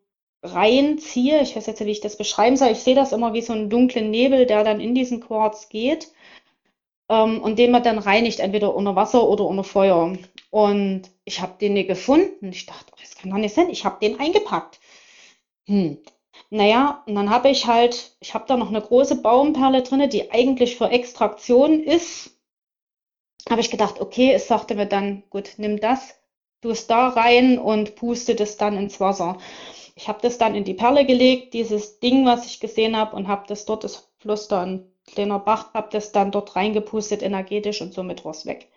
reinziehe. 0.41 1.39
Ich 1.41 1.56
weiß 1.56 1.67
jetzt 1.67 1.80
nicht, 1.80 1.88
wie 1.88 1.91
ich 1.91 2.02
das 2.02 2.17
beschreiben 2.17 2.58
soll. 2.58 2.69
Ich 2.69 2.80
sehe 2.80 2.96
das 2.96 3.12
immer 3.12 3.34
wie 3.34 3.43
so 3.43 3.54
einen 3.54 3.69
dunklen 3.69 4.10
Nebel, 4.10 4.48
der 4.48 4.63
dann 4.63 4.82
in 4.82 4.96
diesen 4.96 5.19
Quarz 5.19 5.69
geht 5.69 6.12
ähm, 7.10 7.43
und 7.43 7.60
den 7.60 7.69
man 7.69 7.84
dann 7.84 8.00
reinigt, 8.00 8.39
entweder 8.39 8.74
unter 8.74 8.96
Wasser 8.96 9.30
oder 9.30 9.46
unter 9.46 9.63
Feuer. 9.63 10.17
Und 10.50 11.04
ich 11.26 11.39
habe 11.39 11.54
den 11.62 11.74
nicht 11.74 11.89
gefunden. 11.89 12.50
Ich 12.50 12.65
dachte, 12.65 12.91
oh, 12.91 12.98
das 13.00 13.15
kann 13.15 13.30
doch 13.30 13.38
nicht 13.38 13.54
sein. 13.54 13.69
Ich 13.69 13.86
habe 13.86 14.00
den 14.02 14.19
eingepackt. 14.19 14.80
Hm. 15.67 16.00
Naja, 16.50 17.04
und 17.06 17.13
dann 17.13 17.30
habe 17.30 17.50
ich 17.50 17.67
halt, 17.67 18.15
ich 18.19 18.34
habe 18.34 18.46
da 18.48 18.58
noch 18.58 18.69
eine 18.69 18.82
große 18.82 19.22
Baumperle 19.22 19.84
drin, 19.84 20.10
die 20.10 20.32
eigentlich 20.32 20.76
für 20.76 20.89
Extraktion 20.89 21.84
ist 21.84 22.34
habe 23.49 23.62
ich 23.62 23.71
gedacht, 23.71 23.99
okay, 23.99 24.32
es 24.34 24.47
sagte 24.47 24.75
mir 24.75 24.86
dann, 24.86 25.23
gut, 25.29 25.53
nimm 25.58 25.79
das, 25.79 26.15
tu 26.62 26.69
es 26.69 26.88
da 26.88 27.10
rein 27.10 27.60
und 27.60 27.95
puste 27.95 28.36
das 28.36 28.58
dann 28.58 28.77
ins 28.77 28.99
Wasser. 28.99 29.38
Ich 29.95 30.08
habe 30.08 30.19
das 30.21 30.38
dann 30.38 30.56
in 30.56 30.63
die 30.63 30.73
Perle 30.73 31.06
gelegt, 31.06 31.53
dieses 31.53 31.99
Ding, 31.99 32.25
was 32.25 32.45
ich 32.45 32.60
gesehen 32.60 32.97
habe, 32.97 33.15
und 33.15 33.27
habe 33.27 33.43
das 33.47 33.65
dort, 33.65 33.84
das 33.84 34.10
Fluss 34.19 34.47
da 34.47 34.63
ein 34.63 34.86
kleiner 35.06 35.39
Bach, 35.39 35.73
habe 35.73 35.89
das 35.91 36.12
dann 36.12 36.32
dort 36.32 36.56
reingepustet, 36.56 37.21
energetisch 37.21 37.82
und 37.82 37.93
somit 37.93 38.25
war 38.25 38.32
es 38.32 38.45
weg. 38.45 38.69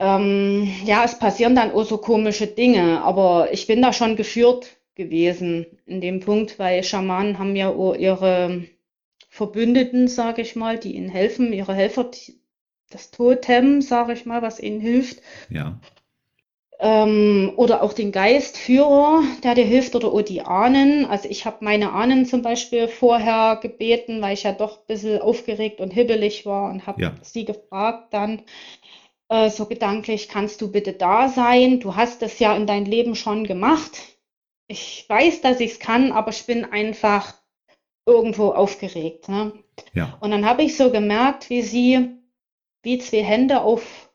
Ähm, 0.00 0.70
ja, 0.84 1.04
es 1.04 1.18
passieren 1.18 1.54
dann 1.54 1.72
auch 1.72 1.84
so 1.84 1.98
komische 1.98 2.46
Dinge, 2.46 3.02
aber 3.02 3.52
ich 3.52 3.66
bin 3.66 3.80
da 3.80 3.92
schon 3.92 4.16
geführt 4.16 4.76
gewesen 4.96 5.66
in 5.86 6.00
dem 6.00 6.20
Punkt, 6.20 6.58
weil 6.58 6.82
Schamanen 6.82 7.38
haben 7.38 7.56
ja 7.56 7.70
auch 7.70 7.94
ihre 7.94 8.64
Verbündeten, 9.28 10.08
sage 10.08 10.42
ich 10.42 10.56
mal, 10.56 10.78
die 10.78 10.96
ihnen 10.96 11.08
helfen, 11.08 11.52
ihre 11.52 11.74
Helfer, 11.74 12.10
das 12.90 13.10
Totem, 13.10 13.82
sage 13.82 14.12
ich 14.12 14.26
mal, 14.26 14.42
was 14.42 14.60
ihnen 14.60 14.80
hilft. 14.80 15.20
Ja. 15.50 15.78
Ähm, 16.80 17.52
oder 17.56 17.82
auch 17.82 17.92
den 17.92 18.12
Geistführer, 18.12 19.22
der 19.42 19.54
dir 19.54 19.64
hilft, 19.64 19.94
oder 19.94 20.12
auch 20.12 20.22
die 20.22 20.42
Ahnen. 20.42 21.06
Also 21.06 21.28
ich 21.28 21.46
habe 21.46 21.64
meine 21.64 21.92
Ahnen 21.92 22.26
zum 22.26 22.42
Beispiel 22.42 22.88
vorher 22.88 23.58
gebeten, 23.62 24.20
weil 24.20 24.34
ich 24.34 24.42
ja 24.42 24.52
doch 24.52 24.78
ein 24.78 24.86
bisschen 24.86 25.20
aufgeregt 25.20 25.80
und 25.80 25.92
hibbelig 25.92 26.46
war 26.46 26.70
und 26.70 26.86
habe 26.86 27.00
ja. 27.00 27.14
sie 27.22 27.44
gefragt 27.44 28.12
dann, 28.12 28.42
äh, 29.28 29.50
so 29.50 29.66
gedanklich, 29.66 30.28
kannst 30.28 30.60
du 30.60 30.70
bitte 30.70 30.92
da 30.92 31.28
sein? 31.28 31.80
Du 31.80 31.96
hast 31.96 32.22
das 32.22 32.38
ja 32.38 32.56
in 32.56 32.66
dein 32.66 32.84
Leben 32.84 33.14
schon 33.14 33.46
gemacht. 33.46 34.18
Ich 34.66 35.04
weiß, 35.08 35.40
dass 35.42 35.60
ich 35.60 35.72
es 35.72 35.78
kann, 35.78 36.12
aber 36.12 36.30
ich 36.30 36.46
bin 36.46 36.64
einfach 36.64 37.34
irgendwo 38.06 38.50
aufgeregt. 38.50 39.28
Ne? 39.28 39.52
Ja. 39.94 40.18
Und 40.20 40.30
dann 40.30 40.44
habe 40.44 40.62
ich 40.62 40.76
so 40.76 40.90
gemerkt, 40.90 41.50
wie 41.50 41.62
sie 41.62 42.18
wie 42.84 42.98
zwei 42.98 43.22
Hände 43.22 43.62
auf 43.62 44.10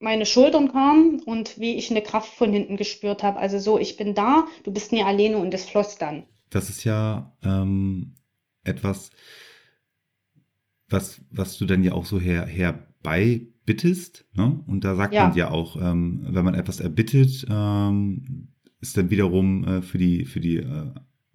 meine 0.00 0.26
Schultern 0.26 0.70
kamen 0.70 1.20
und 1.20 1.58
wie 1.58 1.76
ich 1.76 1.90
eine 1.90 2.02
Kraft 2.02 2.34
von 2.34 2.52
hinten 2.52 2.76
gespürt 2.76 3.22
habe. 3.22 3.38
Also 3.38 3.58
so, 3.58 3.78
ich 3.78 3.96
bin 3.96 4.14
da, 4.14 4.46
du 4.64 4.72
bist 4.72 4.92
nie 4.92 5.02
alleine 5.02 5.38
und 5.38 5.52
das 5.52 5.64
floss 5.64 5.96
dann. 5.96 6.24
Das 6.50 6.68
ist 6.68 6.84
ja 6.84 7.32
ähm, 7.42 8.14
etwas, 8.64 9.10
was, 10.88 11.20
was 11.30 11.58
du 11.58 11.64
dann 11.64 11.82
ja 11.82 11.92
auch 11.92 12.04
so 12.04 12.20
her, 12.20 12.46
herbei 12.46 13.46
bittest, 13.64 14.26
ne? 14.34 14.62
und 14.66 14.84
da 14.84 14.94
sagt 14.94 15.14
ja. 15.14 15.26
man 15.26 15.36
ja 15.36 15.50
auch, 15.50 15.76
ähm, 15.80 16.26
wenn 16.28 16.44
man 16.44 16.54
etwas 16.54 16.80
erbittet, 16.80 17.46
ähm, 17.48 18.48
ist 18.80 18.96
dann 18.96 19.10
wiederum 19.10 19.64
äh, 19.64 19.82
für 19.82 19.96
die, 19.96 20.26
für 20.26 20.40
die, 20.40 20.58
äh, 20.58 20.90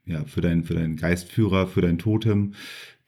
ja, 0.06 0.24
für 0.26 0.42
deinen, 0.42 0.64
für 0.64 0.76
deinen 0.76 0.96
Geistführer, 0.96 1.68
für 1.68 1.82
dein 1.82 1.98
Totem 1.98 2.54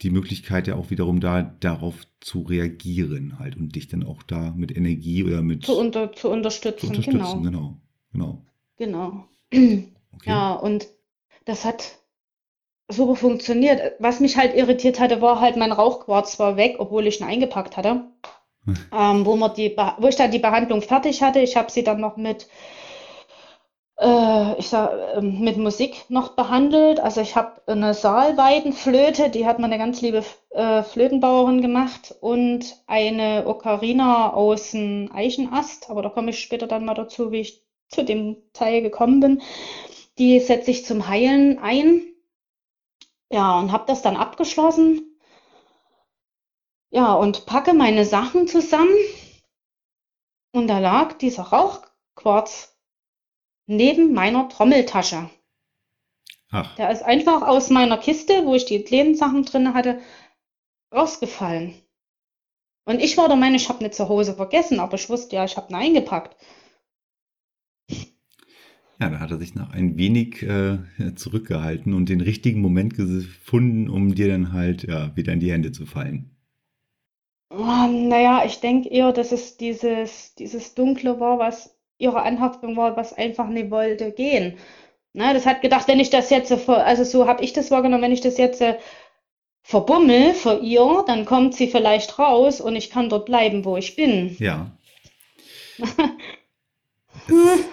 die 0.02 0.10
Möglichkeit 0.10 0.68
ja 0.68 0.76
auch 0.76 0.90
wiederum 0.90 1.20
da, 1.20 1.42
darauf 1.42 1.96
zu 2.20 2.42
reagieren 2.42 3.40
halt 3.40 3.56
und 3.56 3.76
dich 3.76 3.88
dann 3.88 4.04
auch 4.04 4.24
da 4.24 4.54
mit 4.56 4.76
Energie 4.76 5.24
oder 5.24 5.42
mit 5.42 5.66
zu, 5.66 5.78
unter, 5.78 6.12
zu 6.14 6.30
unterstützen, 6.30 6.80
zu 6.80 6.88
unterstützen, 6.88 7.44
genau. 7.44 7.78
Genau. 8.12 8.46
Genau. 8.78 9.28
genau. 9.50 9.88
Okay. 10.14 10.30
Ja, 10.30 10.54
und 10.54 10.88
das 11.46 11.66
hat 11.66 12.00
super 12.90 13.16
funktioniert. 13.16 13.94
Was 14.00 14.20
mich 14.20 14.38
halt 14.38 14.56
irritiert 14.56 15.00
hatte, 15.00 15.22
war 15.22 15.40
halt 15.40 15.56
mein 15.56 15.72
Rauchquarz 15.72 16.40
war 16.40 16.58
weg, 16.58 16.76
obwohl 16.80 17.08
ich 17.08 17.22
ihn 17.22 17.28
eingepackt 17.28 17.78
hatte. 17.78 18.04
ähm, 18.94 19.26
wo, 19.26 19.36
man 19.36 19.54
die, 19.56 19.76
wo 19.98 20.08
ich 20.08 20.16
dann 20.16 20.32
die 20.32 20.40
Behandlung 20.40 20.82
fertig 20.82 21.24
hatte. 21.24 21.40
Ich 21.40 21.56
habe 21.56 21.72
sie 21.72 21.84
dann 21.84 22.00
noch 22.00 22.18
mit, 22.18 22.48
äh, 24.02 24.60
ich 24.60 24.70
sag, 24.70 24.92
äh, 25.16 25.22
mit 25.22 25.58
Musik 25.58 26.06
noch 26.10 26.36
behandelt. 26.36 27.00
Also 27.00 27.22
ich 27.22 27.36
habe 27.36 27.62
eine 27.68 27.94
Saalweidenflöte, 27.94 29.30
die 29.30 29.46
hat 29.46 29.60
meine 29.60 29.78
ganz 29.78 30.02
liebe 30.02 30.24
äh, 30.50 30.84
Flötenbauerin 30.84 31.62
gemacht 31.62 32.16
und 32.20 32.78
eine 32.88 33.46
Ocarina 33.48 34.34
aus 34.34 34.72
dem 34.72 35.10
Eichenast. 35.14 35.90
Aber 35.90 36.02
da 36.02 36.10
komme 36.10 36.32
ich 36.32 36.40
später 36.40 36.68
dann 36.68 36.86
mal 36.86 36.96
dazu, 36.96 37.32
wie 37.32 37.42
ich 37.42 37.64
zu 37.90 38.04
dem 38.04 38.38
Teil 38.54 38.82
gekommen 38.82 39.20
bin. 39.20 39.42
Die 40.18 40.40
setze 40.40 40.72
ich 40.72 40.86
zum 40.86 41.08
Heilen 41.08 41.60
ein. 41.60 42.02
Ja, 43.32 43.60
und 43.60 43.72
habe 43.72 43.86
das 43.88 44.02
dann 44.02 44.18
abgeschlossen 44.18 45.12
ja, 46.92 47.14
und 47.14 47.46
packe 47.46 47.74
meine 47.74 48.06
Sachen 48.06 48.48
zusammen 48.48 48.94
und 50.54 50.68
da 50.68 50.80
lag 50.80 51.14
dieser 51.14 51.44
Rauchquarz 51.44 52.71
neben 53.72 54.14
meiner 54.14 54.50
Trommeltasche. 54.50 55.30
Ach. 56.52 56.76
Der 56.76 56.92
ist 56.92 57.04
einfach 57.04 57.42
aus 57.42 57.70
meiner 57.70 57.98
Kiste, 57.98 58.46
wo 58.46 58.56
ich 58.56 58.66
die 58.66 58.84
kleinen 58.84 59.16
Sachen 59.16 59.46
drin 59.46 59.74
hatte, 59.74 60.00
rausgefallen. 60.94 61.74
Und 62.84 63.00
ich 63.02 63.18
war 63.18 63.28
der 63.28 63.38
Meinung, 63.38 63.56
ich 63.56 63.70
habe 63.70 63.80
eine 63.80 63.92
zu 63.92 64.10
Hause 64.10 64.36
vergessen, 64.36 64.80
aber 64.80 64.96
ich 64.96 65.10
wusste 65.10 65.38
ja, 65.38 65.46
ich 65.46 65.56
habe 65.56 65.72
ihn 65.72 65.76
eingepackt. 65.76 66.36
Ja, 69.00 69.10
da 69.10 69.20
hat 69.20 69.32
er 69.32 69.40
sich 69.40 69.56
noch 69.56 69.72
ein 69.72 69.98
wenig 69.98 70.44
äh, 70.44 70.80
zurückgehalten 71.16 71.94
und 71.94 72.10
den 72.10 72.22
richtigen 72.22 72.62
Moment 72.62 72.96
gefunden, 72.96 73.90
um 73.90 74.14
dir 74.14 74.28
dann 74.28 74.52
halt 74.52 74.84
ja, 74.84 75.16
wieder 75.16 75.34
in 75.34 75.40
die 75.40 75.52
Hände 75.52 75.72
zu 75.72 75.86
fallen. 75.86 76.36
Oh, 77.50 77.88
naja, 77.88 78.44
ich 78.46 78.60
denke 78.60 78.90
eher, 78.90 79.12
dass 79.12 79.32
es 79.32 79.58
dieses, 79.58 80.36
dieses 80.36 80.76
Dunkle 80.76 81.20
war, 81.20 81.40
was 81.40 81.81
ihre 82.02 82.24
Anhaftung 82.24 82.76
war, 82.76 82.98
was 82.98 83.14
einfach 83.14 83.48
nicht 83.48 83.72
wollte 83.72 84.12
gehen. 84.12 84.58
Ne, 85.14 85.34
das 85.34 85.46
hat 85.46 85.62
gedacht, 85.62 85.88
wenn 85.88 86.00
ich 86.00 86.10
das 86.10 86.30
jetzt, 86.30 86.52
also 86.70 87.04
so 87.04 87.28
habe 87.28 87.44
ich 87.44 87.54
das 87.54 87.70
wahrgenommen, 87.70 88.04
wenn 88.04 88.14
ich 88.14 88.22
das 88.22 88.38
jetzt 88.38 88.62
äh, 88.62 88.78
verbummel 89.62 90.34
vor 90.34 90.62
ihr, 90.62 91.04
dann 91.06 91.26
kommt 91.26 91.54
sie 91.54 91.68
vielleicht 91.68 92.18
raus 92.18 92.62
und 92.62 92.76
ich 92.76 92.90
kann 92.90 93.10
dort 93.10 93.26
bleiben, 93.26 93.66
wo 93.66 93.78
ich 93.78 93.96
bin. 93.96 94.36
Ja. 94.40 94.72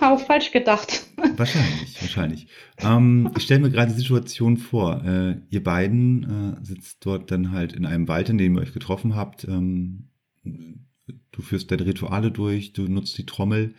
Auch 0.00 0.20
falsch 0.20 0.52
gedacht. 0.52 1.06
Wahrscheinlich, 1.36 2.00
wahrscheinlich. 2.00 2.46
Ähm, 2.78 3.30
ich 3.36 3.44
stelle 3.44 3.60
mir 3.60 3.70
gerade 3.70 3.92
die 3.92 3.98
Situation 3.98 4.56
vor. 4.56 5.02
Äh, 5.04 5.36
ihr 5.50 5.62
beiden 5.62 6.58
äh, 6.60 6.64
sitzt 6.64 7.04
dort 7.06 7.30
dann 7.30 7.52
halt 7.52 7.72
in 7.72 7.86
einem 7.86 8.08
Wald, 8.08 8.28
in 8.28 8.38
dem 8.38 8.56
ihr 8.56 8.62
euch 8.62 8.72
getroffen 8.72 9.16
habt. 9.16 9.44
Ähm, 9.44 10.10
du 10.44 11.42
führst 11.42 11.70
deine 11.70 11.86
Rituale 11.86 12.30
durch, 12.30 12.72
du 12.72 12.82
nutzt 12.82 13.16
die 13.18 13.26
Trommel. 13.26 13.74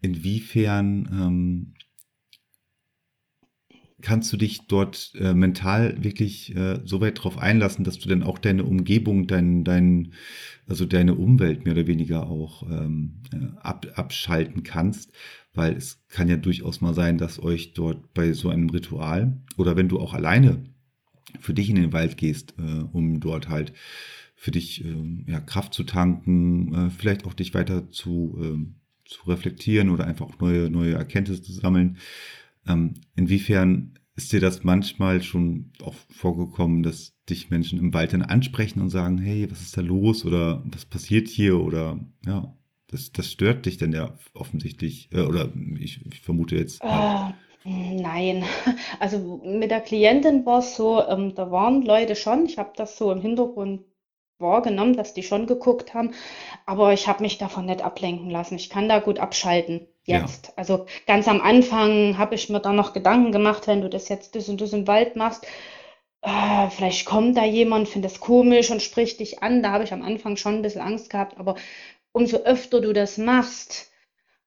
Inwiefern 0.00 1.08
ähm, 1.12 1.74
kannst 4.00 4.32
du 4.32 4.36
dich 4.36 4.66
dort 4.68 5.12
äh, 5.18 5.34
mental 5.34 6.02
wirklich 6.02 6.54
äh, 6.54 6.80
so 6.84 7.00
weit 7.00 7.22
drauf 7.22 7.38
einlassen, 7.38 7.84
dass 7.84 7.98
du 7.98 8.08
dann 8.08 8.22
auch 8.22 8.38
deine 8.38 8.64
Umgebung, 8.64 9.26
dein, 9.26 9.64
dein, 9.64 10.12
also 10.68 10.84
deine 10.86 11.14
Umwelt 11.14 11.64
mehr 11.64 11.74
oder 11.74 11.86
weniger 11.86 12.28
auch 12.28 12.62
ähm, 12.62 13.22
äh, 13.32 13.58
ab, 13.60 13.86
abschalten 13.96 14.62
kannst, 14.62 15.12
weil 15.52 15.74
es 15.74 16.04
kann 16.08 16.28
ja 16.28 16.36
durchaus 16.36 16.80
mal 16.80 16.94
sein, 16.94 17.18
dass 17.18 17.42
euch 17.42 17.72
dort 17.72 18.14
bei 18.14 18.32
so 18.32 18.50
einem 18.50 18.70
Ritual 18.70 19.42
oder 19.56 19.76
wenn 19.76 19.88
du 19.88 19.98
auch 19.98 20.14
alleine 20.14 20.64
für 21.40 21.54
dich 21.54 21.68
in 21.68 21.76
den 21.76 21.92
Wald 21.92 22.16
gehst, 22.16 22.54
äh, 22.58 22.82
um 22.92 23.18
dort 23.20 23.48
halt 23.48 23.72
für 24.36 24.52
dich 24.52 24.84
äh, 24.84 25.24
ja, 25.26 25.40
Kraft 25.40 25.74
zu 25.74 25.82
tanken, 25.82 26.72
äh, 26.72 26.90
vielleicht 26.90 27.26
auch 27.26 27.34
dich 27.34 27.54
weiter 27.54 27.90
zu, 27.90 28.38
äh, 28.40 28.77
zu 29.08 29.28
reflektieren 29.28 29.90
oder 29.90 30.06
einfach 30.06 30.26
auch 30.26 30.38
neue, 30.38 30.70
neue 30.70 30.94
Erkenntnisse 30.94 31.42
zu 31.42 31.52
sammeln, 31.52 31.98
ähm, 32.66 32.94
inwiefern 33.16 33.98
ist 34.14 34.32
dir 34.32 34.40
das 34.40 34.64
manchmal 34.64 35.22
schon 35.22 35.72
auch 35.82 35.94
vorgekommen, 36.10 36.82
dass 36.82 37.14
dich 37.30 37.50
Menschen 37.50 37.78
im 37.78 37.94
Wald 37.94 38.12
dann 38.12 38.22
ansprechen 38.22 38.80
und 38.80 38.90
sagen, 38.90 39.18
hey, 39.18 39.50
was 39.50 39.60
ist 39.60 39.76
da 39.76 39.80
los 39.80 40.24
oder 40.24 40.62
was 40.66 40.84
passiert 40.84 41.28
hier 41.28 41.58
oder 41.60 42.00
ja, 42.26 42.52
das, 42.88 43.12
das 43.12 43.30
stört 43.30 43.66
dich 43.66 43.76
dann 43.76 43.92
ja 43.92 44.18
offensichtlich 44.34 45.08
äh, 45.12 45.20
oder 45.20 45.52
ich, 45.78 46.04
ich, 46.04 46.20
vermute 46.20 46.56
jetzt. 46.56 46.82
Äh, 46.82 47.32
nein, 47.64 48.44
also 49.00 49.40
mit 49.44 49.70
der 49.70 49.80
Klientin 49.80 50.44
war 50.44 50.58
es 50.58 50.74
so, 50.74 51.02
ähm, 51.06 51.34
da 51.34 51.50
waren 51.50 51.82
Leute 51.82 52.16
schon, 52.16 52.44
ich 52.46 52.58
habe 52.58 52.72
das 52.76 52.98
so 52.98 53.12
im 53.12 53.20
Hintergrund 53.20 53.82
wahrgenommen, 54.38 54.96
dass 54.96 55.14
die 55.14 55.22
schon 55.22 55.46
geguckt 55.46 55.94
haben, 55.94 56.12
aber 56.66 56.92
ich 56.92 57.08
habe 57.08 57.22
mich 57.22 57.38
davon 57.38 57.66
nicht 57.66 57.82
ablenken 57.82 58.30
lassen. 58.30 58.56
Ich 58.56 58.70
kann 58.70 58.88
da 58.88 59.00
gut 59.00 59.18
abschalten 59.18 59.88
jetzt. 60.04 60.46
Ja. 60.46 60.52
Also 60.56 60.86
ganz 61.06 61.28
am 61.28 61.40
Anfang 61.40 62.18
habe 62.18 62.34
ich 62.34 62.48
mir 62.48 62.60
da 62.60 62.72
noch 62.72 62.92
Gedanken 62.92 63.32
gemacht, 63.32 63.66
wenn 63.66 63.80
du 63.80 63.88
das 63.88 64.08
jetzt 64.08 64.34
das 64.34 64.48
und 64.48 64.60
das 64.60 64.72
im 64.72 64.86
Wald 64.86 65.16
machst, 65.16 65.46
äh, 66.22 66.70
vielleicht 66.70 67.06
kommt 67.06 67.36
da 67.36 67.44
jemand, 67.44 67.88
findet 67.88 68.12
es 68.12 68.20
komisch 68.20 68.70
und 68.70 68.82
spricht 68.82 69.20
dich 69.20 69.42
an. 69.42 69.62
Da 69.62 69.72
habe 69.72 69.84
ich 69.84 69.92
am 69.92 70.02
Anfang 70.02 70.36
schon 70.36 70.56
ein 70.56 70.62
bisschen 70.62 70.80
Angst 70.80 71.10
gehabt, 71.10 71.38
aber 71.38 71.54
umso 72.12 72.38
öfter 72.38 72.80
du 72.80 72.92
das 72.92 73.18
machst, 73.18 73.90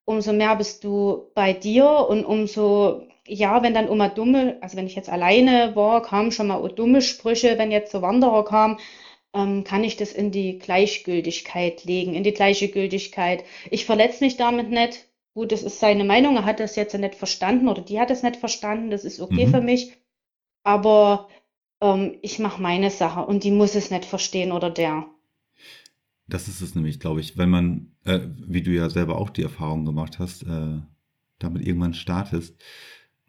umso 0.06 0.34
mehr 0.34 0.56
bist 0.56 0.84
du 0.84 1.32
bei 1.36 1.54
dir 1.54 2.08
und 2.10 2.26
umso, 2.26 3.08
ja, 3.26 3.64
wenn 3.64 3.74
dann 3.74 3.88
immer 3.88 4.10
dumme, 4.10 4.58
also 4.62 4.76
wenn 4.76 4.88
ich 4.88 4.96
jetzt 4.96 5.10
alleine 5.10 5.76
war, 5.76 6.02
kamen 6.02 6.32
schon 6.32 6.48
mal 6.48 6.68
dumme 6.70 7.02
Sprüche, 7.02 7.58
wenn 7.58 7.72
jetzt 7.72 7.92
so 7.92 8.02
Wanderer 8.02 8.44
kamen, 8.44 8.78
ähm, 9.34 9.64
kann 9.64 9.84
ich 9.84 9.98
das 9.98 10.12
in 10.12 10.32
die 10.32 10.60
Gleichgültigkeit 10.60 11.84
legen, 11.86 12.14
in 12.14 12.24
die 12.24 12.34
gleiche 12.34 12.70
Gültigkeit. 12.70 13.44
Ich 13.70 13.86
verletze 13.86 14.24
mich 14.24 14.38
damit 14.38 14.70
nicht. 14.70 15.08
Gut, 15.34 15.52
das 15.52 15.64
ist 15.64 15.80
seine 15.80 16.04
Meinung, 16.04 16.36
er 16.36 16.46
hat 16.46 16.60
das 16.60 16.76
jetzt 16.76 16.94
nicht 16.94 17.16
verstanden 17.16 17.70
oder 17.70 17.82
die 17.82 18.00
hat 18.00 18.12
es 18.12 18.24
nicht 18.24 18.36
verstanden, 18.36 18.92
das 18.92 19.06
ist 19.06 19.22
okay 19.22 19.46
mhm. 19.46 19.52
für 19.52 19.62
mich. 19.62 19.94
Aber 20.64 21.30
ähm, 21.80 22.18
ich 22.22 22.40
mache 22.40 22.62
meine 22.62 22.92
Sache 22.92 23.26
und 23.26 23.44
die 23.46 23.52
muss 23.52 23.76
es 23.76 23.92
nicht 23.92 24.06
verstehen 24.06 24.52
oder 24.52 24.70
der. 24.70 25.06
Das 26.28 26.48
ist 26.48 26.62
es 26.62 26.76
nämlich, 26.76 27.00
glaube 27.00 27.22
ich, 27.22 27.38
wenn 27.38 27.50
man, 27.50 27.96
äh, 28.04 28.20
wie 28.46 28.62
du 28.62 28.72
ja 28.72 28.90
selber 28.90 29.18
auch 29.18 29.30
die 29.30 29.44
Erfahrung 29.44 29.86
gemacht 29.86 30.20
hast, 30.20 30.44
äh, 30.44 30.80
damit 31.40 31.66
irgendwann 31.66 31.94
startest, 31.94 32.62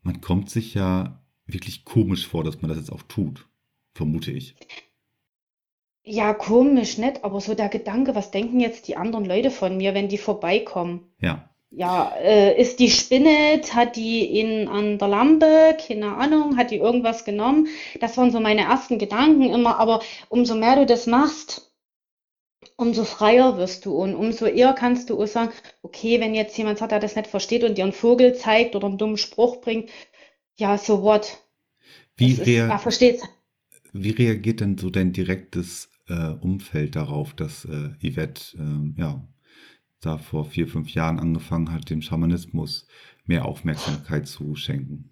man 0.02 0.20
kommt 0.20 0.50
sich 0.50 0.74
ja 0.74 1.24
wirklich 1.46 1.84
komisch 1.84 2.26
vor, 2.26 2.42
dass 2.42 2.60
man 2.60 2.68
das 2.68 2.78
jetzt 2.78 2.92
auch 2.92 3.02
tut, 3.02 3.48
vermute 3.94 4.32
ich. 4.32 4.56
Ja, 6.04 6.34
komisch 6.34 6.98
nicht, 6.98 7.22
aber 7.24 7.40
so 7.40 7.54
der 7.54 7.68
Gedanke, 7.68 8.14
was 8.14 8.32
denken 8.32 8.58
jetzt 8.58 8.88
die 8.88 8.96
anderen 8.96 9.24
Leute 9.24 9.50
von 9.50 9.76
mir, 9.76 9.94
wenn 9.94 10.08
die 10.08 10.18
vorbeikommen? 10.18 11.12
Ja. 11.20 11.48
Ja, 11.74 12.12
äh, 12.20 12.60
ist 12.60 12.80
die 12.80 12.90
spinnet? 12.90 13.74
Hat 13.74 13.96
die 13.96 14.26
ihn 14.26 14.68
an 14.68 14.98
der 14.98 15.08
Lampe? 15.08 15.76
Keine 15.86 16.16
Ahnung, 16.16 16.58
hat 16.58 16.70
die 16.70 16.76
irgendwas 16.76 17.24
genommen? 17.24 17.68
Das 17.98 18.16
waren 18.18 18.30
so 18.30 18.40
meine 18.40 18.62
ersten 18.62 18.98
Gedanken 18.98 19.48
immer, 19.48 19.78
aber 19.78 20.02
umso 20.28 20.54
mehr 20.54 20.76
du 20.76 20.84
das 20.84 21.06
machst, 21.06 21.72
umso 22.76 23.04
freier 23.04 23.56
wirst 23.56 23.86
du 23.86 23.94
und 23.94 24.14
umso 24.14 24.44
eher 24.44 24.74
kannst 24.74 25.08
du 25.08 25.22
auch 25.22 25.26
sagen, 25.26 25.52
okay, 25.82 26.20
wenn 26.20 26.34
jetzt 26.34 26.58
jemand 26.58 26.78
sagt, 26.78 26.92
der 26.92 27.00
das 27.00 27.16
nicht 27.16 27.28
versteht 27.28 27.64
und 27.64 27.78
dir 27.78 27.84
einen 27.84 27.92
Vogel 27.92 28.34
zeigt 28.34 28.76
oder 28.76 28.88
einen 28.88 28.98
dummen 28.98 29.16
Spruch 29.16 29.62
bringt, 29.62 29.88
ja, 30.56 30.76
so 30.76 31.02
what? 31.02 31.38
Wie, 32.16 32.34
rea 32.34 32.76
ist, 32.76 33.22
wie 33.94 34.10
reagiert 34.10 34.60
denn 34.60 34.76
so 34.76 34.90
dein 34.90 35.14
direktes 35.14 35.91
äh, 36.08 36.30
Umfeld 36.40 36.96
darauf, 36.96 37.34
dass 37.34 37.64
äh, 37.64 37.90
Yvette 38.02 38.56
äh, 38.58 39.00
ja, 39.00 39.26
da 40.00 40.18
vor 40.18 40.44
vier, 40.44 40.68
fünf 40.68 40.92
Jahren 40.94 41.18
angefangen 41.18 41.72
hat, 41.72 41.90
dem 41.90 42.02
Schamanismus 42.02 42.86
mehr 43.24 43.44
Aufmerksamkeit 43.44 44.26
zu 44.26 44.54
schenken? 44.54 45.10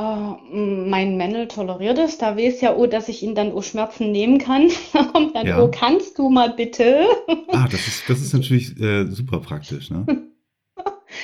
Uh, 0.00 0.36
mein 0.52 1.16
Männel 1.16 1.48
toleriert 1.48 1.98
es, 1.98 2.18
da 2.18 2.36
weiß 2.36 2.60
ja, 2.60 2.76
oh, 2.76 2.86
dass 2.86 3.08
ich 3.08 3.24
ihn 3.24 3.34
dann 3.34 3.50
oh 3.52 3.62
Schmerzen 3.62 4.12
nehmen 4.12 4.38
kann. 4.38 4.70
Und 5.14 5.34
dann, 5.34 5.46
ja. 5.46 5.60
oh, 5.60 5.70
kannst 5.72 6.18
du 6.18 6.30
mal 6.30 6.50
bitte? 6.54 7.04
ah, 7.48 7.66
das 7.68 7.88
ist, 7.88 8.08
das 8.08 8.20
ist 8.20 8.32
natürlich 8.32 8.78
äh, 8.80 9.06
super 9.06 9.40
praktisch, 9.40 9.90
ne? 9.90 10.06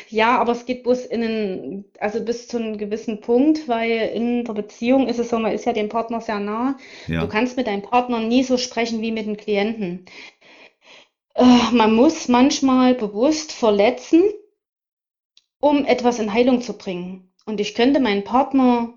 Ja, 0.08 0.38
aber 0.38 0.52
es 0.52 0.66
geht 0.66 0.82
bloß 0.82 1.06
in 1.06 1.22
einen, 1.22 1.84
also 1.98 2.24
bis 2.24 2.48
zu 2.48 2.58
einem 2.58 2.78
gewissen 2.78 3.20
Punkt, 3.20 3.68
weil 3.68 4.10
in 4.14 4.44
der 4.44 4.52
Beziehung 4.52 5.08
ist 5.08 5.18
es 5.18 5.30
so, 5.30 5.38
man 5.38 5.52
ist 5.52 5.66
ja 5.66 5.72
dem 5.72 5.88
Partner 5.88 6.20
sehr 6.20 6.40
nah. 6.40 6.76
Ja. 7.06 7.20
Du 7.20 7.28
kannst 7.28 7.56
mit 7.56 7.66
deinem 7.66 7.82
Partner 7.82 8.20
nie 8.20 8.42
so 8.42 8.56
sprechen 8.58 9.00
wie 9.02 9.12
mit 9.12 9.26
dem 9.26 9.36
Klienten. 9.36 10.06
äh, 11.34 11.44
man 11.72 11.94
muss 11.94 12.28
manchmal 12.28 12.94
bewusst 12.94 13.52
verletzen, 13.52 14.22
um 15.60 15.84
etwas 15.84 16.18
in 16.18 16.32
Heilung 16.32 16.60
zu 16.60 16.76
bringen. 16.76 17.32
Und 17.46 17.60
ich 17.60 17.74
könnte 17.74 18.00
meinen 18.00 18.24
Partner 18.24 18.94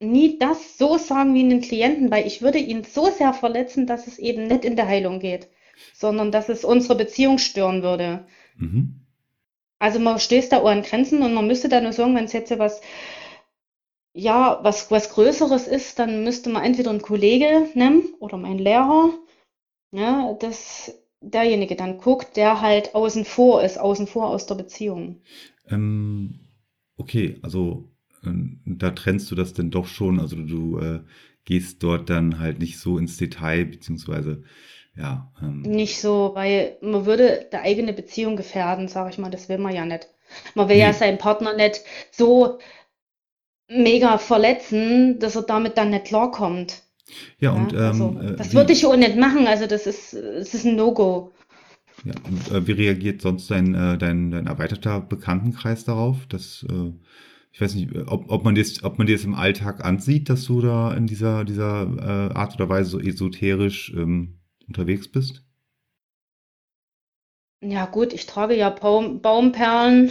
nie 0.00 0.38
das 0.38 0.76
so 0.78 0.98
sagen 0.98 1.34
wie 1.34 1.40
einen 1.40 1.60
Klienten, 1.60 2.10
weil 2.10 2.26
ich 2.26 2.42
würde 2.42 2.58
ihn 2.58 2.84
so 2.84 3.10
sehr 3.10 3.32
verletzen, 3.32 3.86
dass 3.86 4.06
es 4.06 4.18
eben 4.18 4.46
nicht 4.46 4.64
in 4.64 4.76
der 4.76 4.88
Heilung 4.88 5.20
geht, 5.20 5.48
sondern 5.94 6.30
dass 6.30 6.48
es 6.48 6.64
unsere 6.64 6.96
Beziehung 6.96 7.38
stören 7.38 7.82
würde. 7.82 8.26
Mhm. 8.56 9.05
Also 9.78 9.98
man 9.98 10.18
stößt 10.18 10.52
da 10.52 10.58
auch 10.58 10.68
an 10.68 10.82
Grenzen 10.82 11.22
und 11.22 11.34
man 11.34 11.46
müsste 11.46 11.68
da 11.68 11.80
nur 11.80 11.92
sagen, 11.92 12.14
wenn 12.14 12.24
es 12.24 12.32
jetzt 12.32 12.56
was, 12.58 12.80
ja, 14.14 14.58
was, 14.62 14.90
was 14.90 15.10
Größeres 15.10 15.66
ist, 15.68 15.98
dann 15.98 16.24
müsste 16.24 16.48
man 16.50 16.64
entweder 16.64 16.90
einen 16.90 17.02
Kollege 17.02 17.68
nehmen 17.74 18.14
oder 18.18 18.38
meinen 18.38 18.58
Lehrer, 18.58 19.10
ja, 19.92 20.32
dass 20.40 20.94
derjenige 21.20 21.76
dann 21.76 21.98
guckt, 21.98 22.36
der 22.36 22.60
halt 22.60 22.94
außen 22.94 23.24
vor 23.24 23.62
ist, 23.62 23.78
außen 23.78 24.06
vor 24.06 24.28
aus 24.28 24.46
der 24.46 24.54
Beziehung. 24.54 25.20
Ähm, 25.68 26.40
okay, 26.96 27.38
also 27.42 27.90
ähm, 28.24 28.60
da 28.64 28.90
trennst 28.90 29.30
du 29.30 29.34
das 29.34 29.52
denn 29.52 29.70
doch 29.70 29.86
schon, 29.86 30.20
also 30.20 30.36
du 30.36 30.78
äh, 30.78 31.00
gehst 31.44 31.82
dort 31.82 32.08
dann 32.10 32.38
halt 32.38 32.58
nicht 32.58 32.78
so 32.78 32.98
ins 32.98 33.16
Detail, 33.16 33.66
beziehungsweise 33.66 34.42
ja. 34.96 35.30
Ähm. 35.42 35.62
Nicht 35.62 36.00
so, 36.00 36.32
weil 36.34 36.76
man 36.80 37.06
würde 37.06 37.46
der 37.52 37.62
eigene 37.62 37.92
Beziehung 37.92 38.36
gefährden, 38.36 38.88
sage 38.88 39.10
ich 39.10 39.18
mal, 39.18 39.30
das 39.30 39.48
will 39.48 39.58
man 39.58 39.74
ja 39.74 39.84
nicht. 39.84 40.08
Man 40.54 40.68
will 40.68 40.76
nee. 40.76 40.82
ja 40.82 40.92
seinen 40.92 41.18
Partner 41.18 41.54
nicht 41.54 41.82
so 42.10 42.58
mega 43.68 44.18
verletzen, 44.18 45.18
dass 45.18 45.36
er 45.36 45.42
damit 45.42 45.76
dann 45.76 45.90
nicht 45.90 46.06
klarkommt. 46.06 46.82
Ja, 47.38 47.52
und 47.52 47.72
ja, 47.72 47.88
also, 47.88 48.16
ähm, 48.20 48.36
das 48.36 48.52
würde 48.54 48.72
ich 48.72 48.84
auch 48.84 48.96
nicht 48.96 49.16
machen, 49.16 49.46
also 49.46 49.66
das 49.66 49.86
ist, 49.86 50.14
das 50.14 50.54
ist 50.54 50.64
ein 50.64 50.76
No-Go. 50.76 51.32
Ja, 52.04 52.14
und, 52.24 52.50
äh, 52.50 52.66
wie 52.66 52.72
reagiert 52.72 53.22
sonst 53.22 53.50
dein, 53.50 53.74
äh, 53.74 53.96
dein, 53.96 54.30
dein 54.30 54.46
erweiterter 54.46 55.00
Bekanntenkreis 55.00 55.84
darauf? 55.84 56.26
Das, 56.28 56.66
äh, 56.68 56.92
ich 57.52 57.60
weiß 57.60 57.74
nicht, 57.74 57.94
ob, 58.06 58.30
ob, 58.30 58.44
man 58.44 58.54
das, 58.54 58.82
ob 58.82 58.98
man 58.98 59.06
dir 59.06 59.16
das 59.16 59.24
im 59.24 59.34
Alltag 59.34 59.84
ansieht, 59.84 60.28
dass 60.28 60.44
du 60.44 60.60
da 60.60 60.92
in 60.94 61.06
dieser, 61.06 61.44
dieser 61.44 62.30
äh, 62.30 62.34
Art 62.34 62.54
oder 62.56 62.68
Weise 62.68 62.90
so 62.90 63.00
esoterisch 63.00 63.92
ähm, 63.96 64.35
unterwegs 64.66 65.08
bist? 65.08 65.42
Ja 67.62 67.86
gut, 67.86 68.12
ich 68.12 68.26
trage 68.26 68.54
ja 68.54 68.70
Baum, 68.70 69.22
Baumperlen 69.22 70.10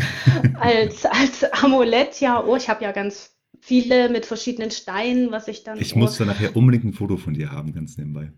als, 0.60 1.04
als 1.04 1.44
Amulett, 1.52 2.20
ja. 2.20 2.42
Oh, 2.42 2.56
ich 2.56 2.68
habe 2.68 2.84
ja 2.84 2.92
ganz 2.92 3.36
viele 3.60 4.08
mit 4.08 4.26
verschiedenen 4.26 4.70
Steinen, 4.70 5.30
was 5.30 5.48
ich 5.48 5.64
dann. 5.64 5.78
Ich 5.78 5.94
oh, 5.94 5.98
muss 5.98 6.16
da 6.16 6.24
nachher 6.24 6.56
unbedingt 6.56 6.84
ein 6.84 6.92
Foto 6.92 7.16
von 7.16 7.34
dir 7.34 7.52
haben, 7.52 7.72
ganz 7.72 7.98
nebenbei. 7.98 8.32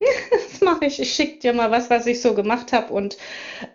das 0.30 0.60
mache 0.60 0.86
ich. 0.86 1.00
Ich 1.00 1.12
schicke 1.12 1.40
dir 1.40 1.52
mal 1.52 1.70
was, 1.70 1.90
was 1.90 2.06
ich 2.06 2.22
so 2.22 2.34
gemacht 2.34 2.72
habe. 2.72 2.92
Und 2.92 3.18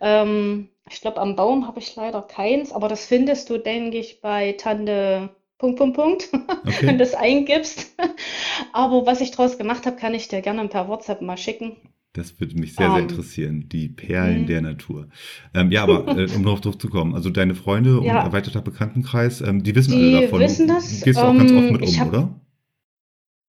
ähm, 0.02 0.70
ich 0.90 1.02
glaube, 1.02 1.20
am 1.20 1.36
Baum 1.36 1.68
habe 1.68 1.80
ich 1.80 1.96
leider 1.96 2.22
keins, 2.22 2.72
aber 2.72 2.88
das 2.88 3.06
findest 3.06 3.50
du, 3.50 3.58
denke 3.58 3.98
ich, 3.98 4.22
bei 4.22 4.54
Tante 4.54 5.36
Punkt, 5.58 5.78
Punkt, 5.78 5.96
Punkt, 5.96 6.30
okay. 6.66 6.88
wenn 6.88 6.98
du 6.98 7.04
das 7.04 7.14
eingibst. 7.14 7.96
Aber 8.74 9.06
was 9.06 9.22
ich 9.22 9.32
daraus 9.32 9.58
gemacht 9.58 9.86
habe, 9.86 9.96
kann 9.96 10.14
ich 10.14 10.28
dir 10.28 10.42
gerne 10.42 10.68
per 10.68 10.88
WhatsApp 10.88 11.22
mal 11.22 11.38
schicken. 11.38 11.78
Das 12.16 12.40
würde 12.40 12.56
mich 12.56 12.76
sehr, 12.76 12.88
sehr 12.88 12.94
um, 12.94 12.98
ähm, 12.98 13.10
interessieren. 13.10 13.70
Die 13.70 13.90
Perlen 13.90 14.44
mhm. 14.44 14.48
der 14.48 14.62
Natur. 14.62 15.10
Ähm, 15.54 15.72
ja, 15.72 15.84
aber 15.84 16.18
äh, 16.18 16.28
um 16.34 16.44
noch 16.44 16.62
drauf 16.62 16.78
zu 16.78 16.90
kommen, 16.90 17.14
also 17.14 17.30
deine 17.30 17.56
Freunde 17.56 18.00
und 18.00 18.06
erweiterter 18.06 18.62
Bekanntenkreis, 18.62 19.42
ähm, 19.42 19.64
die 19.64 19.76
wissen 19.76 19.92
die 19.92 20.14
alle 20.14 20.22
davon. 20.22 20.40
Die 20.40 20.46
wissen 20.46 20.68
das. 20.68 21.02
Gehst 21.02 21.20
du 21.20 21.24
auch 21.24 21.36
ganz 21.36 21.52
oft 21.52 21.62
ähm, 21.62 21.72
mit 21.74 21.82
um, 21.82 22.00
hab, 22.00 22.08
oder? 22.08 22.40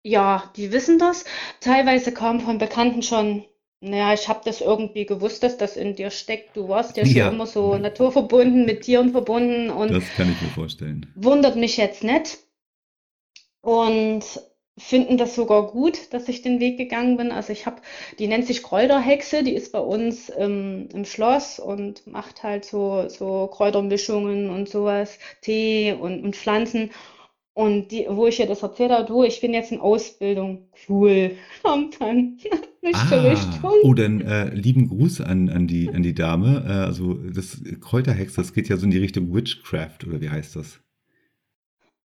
Ja, 0.02 0.52
die 0.56 0.72
wissen 0.72 0.98
das. 0.98 1.24
Teilweise 1.60 2.12
kam 2.12 2.40
von 2.40 2.58
Bekannten 2.58 3.02
schon, 3.02 3.44
naja, 3.80 4.14
ich 4.14 4.28
habe 4.28 4.40
das 4.44 4.60
irgendwie 4.60 5.06
gewusst, 5.06 5.42
dass 5.42 5.58
das 5.58 5.76
in 5.76 5.94
dir 5.94 6.10
steckt. 6.10 6.56
Du 6.56 6.68
warst 6.68 6.96
ja 6.96 7.04
schon 7.04 7.16
ja. 7.16 7.28
immer 7.28 7.46
so 7.46 7.76
naturverbunden, 7.76 8.64
mit 8.64 8.82
Tieren 8.82 9.12
verbunden 9.12 9.70
und 9.70 9.92
das 9.92 10.04
kann 10.16 10.32
ich 10.32 10.40
mir 10.40 10.48
vorstellen. 10.48 11.12
Wundert 11.14 11.56
mich 11.56 11.76
jetzt 11.76 12.02
nicht. 12.02 12.38
Und 13.60 14.24
finden 14.78 15.16
das 15.16 15.34
sogar 15.34 15.68
gut, 15.68 16.12
dass 16.12 16.28
ich 16.28 16.42
den 16.42 16.60
Weg 16.60 16.76
gegangen 16.76 17.16
bin. 17.16 17.32
Also 17.32 17.52
ich 17.52 17.66
habe, 17.66 17.80
die 18.18 18.26
nennt 18.26 18.46
sich 18.46 18.62
Kräuterhexe, 18.62 19.42
die 19.42 19.54
ist 19.54 19.72
bei 19.72 19.80
uns 19.80 20.30
ähm, 20.36 20.88
im 20.92 21.04
Schloss 21.04 21.58
und 21.58 22.06
macht 22.06 22.42
halt 22.42 22.64
so, 22.64 23.08
so 23.08 23.46
Kräutermischungen 23.48 24.50
und 24.50 24.68
sowas, 24.68 25.18
Tee 25.40 25.94
und, 25.94 26.22
und 26.22 26.36
Pflanzen. 26.36 26.90
Und 27.54 27.88
die, 27.88 28.06
wo 28.08 28.26
ich 28.26 28.38
ihr 28.38 28.46
das 28.46 28.62
erzählt 28.62 28.90
habe, 28.90 29.06
du, 29.06 29.24
ich 29.24 29.40
bin 29.40 29.54
jetzt 29.54 29.72
in 29.72 29.80
Ausbildung. 29.80 30.68
Cool. 30.88 31.38
Kommt 31.62 31.98
dann. 32.00 32.38
Nicht 32.86 33.12
ah, 33.12 33.20
Richtung. 33.20 33.72
Oh, 33.82 33.94
dann 33.94 34.20
äh, 34.20 34.54
lieben 34.54 34.88
Gruß 34.88 35.20
an, 35.20 35.48
an, 35.48 35.66
die, 35.66 35.88
an 35.88 36.04
die 36.04 36.14
Dame. 36.14 36.64
Äh, 36.64 36.72
also 36.86 37.14
das 37.14 37.60
Kräuterhexe, 37.80 38.36
das 38.36 38.52
geht 38.52 38.68
ja 38.68 38.76
so 38.76 38.84
in 38.84 38.92
die 38.92 38.98
Richtung 38.98 39.34
Witchcraft, 39.34 40.06
oder 40.06 40.20
wie 40.20 40.30
heißt 40.30 40.54
das? 40.54 40.78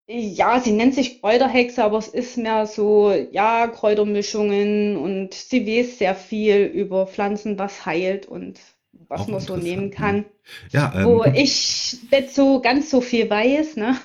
Ja, 0.07 0.59
sie 0.61 0.71
nennt 0.71 0.95
sich 0.95 1.19
Kräuterhexe, 1.19 1.84
aber 1.84 1.97
es 1.97 2.07
ist 2.07 2.38
mehr 2.38 2.65
so, 2.65 3.13
ja, 3.32 3.67
Kräutermischungen 3.67 4.95
und 4.95 5.34
sie 5.34 5.67
weiß 5.67 5.99
sehr 5.99 6.15
viel 6.15 6.63
über 6.63 7.07
Pflanzen, 7.07 7.59
was 7.59 7.86
heilt 7.86 8.25
und 8.25 8.61
was 9.09 9.21
Auch 9.21 9.27
man 9.27 9.41
so 9.41 9.57
nehmen 9.57 9.91
kann. 9.91 10.23
Ja, 10.71 10.93
ähm, 10.95 11.05
wo 11.05 11.25
ich 11.25 11.97
nicht 12.09 12.34
so 12.34 12.61
ganz 12.61 12.89
so 12.89 13.01
viel 13.01 13.30
weiß, 13.30 13.75
ne? 13.75 13.97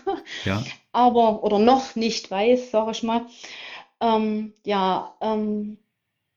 Ja. 0.45 0.65
Aber, 0.91 1.45
oder 1.45 1.61
noch 1.61 1.95
nicht 1.95 2.31
weiß, 2.33 2.73
sag 2.73 2.91
ich 2.91 3.05
mal. 3.05 3.27
Ähm, 4.01 4.53
ja, 4.65 5.15
ähm, 5.21 5.79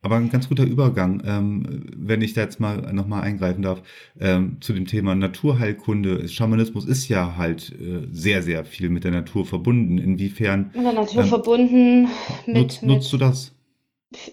aber 0.08 0.16
ein 0.16 0.30
ganz 0.30 0.48
guter 0.48 0.64
Übergang, 0.64 1.22
ähm, 1.26 1.84
wenn 1.98 2.22
ich 2.22 2.34
da 2.34 2.40
jetzt 2.40 2.62
mal 2.62 2.78
nochmal 2.94 3.24
eingreifen 3.24 3.62
darf, 3.62 3.82
ähm, 4.18 4.56
zu 4.62 4.72
dem 4.72 4.86
Thema 4.88 5.16
Naturheilkunde. 5.16 6.30
Schamanismus 6.30 6.86
ist 6.86 7.10
ja 7.10 7.36
halt 7.36 7.74
äh, 7.74 8.08
sehr, 8.10 8.42
sehr 8.42 8.64
viel 8.64 8.88
mit 8.90 9.04
der 9.04 9.12
Natur 9.12 9.46
verbunden. 9.46 9.98
Inwiefern? 9.98 10.72
Mit 10.74 10.86
der 10.86 10.94
Natur 10.94 11.24
ähm, 11.24 11.28
verbunden. 11.28 12.04
Mit, 12.46 12.56
nutzt, 12.56 12.84
mit, 12.84 12.92
nutzt 12.92 13.12
du 13.12 13.18
das? 13.18 13.52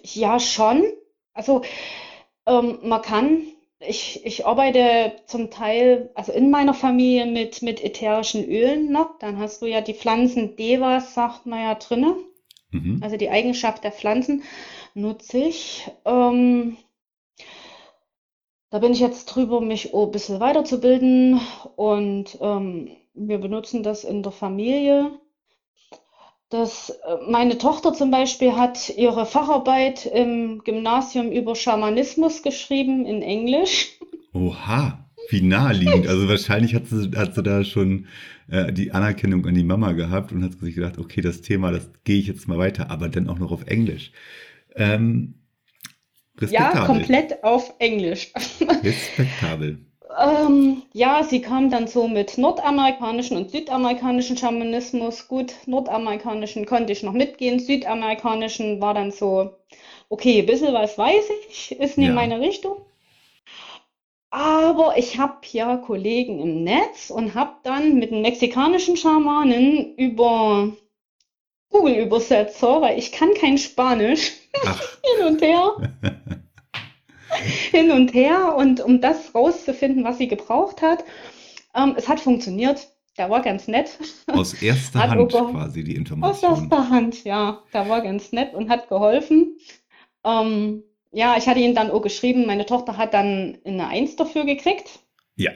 Ja, 0.05 0.39
schon. 0.39 0.85
Also 1.33 1.63
ähm, 2.47 2.79
man 2.85 3.03
kann, 3.03 3.43
ich, 3.81 4.25
ich 4.25 4.47
arbeite 4.47 5.17
zum 5.27 5.51
Teil, 5.51 6.11
also 6.15 6.31
in 6.31 6.53
meiner 6.53 6.75
Familie 6.75 7.27
mit, 7.27 7.63
mit 7.63 7.83
ätherischen 7.83 8.45
Ölen 8.45 8.93
noch. 8.93 9.19
Dann 9.19 9.39
hast 9.39 9.61
du 9.61 9.67
ja 9.67 9.81
die 9.81 9.95
Pflanzen 9.95 10.55
Devas, 10.55 11.15
sagt 11.15 11.47
man 11.47 11.59
ja 11.59 11.75
drinne. 11.75 12.15
Mhm. 12.71 13.01
Also 13.03 13.17
die 13.17 13.31
Eigenschaft 13.31 13.83
der 13.83 13.91
Pflanzen 13.91 14.45
nutze 14.95 15.39
ich. 15.39 15.91
Ähm, 16.05 16.77
da 18.71 18.79
bin 18.79 18.93
ich 18.93 19.01
jetzt 19.01 19.27
drüber, 19.27 19.61
mich 19.61 19.95
ein 19.95 20.11
bisschen 20.11 20.41
weiterzubilden 20.41 21.41
und 21.77 22.39
ähm, 22.41 22.89
wir 23.15 23.39
benutzen 23.39 23.83
das 23.83 24.05
in 24.05 24.23
der 24.23 24.33
Familie. 24.33 25.13
Das, 26.49 26.91
äh, 26.91 27.31
meine 27.31 27.59
Tochter 27.59 27.93
zum 27.93 28.11
Beispiel 28.11 28.57
hat 28.57 28.91
ihre 28.97 29.27
Facharbeit 29.27 30.07
im 30.07 30.63
Gymnasium 30.65 31.31
über 31.31 31.55
Schamanismus 31.55 32.43
geschrieben 32.43 33.07
in 33.07 33.23
Englisch. 33.23 33.99
Oha, 34.33 35.09
wie 35.31 35.41
naheliegend. 35.41 36.07
Also 36.07 36.29
wahrscheinlich 36.29 36.75
hat 36.75 36.87
sie, 36.87 37.11
hat 37.17 37.35
sie 37.35 37.43
da 37.43 37.65
schon 37.65 38.07
äh, 38.49 38.73
die 38.73 38.93
Anerkennung 38.93 39.47
an 39.47 39.55
die 39.55 39.65
Mama 39.65 39.93
gehabt 39.93 40.33
und 40.33 40.43
hat 40.43 40.53
sich 40.53 40.75
gedacht, 40.75 40.99
okay, 40.99 41.21
das 41.21 41.41
Thema, 41.41 41.71
das 41.71 41.91
gehe 42.05 42.19
ich 42.19 42.27
jetzt 42.27 42.49
mal 42.49 42.59
weiter, 42.59 42.91
aber 42.91 43.09
dann 43.09 43.29
auch 43.29 43.39
noch 43.39 43.53
auf 43.53 43.67
Englisch. 43.67 44.13
Ähm, 44.75 45.35
ja, 46.41 46.85
komplett 46.87 47.45
auf 47.45 47.75
Englisch. 47.79 48.33
Respektabel. 48.83 49.85
Ähm, 50.19 50.83
ja, 50.93 51.25
sie 51.25 51.41
kam 51.41 51.71
dann 51.71 51.87
so 51.87 52.07
mit 52.07 52.39
nordamerikanischen 52.39 53.37
und 53.37 53.51
südamerikanischen 53.51 54.37
Schamanismus. 54.37 55.29
Gut, 55.29 55.55
nordamerikanischen 55.67 56.67
konnte 56.67 56.93
ich 56.93 57.03
noch 57.03 57.13
mitgehen, 57.13 57.59
südamerikanischen 57.59 58.81
war 58.81 58.95
dann 58.95 59.11
so, 59.11 59.57
okay, 60.09 60.41
ein 60.41 60.47
bisschen 60.47 60.75
was 60.75 60.99
weiß 60.99 61.25
ich, 61.49 61.73
ist 61.73 61.99
nicht 61.99 62.09
ja. 62.09 62.15
meine 62.15 62.41
Richtung. 62.41 62.77
Aber 64.31 64.95
ich 64.97 65.19
habe 65.19 65.39
ja 65.53 65.77
Kollegen 65.77 66.41
im 66.41 66.65
Netz 66.65 67.11
und 67.11 67.35
habe 67.35 67.55
dann 67.63 67.95
mit 67.95 68.11
einem 68.11 68.23
mexikanischen 68.23 68.97
Schamanen 68.97 69.95
über 69.97 70.73
Google-Übersetzer, 71.71 72.81
weil 72.83 72.99
ich 72.99 73.13
kann 73.13 73.33
kein 73.35 73.59
Spanisch. 73.59 74.33
Hin 74.63 75.27
und 75.27 75.43
her. 75.43 75.77
Hin 77.71 77.91
und 77.91 78.15
her. 78.15 78.55
Und 78.57 78.81
um 78.81 79.01
das 79.01 79.35
rauszufinden, 79.35 80.05
was 80.05 80.19
sie 80.19 80.29
gebraucht 80.29 80.83
hat, 80.83 81.05
ähm, 81.75 81.95
es 81.97 82.09
hat 82.09 82.21
funktioniert. 82.21 82.89
Der 83.17 83.31
war 83.31 83.43
ganz 83.43 83.69
nett. 83.69 83.97
Aus 84.27 84.55
erster 84.61 84.99
hat 84.99 85.11
Hand 85.11 85.31
quasi 85.31 85.85
die 85.85 85.95
Information. 85.95 86.53
Aus 86.53 86.61
erster 86.61 86.91
Hand, 86.91 87.25
ja. 87.25 87.63
Der 87.73 87.89
war 87.89 88.01
ganz 88.01 88.33
nett 88.33 88.55
und 88.55 88.69
hat 88.69 88.89
geholfen. 88.89 89.57
Ähm, 90.25 90.83
ja, 91.13 91.37
ich 91.37 91.47
hatte 91.47 91.61
ihn 91.61 91.77
dann 91.77 91.91
auch 91.91 92.03
geschrieben. 92.03 92.47
Meine 92.47 92.67
Tochter 92.67 92.97
hat 92.97 93.15
dann 93.15 93.59
eine 93.65 93.87
Eins 93.87 94.17
dafür 94.17 94.45
gekriegt. 94.45 94.99
Ja, 95.37 95.53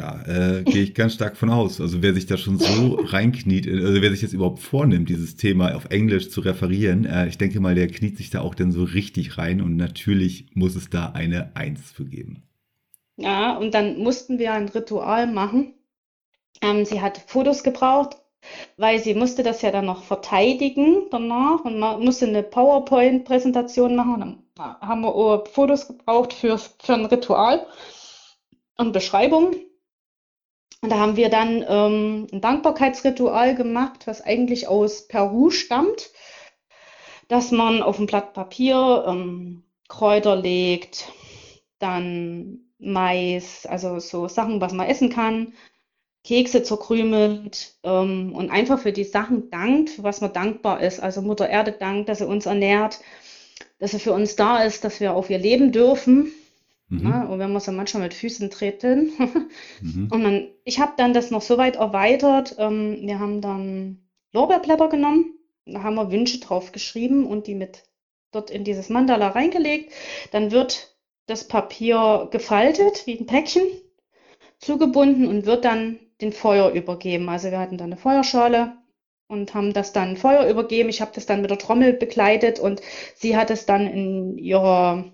Da 0.00 0.22
äh, 0.26 0.62
gehe 0.64 0.82
ich 0.82 0.94
ganz 0.94 1.12
stark 1.12 1.36
von 1.36 1.50
aus. 1.50 1.78
Also 1.78 2.00
wer 2.00 2.14
sich 2.14 2.24
da 2.24 2.38
schon 2.38 2.58
so 2.58 2.94
reinkniet, 2.94 3.68
also 3.68 4.00
wer 4.00 4.10
sich 4.10 4.22
jetzt 4.22 4.32
überhaupt 4.32 4.60
vornimmt, 4.60 5.10
dieses 5.10 5.36
Thema 5.36 5.76
auf 5.76 5.90
Englisch 5.90 6.30
zu 6.30 6.40
referieren, 6.40 7.04
äh, 7.04 7.28
ich 7.28 7.36
denke 7.36 7.60
mal, 7.60 7.74
der 7.74 7.86
kniet 7.88 8.16
sich 8.16 8.30
da 8.30 8.40
auch 8.40 8.54
dann 8.54 8.72
so 8.72 8.82
richtig 8.82 9.36
rein 9.36 9.60
und 9.60 9.76
natürlich 9.76 10.46
muss 10.54 10.74
es 10.74 10.88
da 10.88 11.10
eine 11.10 11.54
Eins 11.54 11.92
für 11.92 12.06
geben. 12.06 12.44
Ja, 13.18 13.58
und 13.58 13.74
dann 13.74 13.98
mussten 13.98 14.38
wir 14.38 14.54
ein 14.54 14.70
Ritual 14.70 15.30
machen. 15.30 15.74
Ähm, 16.62 16.86
sie 16.86 17.02
hat 17.02 17.18
Fotos 17.18 17.62
gebraucht, 17.62 18.16
weil 18.78 19.00
sie 19.00 19.12
musste 19.12 19.42
das 19.42 19.60
ja 19.60 19.70
dann 19.70 19.84
noch 19.84 20.04
verteidigen 20.04 21.08
danach 21.10 21.62
und 21.66 21.78
man 21.78 22.02
musste 22.02 22.26
eine 22.26 22.42
PowerPoint-Präsentation 22.42 23.96
machen. 23.96 24.44
Dann 24.54 24.80
haben 24.80 25.02
wir 25.02 25.44
Fotos 25.52 25.88
gebraucht 25.88 26.32
für, 26.32 26.56
für 26.56 26.94
ein 26.94 27.04
Ritual 27.04 27.66
und 28.78 28.92
Beschreibung. 28.92 29.54
Und 30.82 30.90
da 30.90 30.98
haben 30.98 31.16
wir 31.16 31.28
dann 31.28 31.64
ähm, 31.68 32.26
ein 32.32 32.40
Dankbarkeitsritual 32.40 33.54
gemacht, 33.54 34.06
was 34.06 34.22
eigentlich 34.22 34.66
aus 34.66 35.08
Peru 35.08 35.50
stammt, 35.50 36.10
dass 37.28 37.50
man 37.50 37.82
auf 37.82 37.98
ein 37.98 38.06
Blatt 38.06 38.32
Papier 38.32 39.04
ähm, 39.06 39.64
Kräuter 39.88 40.36
legt, 40.36 41.12
dann 41.78 42.60
Mais, 42.78 43.66
also 43.66 43.98
so 43.98 44.26
Sachen, 44.26 44.60
was 44.60 44.72
man 44.72 44.86
essen 44.86 45.10
kann, 45.10 45.52
Kekse 46.24 46.62
zerkrümelt 46.62 47.74
ähm, 47.82 48.34
und 48.34 48.50
einfach 48.50 48.78
für 48.78 48.92
die 48.92 49.04
Sachen 49.04 49.50
dankt, 49.50 49.90
für 49.90 50.02
was 50.02 50.20
man 50.20 50.32
dankbar 50.32 50.80
ist. 50.82 51.00
Also 51.00 51.22
Mutter 51.22 51.48
Erde 51.48 51.72
dankt, 51.72 52.08
dass 52.08 52.18
sie 52.18 52.26
uns 52.26 52.46
ernährt, 52.46 53.00
dass 53.78 53.92
sie 53.92 53.98
für 53.98 54.12
uns 54.12 54.36
da 54.36 54.62
ist, 54.62 54.84
dass 54.84 55.00
wir 55.00 55.14
auf 55.14 55.30
ihr 55.30 55.38
leben 55.38 55.72
dürfen. 55.72 56.32
Mhm. 56.90 57.08
Ja, 57.08 57.24
und 57.24 57.38
wenn 57.38 57.52
wir 57.52 57.60
so 57.60 57.72
manchmal 57.72 58.02
mit 58.02 58.14
Füßen 58.14 58.50
treten. 58.50 59.12
mhm. 59.80 60.08
Und 60.10 60.24
dann, 60.24 60.48
ich 60.64 60.80
habe 60.80 60.92
dann 60.96 61.14
das 61.14 61.30
noch 61.30 61.42
so 61.42 61.56
weit 61.56 61.76
erweitert. 61.76 62.56
Ähm, 62.58 62.98
wir 63.02 63.18
haben 63.18 63.40
dann 63.40 64.00
Lorbeerblätter 64.32 64.88
genommen, 64.88 65.34
da 65.66 65.82
haben 65.82 65.94
wir 65.94 66.10
Wünsche 66.10 66.40
drauf 66.40 66.72
geschrieben 66.72 67.26
und 67.26 67.46
die 67.46 67.54
mit 67.54 67.84
dort 68.32 68.50
in 68.50 68.64
dieses 68.64 68.88
Mandala 68.88 69.28
reingelegt. 69.28 69.92
Dann 70.32 70.50
wird 70.50 70.96
das 71.26 71.46
Papier 71.46 72.28
gefaltet 72.30 73.06
wie 73.06 73.18
ein 73.18 73.26
Päckchen, 73.26 73.62
zugebunden 74.58 75.28
und 75.28 75.46
wird 75.46 75.64
dann 75.64 75.98
den 76.20 76.32
Feuer 76.32 76.70
übergeben. 76.70 77.28
Also 77.28 77.50
wir 77.50 77.58
hatten 77.58 77.78
dann 77.78 77.92
eine 77.92 78.00
Feuerschale 78.00 78.76
und 79.28 79.54
haben 79.54 79.72
das 79.72 79.92
dann 79.92 80.16
Feuer 80.16 80.48
übergeben. 80.48 80.88
Ich 80.88 81.00
habe 81.00 81.12
das 81.14 81.26
dann 81.26 81.40
mit 81.40 81.50
der 81.50 81.58
Trommel 81.58 81.92
begleitet 81.92 82.58
und 82.58 82.82
sie 83.14 83.36
hat 83.36 83.50
es 83.50 83.64
dann 83.64 83.86
in 83.86 84.38
ihrer 84.38 85.12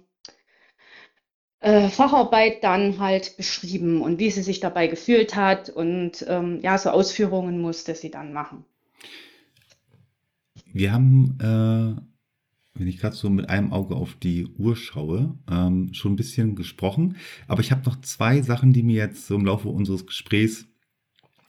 äh, 1.60 1.88
Facharbeit 1.88 2.62
dann 2.62 2.98
halt 2.98 3.36
beschrieben 3.36 4.02
und 4.02 4.18
wie 4.18 4.30
sie 4.30 4.42
sich 4.42 4.60
dabei 4.60 4.86
gefühlt 4.86 5.36
hat 5.36 5.70
und 5.70 6.24
ähm, 6.28 6.60
ja, 6.62 6.76
so 6.78 6.90
Ausführungen 6.90 7.60
musste 7.60 7.94
sie 7.94 8.10
dann 8.10 8.32
machen. 8.32 8.64
Wir 10.72 10.92
haben, 10.92 11.38
äh, 11.40 12.78
wenn 12.78 12.86
ich 12.86 12.98
gerade 12.98 13.16
so 13.16 13.30
mit 13.30 13.48
einem 13.48 13.72
Auge 13.72 13.96
auf 13.96 14.14
die 14.14 14.46
Uhr 14.58 14.76
schaue, 14.76 15.38
ähm, 15.50 15.94
schon 15.94 16.12
ein 16.12 16.16
bisschen 16.16 16.56
gesprochen, 16.56 17.16
aber 17.48 17.60
ich 17.60 17.70
habe 17.72 17.84
noch 17.86 18.00
zwei 18.02 18.42
Sachen, 18.42 18.72
die 18.72 18.82
mir 18.82 18.96
jetzt 18.96 19.26
so 19.26 19.34
im 19.36 19.46
Laufe 19.46 19.68
unseres 19.68 20.06
Gesprächs 20.06 20.66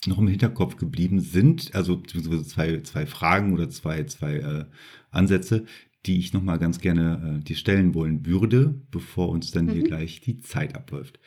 noch 0.05 0.20
im 0.20 0.28
Hinterkopf 0.28 0.78
geblieben 0.78 1.20
sind, 1.20 1.76
also 1.76 1.97
beziehungsweise 1.97 2.45
zwei, 2.45 2.80
zwei 2.82 3.05
Fragen 3.05 3.53
oder 3.53 3.70
zwei, 3.70 4.03
zwei 4.05 4.36
äh, 4.36 4.66
Ansätze, 5.12 5.66
die 6.08 6.18
ich 6.18 6.34
nochmal 6.34 6.60
ganz 6.60 6.80
gerne 6.80 7.38
äh, 7.39 7.43
dir 7.43 7.55
stellen 7.55 7.93
wollen 7.93 8.26
würde, 8.26 8.82
bevor 8.91 9.30
uns 9.30 9.51
dann 9.51 9.66
mhm. 9.66 9.72
hier 9.72 9.84
gleich 9.84 10.22
die 10.22 10.39
Zeit 10.39 10.76
abläuft. 10.76 11.20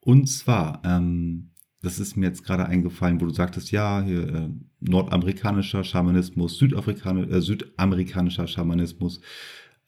Und 0.00 0.28
zwar, 0.28 0.80
ähm, 0.84 1.50
das 1.82 1.98
ist 1.98 2.16
mir 2.16 2.26
jetzt 2.26 2.44
gerade 2.44 2.66
eingefallen, 2.66 3.20
wo 3.20 3.26
du 3.26 3.32
sagtest, 3.32 3.70
ja, 3.70 4.02
hier 4.02 4.28
äh, 4.28 4.48
nordamerikanischer 4.80 5.84
Schamanismus, 5.84 6.58
Südafrikaner, 6.58 7.28
äh, 7.30 7.40
südamerikanischer 7.40 8.46
Schamanismus. 8.46 9.20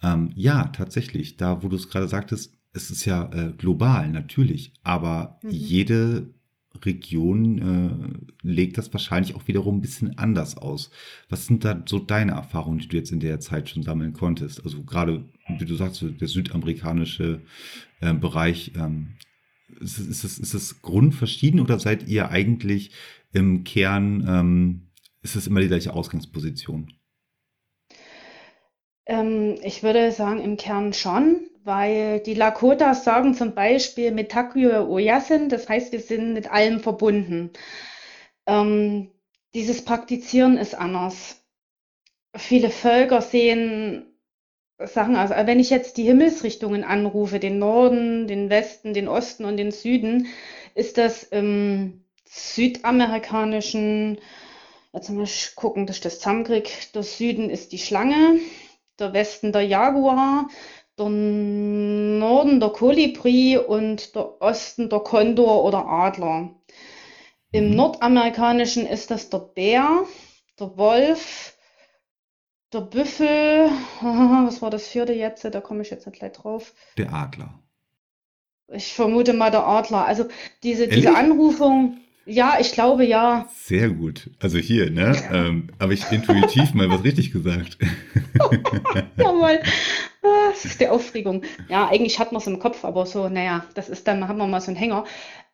Ähm, 0.03 0.33
ja, 0.35 0.65
tatsächlich, 0.69 1.37
da 1.37 1.63
wo 1.63 1.69
du 1.69 1.77
es 1.77 1.89
gerade 1.89 2.09
sagtest, 2.09 2.59
es 2.73 2.91
ist 2.91 3.05
ja 3.05 3.31
äh, 3.33 3.53
global, 3.53 4.11
natürlich, 4.11 4.73
aber 4.83 5.39
mhm. 5.43 5.51
jede 5.51 6.35
Region 6.85 7.59
äh, 8.43 8.47
legt 8.47 8.79
das 8.79 8.93
wahrscheinlich 8.93 9.35
auch 9.35 9.47
wiederum 9.49 9.79
ein 9.79 9.81
bisschen 9.81 10.19
anders 10.19 10.57
aus. 10.57 10.91
Was 11.29 11.47
sind 11.47 11.65
da 11.65 11.83
so 11.87 11.99
deine 11.99 12.33
Erfahrungen, 12.33 12.79
die 12.79 12.89
du 12.89 12.97
jetzt 12.97 13.13
in 13.13 13.21
der 13.21 13.41
Zeit 13.41 13.69
schon 13.69 13.83
sammeln 13.83 14.13
konntest? 14.13 14.65
Also 14.65 14.83
gerade, 14.83 15.25
wie 15.59 15.65
du 15.65 15.75
sagst, 15.75 16.03
der 16.03 16.29
südamerikanische 16.29 17.43
äh, 18.01 18.15
Bereich, 18.15 18.73
ähm, 18.77 19.15
ist, 19.81 19.99
ist, 19.99 20.25
es, 20.25 20.39
ist 20.39 20.55
es 20.55 20.83
grundverschieden 20.83 21.61
oder 21.61 21.79
seid 21.79 22.09
ihr 22.09 22.31
eigentlich 22.31 22.91
im 23.33 23.65
Kern, 23.65 24.25
ähm, 24.29 24.89
ist 25.23 25.37
es 25.37 25.47
immer 25.47 25.61
die 25.61 25.69
gleiche 25.69 25.95
Ausgangsposition? 25.95 26.93
Ähm, 29.07 29.57
ich 29.63 29.83
würde 29.83 30.13
sagen, 30.13 30.41
im 30.41 30.57
Kern 30.57 30.93
schon 30.93 31.49
weil 31.65 32.21
die 32.21 32.35
Lakotas 32.35 33.05
sagen 33.05 33.35
zum 33.35 33.55
Beispiel 33.55 34.11
Metakyo 34.11 34.89
Oyasin, 34.89 35.49
das 35.49 35.69
heißt, 35.69 35.93
wir 35.93 36.01
sind 36.01 36.33
mit 36.35 36.51
allem 36.51 36.81
verbunden. 36.81 37.51
Ähm, 38.47 39.11
dieses 39.55 39.85
Praktizieren 39.85 40.57
ist 40.59 40.75
anders. 40.75 41.45
Viele 42.35 42.71
Völker 42.71 43.21
sehen 43.21 44.07
Sachen, 44.79 45.17
also 45.17 45.35
wenn 45.35 45.61
ich 45.61 45.71
jetzt 45.71 45.97
die 45.97 46.05
Himmelsrichtungen 46.05 46.83
anrufe, 46.83 47.39
den 47.39 47.59
Norden, 47.59 48.27
den 48.27 48.51
Westen, 48.51 48.95
den 48.95 49.09
Osten 49.09 49.45
und 49.45 49.57
den 49.57 49.71
Süden, 49.71 50.27
ist 50.75 50.99
das 50.99 51.23
im 51.23 52.05
südamerikanischen, 52.25 54.19
jetzt 54.93 55.11
mal 55.11 55.27
gucken, 55.55 55.87
das 55.87 55.97
ist 55.97 56.05
das 56.05 56.21
Zamkrieg, 56.21 56.93
der 56.95 57.03
Süden 57.03 57.51
ist 57.51 57.73
die 57.73 57.79
Schlange, 57.79 58.41
der 58.99 59.13
Westen 59.13 59.53
der 59.53 59.63
Jaguar, 59.63 60.49
der 60.99 61.09
Norden 61.09 62.61
der 62.61 62.69
Kolibri 62.71 63.59
und 63.59 64.15
der 64.15 64.41
Osten 64.41 64.89
der 64.89 65.01
Kondor 65.01 65.65
oder 65.65 65.87
Adler. 65.87 66.51
Im 67.51 67.71
mhm. 67.71 67.77
Nordamerikanischen 67.77 68.87
ist 68.87 69.11
das 69.11 69.31
der 69.31 69.39
Bär, 69.39 70.05
der 70.59 70.77
Wolf, 70.77 71.57
der 72.73 72.81
Büffel. 72.81 73.71
Was 74.01 74.63
war 74.63 74.71
das 74.71 74.89
vierte 74.89 75.13
jetzt? 75.13 75.45
Da 75.45 75.61
komme 75.61 75.83
ich 75.83 75.91
jetzt 75.91 76.07
nicht 76.07 76.19
gleich 76.19 76.33
drauf. 76.33 76.75
Der 76.97 77.13
Adler. 77.13 77.59
Ich 78.69 78.95
vermute 78.95 79.35
mal 79.35 79.51
der 79.51 79.67
Adler. 79.67 80.07
Also 80.07 80.29
diese, 80.63 80.89
diese 80.89 81.15
Anrufung, 81.15 81.99
ja, 82.25 82.57
ich 82.61 82.73
glaube 82.73 83.05
ja. 83.05 83.49
Sehr 83.53 83.91
gut. 83.91 84.31
Also 84.41 84.59
hier, 84.59 84.91
ne? 84.91 85.17
Ähm, 85.33 85.69
Habe 85.81 85.95
ich 85.95 86.11
intuitiv 86.11 86.75
mal 86.75 86.89
was 86.91 87.05
richtig 87.05 87.33
gesagt. 87.33 87.79
Jawohl. 89.17 89.61
Das 90.53 90.65
ist 90.65 90.81
die 90.81 90.89
Aufregung. 90.89 91.43
Ja, 91.69 91.89
eigentlich 91.89 92.19
hat 92.19 92.33
man 92.33 92.41
es 92.41 92.47
im 92.47 92.59
Kopf, 92.59 92.85
aber 92.85 93.07
so, 93.07 93.29
naja, 93.29 93.65
das 93.75 93.89
ist 93.89 94.07
dann, 94.07 94.29
haben 94.29 94.39
wir 94.39 94.47
mal 94.47 94.61
so 94.61 94.69
einen 94.69 94.77
Hänger. 94.77 95.05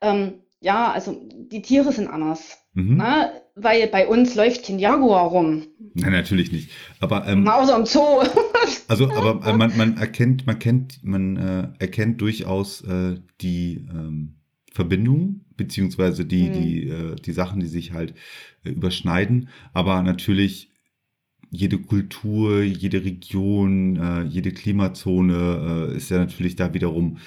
Ähm, 0.00 0.34
ja, 0.60 0.90
also 0.90 1.16
die 1.30 1.62
Tiere 1.62 1.92
sind 1.92 2.08
anders. 2.08 2.58
Mhm. 2.74 2.96
Ne? 2.96 3.32
Weil 3.54 3.86
bei 3.88 4.06
uns 4.06 4.34
läuft 4.34 4.66
kein 4.66 4.78
Jaguar 4.78 5.28
rum. 5.28 5.66
Nein, 5.94 6.12
natürlich 6.12 6.52
nicht. 6.52 6.70
Aber 7.00 7.26
ähm, 7.26 7.46
außer 7.46 7.76
im 7.76 7.86
Zoo. 7.86 8.22
also, 8.88 9.10
aber 9.12 9.46
äh, 9.46 9.56
man, 9.56 9.76
man 9.76 9.96
erkennt, 9.96 10.46
man 10.46 10.58
kennt, 10.58 11.02
man 11.02 11.36
äh, 11.36 11.68
erkennt 11.78 12.20
durchaus 12.20 12.82
äh, 12.82 13.16
die 13.40 13.86
ähm, 13.90 14.36
Verbindung, 14.72 15.44
beziehungsweise 15.56 16.24
die, 16.24 16.48
mhm. 16.48 16.52
die, 16.52 16.88
äh, 16.88 17.16
die 17.16 17.32
Sachen, 17.32 17.60
die 17.60 17.66
sich 17.66 17.92
halt 17.92 18.14
äh, 18.64 18.70
überschneiden. 18.70 19.48
Aber 19.72 20.02
natürlich 20.02 20.70
jede 21.50 21.78
Kultur, 21.78 22.62
jede 22.62 23.04
Region, 23.04 23.96
äh, 23.96 24.22
jede 24.22 24.52
Klimazone 24.52 25.90
äh, 25.92 25.96
ist 25.96 26.10
ja 26.10 26.18
natürlich 26.18 26.56
da 26.56 26.74
wiederum 26.74 27.18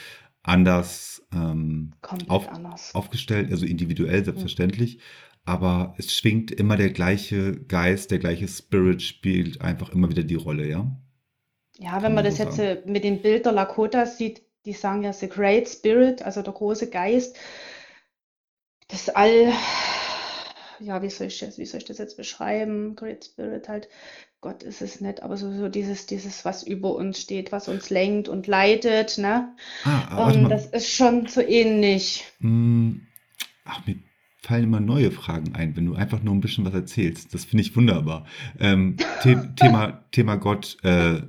anders, 0.43 1.25
ähm, 1.33 1.93
auf, 2.27 2.47
anders. 2.49 2.93
aufgestellt, 2.95 3.51
also 3.51 3.65
individuell 3.65 4.23
selbstverständlich. 4.23 4.97
Mhm. 4.97 5.01
Aber 5.43 5.95
es 5.97 6.15
schwingt 6.15 6.51
immer 6.51 6.77
der 6.77 6.91
gleiche 6.91 7.59
Geist, 7.65 8.11
der 8.11 8.19
gleiche 8.19 8.47
Spirit 8.47 9.01
spielt 9.01 9.61
einfach 9.61 9.89
immer 9.89 10.09
wieder 10.09 10.23
die 10.23 10.35
Rolle, 10.35 10.67
ja? 10.69 10.91
Ja, 11.77 11.95
wenn 11.95 12.01
Kann 12.03 12.13
man 12.15 12.23
das 12.23 12.37
so 12.37 12.43
jetzt 12.43 12.57
sagen. 12.57 12.91
mit 12.91 13.03
dem 13.03 13.21
Bild 13.21 13.45
der 13.45 13.53
Lakota 13.53 14.05
sieht, 14.05 14.43
die 14.65 14.73
sagen 14.73 15.03
ja 15.03 15.13
The 15.13 15.27
Great 15.27 15.67
Spirit, 15.67 16.21
also 16.21 16.43
der 16.43 16.53
große 16.53 16.91
Geist, 16.91 17.37
das 18.87 19.09
All, 19.09 19.51
ja, 20.81 21.01
wie 21.01 21.09
soll 21.09 21.27
ich 21.27 21.39
das, 21.39 21.57
wie 21.57 21.65
soll 21.65 21.79
ich 21.79 21.85
das 21.85 21.97
jetzt 21.97 22.17
beschreiben? 22.17 22.95
Great 22.95 23.25
Spirit 23.25 23.69
halt, 23.69 23.87
Gott 24.41 24.63
ist 24.63 24.81
es 24.81 25.01
nicht, 25.01 25.21
aber 25.21 25.37
so, 25.37 25.51
so 25.51 25.69
dieses, 25.69 26.07
dieses, 26.07 26.45
was 26.45 26.63
über 26.63 26.95
uns 26.95 27.21
steht, 27.21 27.51
was 27.51 27.67
uns 27.67 27.89
lenkt 27.89 28.27
und 28.27 28.47
leitet, 28.47 29.17
ne? 29.17 29.55
Ah, 29.83 30.31
um, 30.31 30.49
das 30.49 30.65
ist 30.65 30.91
schon 30.91 31.27
so 31.27 31.41
ähnlich. 31.41 32.25
Hm, 32.39 33.01
ach, 33.65 33.85
mir 33.85 33.97
fallen 34.41 34.63
immer 34.63 34.79
neue 34.79 35.11
Fragen 35.11 35.53
ein, 35.53 35.75
wenn 35.75 35.85
du 35.85 35.93
einfach 35.93 36.23
nur 36.23 36.33
ein 36.33 36.41
bisschen 36.41 36.65
was 36.65 36.73
erzählst. 36.73 37.33
Das 37.33 37.45
finde 37.45 37.61
ich 37.61 37.75
wunderbar. 37.75 38.25
Ähm, 38.59 38.97
The 39.21 39.35
Thema, 39.55 40.03
Thema 40.11 40.37
Gott, 40.37 40.77
äh, 40.81 41.21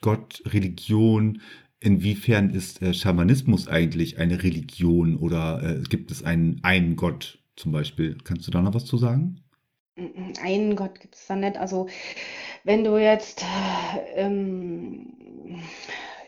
Gott, 0.00 0.42
Religion, 0.46 1.40
inwiefern 1.78 2.50
ist 2.50 2.82
äh, 2.82 2.92
Schamanismus 2.92 3.68
eigentlich 3.68 4.18
eine 4.18 4.42
Religion 4.42 5.16
oder 5.16 5.62
äh, 5.62 5.82
gibt 5.82 6.10
es 6.10 6.24
einen, 6.24 6.58
einen 6.64 6.96
Gott 6.96 7.38
zum 7.56 7.72
Beispiel? 7.72 8.18
Kannst 8.24 8.46
du 8.46 8.50
da 8.50 8.60
noch 8.62 8.74
was 8.74 8.84
zu 8.84 8.96
sagen? 8.96 9.40
Einen 10.42 10.74
Gott 10.74 11.00
gibt 11.00 11.14
es 11.14 11.26
da 11.26 11.36
nicht. 11.36 11.56
Also 11.56 11.88
wenn 12.64 12.82
du 12.82 12.96
jetzt, 12.96 13.44
ähm, 14.14 15.12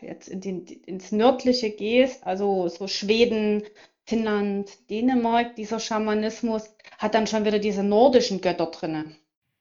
jetzt 0.01 0.29
in 0.29 0.41
den, 0.41 0.65
ins 0.65 1.11
Nördliche 1.11 1.71
gehst, 1.71 2.25
also 2.25 2.69
so 2.69 2.87
Schweden, 2.87 3.63
Finnland, 4.05 4.89
Dänemark, 4.89 5.55
dieser 5.55 5.79
Schamanismus 5.79 6.69
hat 6.97 7.13
dann 7.13 7.27
schon 7.27 7.43
wieder 7.43 7.59
diese 7.59 7.83
nordischen 7.83 8.39
Götter 8.39 8.67
drinne. 8.67 9.05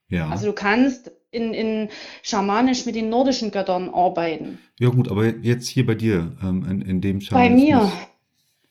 Ja. 0.09 0.29
Also 0.29 0.47
du 0.47 0.53
kannst 0.53 1.11
in, 1.33 1.53
in 1.53 1.89
schamanisch 2.23 2.87
mit 2.87 2.95
den 2.95 3.09
nordischen 3.09 3.51
Göttern 3.51 3.91
arbeiten. 3.91 4.61
Ja 4.79 4.91
gut, 4.91 5.11
aber 5.11 5.27
jetzt 5.27 5.67
hier 5.67 5.85
bei 5.85 5.97
dir, 5.97 6.37
ähm, 6.43 6.65
in, 6.71 6.83
in 6.83 7.01
dem 7.01 7.21
Schamanismus. 7.21 7.61
Bei 7.61 7.87
mir. 7.87 7.93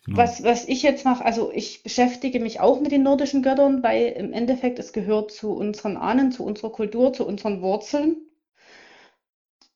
Genau. 0.05 0.17
Was, 0.17 0.43
was 0.43 0.67
ich 0.67 0.83
jetzt 0.83 1.03
mache, 1.03 1.25
also 1.25 1.51
ich 1.51 1.81
beschäftige 1.81 2.39
mich 2.39 2.59
auch 2.59 2.79
mit 2.79 2.91
den 2.91 3.01
nordischen 3.01 3.41
Göttern, 3.41 3.81
weil 3.81 4.07
im 4.09 4.33
Endeffekt 4.33 4.77
es 4.77 4.93
gehört 4.93 5.31
zu 5.31 5.53
unseren 5.53 5.97
Ahnen, 5.97 6.31
zu 6.31 6.45
unserer 6.45 6.71
Kultur, 6.71 7.11
zu 7.11 7.25
unseren 7.25 7.61
Wurzeln. 7.61 8.17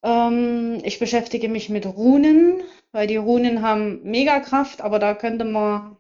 Ähm, 0.04 0.82
ich 0.84 1.00
beschäftige 1.00 1.50
mich 1.50 1.70
mit 1.70 1.88
Runen, 1.88 2.62
weil 2.92 3.08
die 3.08 3.16
Runen 3.16 3.64
haben 3.64 4.04
Megakraft, 4.04 4.82
aber 4.82 5.00
da 5.00 5.16
könnte 5.16 5.46
man 5.46 5.98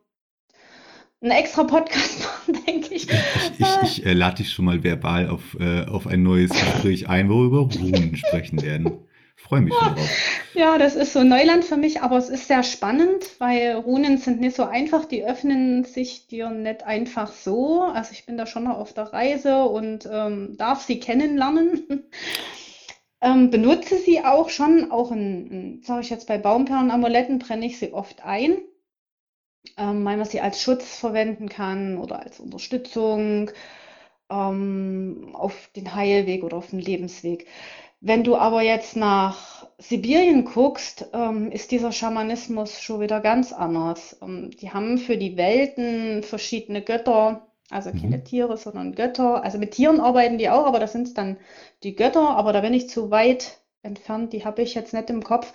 einen 1.21 1.31
extra 1.31 1.63
Podcast 1.63 2.19
machen, 2.47 2.63
denke 2.67 2.93
ich. 2.93 3.09
Ich, 3.09 3.59
ich, 3.59 3.81
ich 3.99 4.05
äh, 4.05 4.13
lade 4.13 4.37
dich 4.37 4.51
schon 4.51 4.65
mal 4.65 4.83
verbal 4.83 5.27
auf, 5.27 5.57
äh, 5.59 5.85
auf 5.85 6.05
ein 6.05 6.21
neues 6.21 6.51
Gespräch 6.51 7.09
ein, 7.09 7.29
wo 7.29 7.39
wir 7.39 7.45
über 7.45 7.61
Runen 7.61 8.15
sprechen 8.15 8.61
werden. 8.61 8.99
Freue 9.39 9.61
mich 9.61 9.73
schon. 9.73 9.95
Ja, 10.53 10.77
das 10.77 10.95
ist 10.95 11.13
so 11.13 11.23
Neuland 11.23 11.63
für 11.65 11.77
mich, 11.77 12.01
aber 12.01 12.17
es 12.17 12.29
ist 12.29 12.47
sehr 12.47 12.63
spannend, 12.63 13.39
weil 13.39 13.73
Runen 13.73 14.17
sind 14.17 14.41
nicht 14.41 14.55
so 14.55 14.63
einfach, 14.63 15.05
die 15.05 15.23
öffnen 15.23 15.85
sich 15.85 16.27
dir 16.27 16.49
nicht 16.49 16.83
einfach 16.83 17.31
so. 17.31 17.81
Also 17.81 18.11
ich 18.11 18.25
bin 18.25 18.37
da 18.37 18.45
schon 18.45 18.65
noch 18.65 18.77
auf 18.77 18.93
der 18.93 19.13
Reise 19.13 19.63
und 19.63 20.07
ähm, 20.11 20.55
darf 20.57 20.81
sie 20.83 20.99
kennenlernen. 20.99 22.09
Ähm, 23.21 23.49
benutze 23.51 23.97
sie 23.97 24.23
auch 24.23 24.47
schon, 24.49 24.91
auch 24.91 25.11
in 25.11 25.81
sage 25.83 25.99
ich 25.99 26.09
jetzt 26.09 26.25
bei 26.27 26.37
Baumperlen-Amuletten 26.37 27.39
brenne 27.39 27.65
ich 27.65 27.77
sie 27.77 27.91
oft 27.91 28.23
ein, 28.23 28.59
ähm, 29.77 30.05
weil 30.05 30.17
man 30.17 30.25
sie 30.25 30.39
als 30.41 30.61
Schutz 30.61 30.97
verwenden 30.97 31.49
kann 31.49 31.97
oder 31.97 32.19
als 32.19 32.39
Unterstützung 32.39 33.51
ähm, 34.29 35.31
auf 35.33 35.69
den 35.75 35.95
Heilweg 35.95 36.43
oder 36.43 36.57
auf 36.57 36.69
den 36.69 36.79
Lebensweg. 36.79 37.47
Wenn 38.01 38.23
du 38.23 38.37
aber 38.37 38.61
jetzt 38.61 38.95
nach 38.95 39.67
Sibirien 39.77 40.45
guckst, 40.45 41.07
ähm, 41.13 41.51
ist 41.51 41.71
dieser 41.71 41.91
Schamanismus 41.91 42.81
schon 42.81 43.01
wieder 43.01 43.19
ganz 43.19 43.51
anders. 43.51 44.17
Ähm, 44.21 44.51
die 44.51 44.71
haben 44.71 44.97
für 44.97 45.17
die 45.17 45.35
Welten 45.37 46.23
verschiedene 46.23 46.81
Götter, 46.81 47.47
also 47.69 47.91
keine 47.91 48.17
mhm. 48.17 48.25
Tiere, 48.25 48.57
sondern 48.57 48.95
Götter. 48.95 49.43
Also 49.43 49.57
mit 49.57 49.71
Tieren 49.71 49.99
arbeiten 49.99 50.37
die 50.37 50.49
auch, 50.49 50.65
aber 50.65 50.79
das 50.79 50.93
sind 50.93 51.17
dann 51.17 51.37
die 51.83 51.95
Götter. 51.95 52.29
Aber 52.29 52.53
da 52.53 52.61
bin 52.61 52.73
ich 52.73 52.89
zu 52.89 53.11
weit 53.11 53.59
entfernt, 53.81 54.33
die 54.33 54.45
habe 54.45 54.61
ich 54.61 54.75
jetzt 54.75 54.93
nicht 54.93 55.09
im 55.09 55.23
Kopf. 55.23 55.53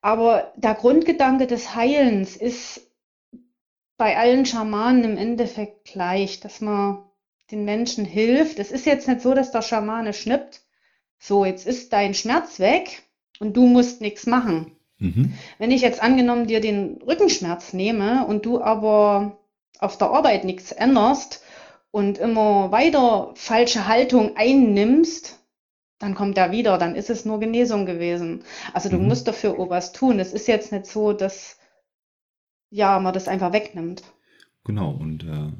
Aber 0.00 0.52
der 0.56 0.74
Grundgedanke 0.74 1.46
des 1.46 1.74
Heilens 1.74 2.36
ist 2.36 2.90
bei 3.96 4.16
allen 4.16 4.44
Schamanen 4.46 5.04
im 5.04 5.16
Endeffekt 5.16 5.84
gleich, 5.84 6.40
dass 6.40 6.60
man 6.60 7.04
den 7.50 7.64
Menschen 7.64 8.04
hilft. 8.04 8.58
Es 8.58 8.72
ist 8.72 8.84
jetzt 8.84 9.06
nicht 9.06 9.20
so, 9.20 9.32
dass 9.34 9.52
der 9.52 9.62
Schamane 9.62 10.12
schnippt, 10.12 10.62
so, 11.22 11.44
jetzt 11.44 11.68
ist 11.68 11.92
dein 11.92 12.14
Schmerz 12.14 12.58
weg 12.58 13.04
und 13.38 13.56
du 13.56 13.66
musst 13.66 14.00
nichts 14.00 14.26
machen. 14.26 14.72
Mhm. 14.98 15.34
Wenn 15.58 15.70
ich 15.70 15.80
jetzt 15.80 16.02
angenommen 16.02 16.48
dir 16.48 16.60
den 16.60 17.00
Rückenschmerz 17.00 17.72
nehme 17.72 18.26
und 18.26 18.44
du 18.44 18.60
aber 18.60 19.38
auf 19.78 19.96
der 19.98 20.10
Arbeit 20.10 20.44
nichts 20.44 20.72
änderst 20.72 21.44
und 21.92 22.18
immer 22.18 22.72
weiter 22.72 23.30
falsche 23.36 23.86
Haltung 23.86 24.36
einnimmst, 24.36 25.38
dann 26.00 26.16
kommt 26.16 26.36
er 26.38 26.50
wieder, 26.50 26.76
dann 26.76 26.96
ist 26.96 27.08
es 27.08 27.24
nur 27.24 27.38
Genesung 27.38 27.86
gewesen. 27.86 28.42
Also 28.72 28.88
du 28.88 28.98
mhm. 28.98 29.06
musst 29.06 29.28
dafür 29.28 29.60
auch 29.60 29.70
was 29.70 29.92
tun. 29.92 30.18
Es 30.18 30.32
ist 30.32 30.48
jetzt 30.48 30.72
nicht 30.72 30.86
so, 30.86 31.12
dass 31.12 31.56
ja, 32.68 32.98
man 32.98 33.14
das 33.14 33.28
einfach 33.28 33.52
wegnimmt. 33.52 34.02
Genau, 34.64 34.90
und 34.90 35.22
äh, 35.22 35.52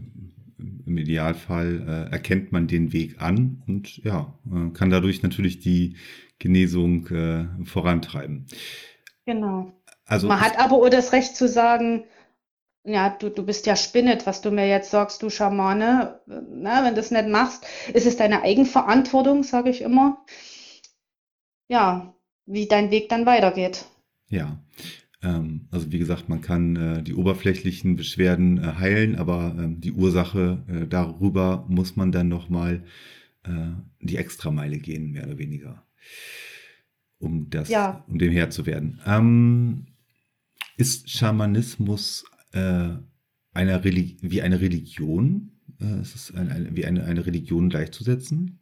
im 0.86 0.98
Idealfall 0.98 2.08
äh, 2.08 2.12
erkennt 2.12 2.52
man 2.52 2.66
den 2.66 2.92
Weg 2.92 3.20
an 3.20 3.62
und 3.66 3.98
ja, 3.98 4.38
äh, 4.46 4.70
kann 4.70 4.90
dadurch 4.90 5.22
natürlich 5.22 5.60
die 5.60 5.96
Genesung 6.38 7.06
äh, 7.08 7.46
vorantreiben. 7.64 8.46
Genau. 9.26 9.72
Also 10.04 10.28
man 10.28 10.40
hat 10.40 10.58
aber 10.58 10.76
auch 10.76 10.88
das 10.88 11.12
Recht 11.12 11.36
zu 11.36 11.48
sagen, 11.48 12.04
ja, 12.84 13.10
du, 13.10 13.28
du 13.28 13.44
bist 13.44 13.66
ja 13.66 13.76
spinnet, 13.76 14.26
was 14.26 14.40
du 14.40 14.50
mir 14.50 14.68
jetzt 14.68 14.90
sagst, 14.90 15.22
du 15.22 15.30
Schamane. 15.30 16.20
Na, 16.26 16.84
wenn 16.84 16.94
du 16.94 17.00
das 17.00 17.12
nicht 17.12 17.28
machst, 17.28 17.64
ist 17.94 18.06
es 18.06 18.16
deine 18.16 18.42
Eigenverantwortung, 18.42 19.44
sage 19.44 19.70
ich 19.70 19.82
immer. 19.82 20.24
Ja, 21.68 22.14
wie 22.46 22.66
dein 22.66 22.90
Weg 22.90 23.08
dann 23.08 23.24
weitergeht. 23.24 23.84
Ja. 24.28 24.58
Ähm, 25.22 25.68
also 25.70 25.92
wie 25.92 25.98
gesagt, 25.98 26.28
man 26.28 26.40
kann 26.40 26.76
äh, 26.76 27.02
die 27.02 27.14
oberflächlichen 27.14 27.96
Beschwerden 27.96 28.58
äh, 28.58 28.74
heilen, 28.78 29.16
aber 29.16 29.54
ähm, 29.58 29.80
die 29.80 29.92
Ursache 29.92 30.64
äh, 30.68 30.86
darüber 30.86 31.64
muss 31.68 31.96
man 31.96 32.12
dann 32.12 32.28
nochmal 32.28 32.84
äh, 33.44 33.70
die 34.00 34.16
Extrameile 34.16 34.78
gehen, 34.78 35.12
mehr 35.12 35.26
oder 35.26 35.38
weniger, 35.38 35.86
um 37.18 37.50
das, 37.50 37.68
ja. 37.68 38.04
um 38.08 38.18
dem 38.18 38.32
Herr 38.32 38.50
zu 38.50 38.66
werden. 38.66 39.00
Ähm, 39.06 39.86
ist 40.76 41.10
Schamanismus 41.10 42.24
äh, 42.52 42.90
einer 43.52 43.84
Religi 43.84 44.16
wie 44.22 44.42
eine 44.42 44.60
Religion? 44.60 45.52
Äh, 45.80 46.00
ist 46.00 46.16
es 46.16 46.34
ein, 46.34 46.50
ein, 46.50 46.76
wie 46.76 46.84
eine, 46.84 47.04
eine 47.04 47.26
Religion 47.26 47.68
gleichzusetzen? 47.68 48.58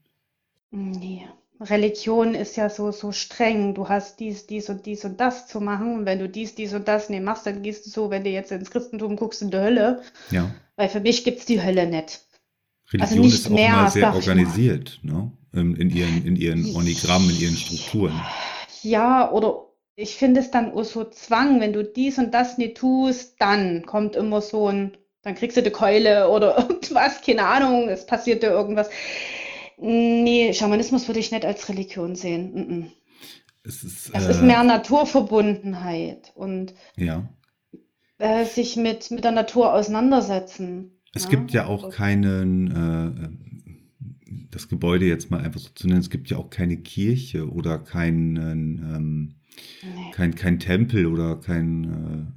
Nee. 0.70 1.22
Religion 1.61 2.34
ist 2.34 2.56
ja 2.56 2.70
so, 2.70 2.90
so 2.90 3.12
streng. 3.12 3.74
Du 3.74 3.88
hast 3.88 4.18
dies, 4.18 4.46
dies 4.46 4.70
und 4.70 4.86
dies 4.86 5.04
und 5.04 5.20
das 5.20 5.46
zu 5.46 5.61
machen. 5.61 5.94
Und 5.94 6.06
wenn 6.06 6.18
du 6.18 6.28
dies, 6.28 6.54
dies 6.54 6.72
und 6.72 6.88
das 6.88 7.11
nicht 7.11 7.22
machst, 7.22 7.46
dann 7.46 7.62
gehst 7.62 7.84
du 7.86 7.90
so, 7.90 8.11
wenn 8.11 8.24
du 8.24 8.30
jetzt 8.30 8.50
ins 8.50 8.70
Christentum 8.70 9.16
guckst, 9.16 9.42
in 9.42 9.50
die 9.50 9.58
Hölle. 9.58 10.02
Ja. 10.30 10.50
Weil 10.76 10.88
für 10.88 11.00
mich 11.00 11.22
gibt 11.22 11.40
es 11.40 11.46
die 11.46 11.62
Hölle 11.62 11.86
nicht. 11.86 12.20
Religion 12.92 13.02
also 13.02 13.22
nicht 13.22 13.34
ist 13.34 13.46
auch 13.46 13.50
mehr, 13.50 13.72
mal 13.72 13.90
sehr 13.90 14.14
organisiert, 14.14 15.00
ne? 15.02 15.30
In, 15.52 15.76
in, 15.76 15.90
ihren, 15.90 16.24
in 16.24 16.36
ihren 16.36 16.64
Organigrammen, 16.74 17.28
in 17.30 17.40
ihren 17.40 17.56
Strukturen. 17.56 18.18
Ja, 18.82 19.30
oder 19.32 19.66
ich 19.96 20.14
finde 20.14 20.40
es 20.40 20.50
dann 20.50 20.72
auch 20.72 20.84
so 20.84 21.04
Zwang, 21.04 21.61
wenn 21.61 21.72
du 21.72 21.84
dies 21.84 22.18
und 22.18 22.32
das 22.32 22.56
nicht 22.56 22.78
tust, 22.78 23.34
dann 23.38 23.84
kommt 23.84 24.16
immer 24.16 24.40
so 24.40 24.68
ein, 24.68 24.96
dann 25.22 25.34
kriegst 25.34 25.56
du 25.56 25.62
die 25.62 25.70
Keule 25.70 26.30
oder 26.30 26.56
irgendwas, 26.68 27.20
keine 27.20 27.44
Ahnung, 27.44 27.88
es 27.88 28.06
passiert 28.06 28.42
dir 28.42 28.50
irgendwas. 28.50 28.88
Nee, 29.81 30.53
Schamanismus 30.53 31.09
würde 31.09 31.20
ich 31.20 31.33
nicht 31.33 31.45
als 31.45 31.68
Religion 31.68 32.14
sehen. 32.14 32.53
Mm 32.53 32.72
-mm. 32.72 32.87
Es 33.62 33.83
ist, 33.83 34.11
es 34.14 34.26
äh, 34.26 34.31
ist 34.31 34.43
mehr 34.43 34.62
Naturverbundenheit 34.64 36.33
und 36.35 36.74
ja. 36.97 37.28
äh, 38.18 38.45
sich 38.45 38.76
mit, 38.76 39.11
mit 39.11 39.24
der 39.24 39.33
Natur 39.33 39.74
auseinandersetzen. 39.74 41.01
Es 41.12 41.24
ja? 41.24 41.31
gibt 41.31 41.53
ja 41.53 41.66
auch 41.66 41.91
keinen, 41.91 42.70
äh, 42.70 44.47
das 44.51 44.68
Gebäude 44.68 45.07
jetzt 45.07 45.31
mal 45.31 45.41
einfach 45.41 45.61
so 45.61 45.70
zu 45.74 45.89
nennen, 45.89 46.01
es 46.01 46.11
gibt 46.11 46.31
ja 46.31 46.39
auch 46.39 46.51
keine 46.51 46.78
Kirche 46.78 47.51
oder 47.51 47.78
keinen, 47.78 48.37
ähm, 48.37 49.35
nee. 49.83 50.11
kein, 50.12 50.35
kein 50.35 50.59
Tempel 50.59 51.07
oder 51.07 51.37
kein, 51.37 51.85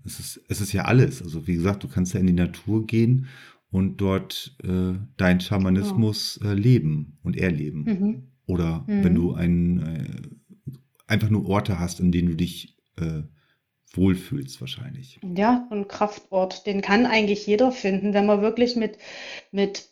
äh, 0.03 0.07
es, 0.07 0.19
ist, 0.19 0.41
es 0.49 0.59
ist 0.59 0.73
ja 0.73 0.85
alles. 0.85 1.21
Also 1.21 1.47
wie 1.47 1.55
gesagt, 1.55 1.83
du 1.83 1.87
kannst 1.87 2.13
ja 2.13 2.19
in 2.19 2.27
die 2.27 2.33
Natur 2.33 2.85
gehen 2.85 3.27
und 3.73 3.97
dort 3.97 4.55
äh, 4.63 4.93
dein 5.17 5.41
Schamanismus 5.41 6.39
äh, 6.43 6.53
leben 6.53 7.17
und 7.23 7.35
erleben. 7.35 7.83
Mhm. 7.83 8.23
Oder 8.45 8.85
mhm. 8.85 9.03
wenn 9.03 9.15
du 9.15 9.33
ein, 9.33 9.79
äh, 9.79 10.71
einfach 11.07 11.31
nur 11.31 11.49
Orte 11.49 11.79
hast, 11.79 11.99
in 11.99 12.11
denen 12.11 12.29
du 12.29 12.35
dich 12.35 12.77
äh, 12.97 13.23
wohlfühlst 13.93 14.61
wahrscheinlich. 14.61 15.19
Ja, 15.35 15.67
ein 15.71 15.87
Kraftort, 15.87 16.67
den 16.67 16.81
kann 16.81 17.07
eigentlich 17.07 17.47
jeder 17.47 17.71
finden, 17.71 18.13
wenn 18.13 18.27
man 18.27 18.43
wirklich 18.43 18.75
mit, 18.75 18.99
mit 19.51 19.89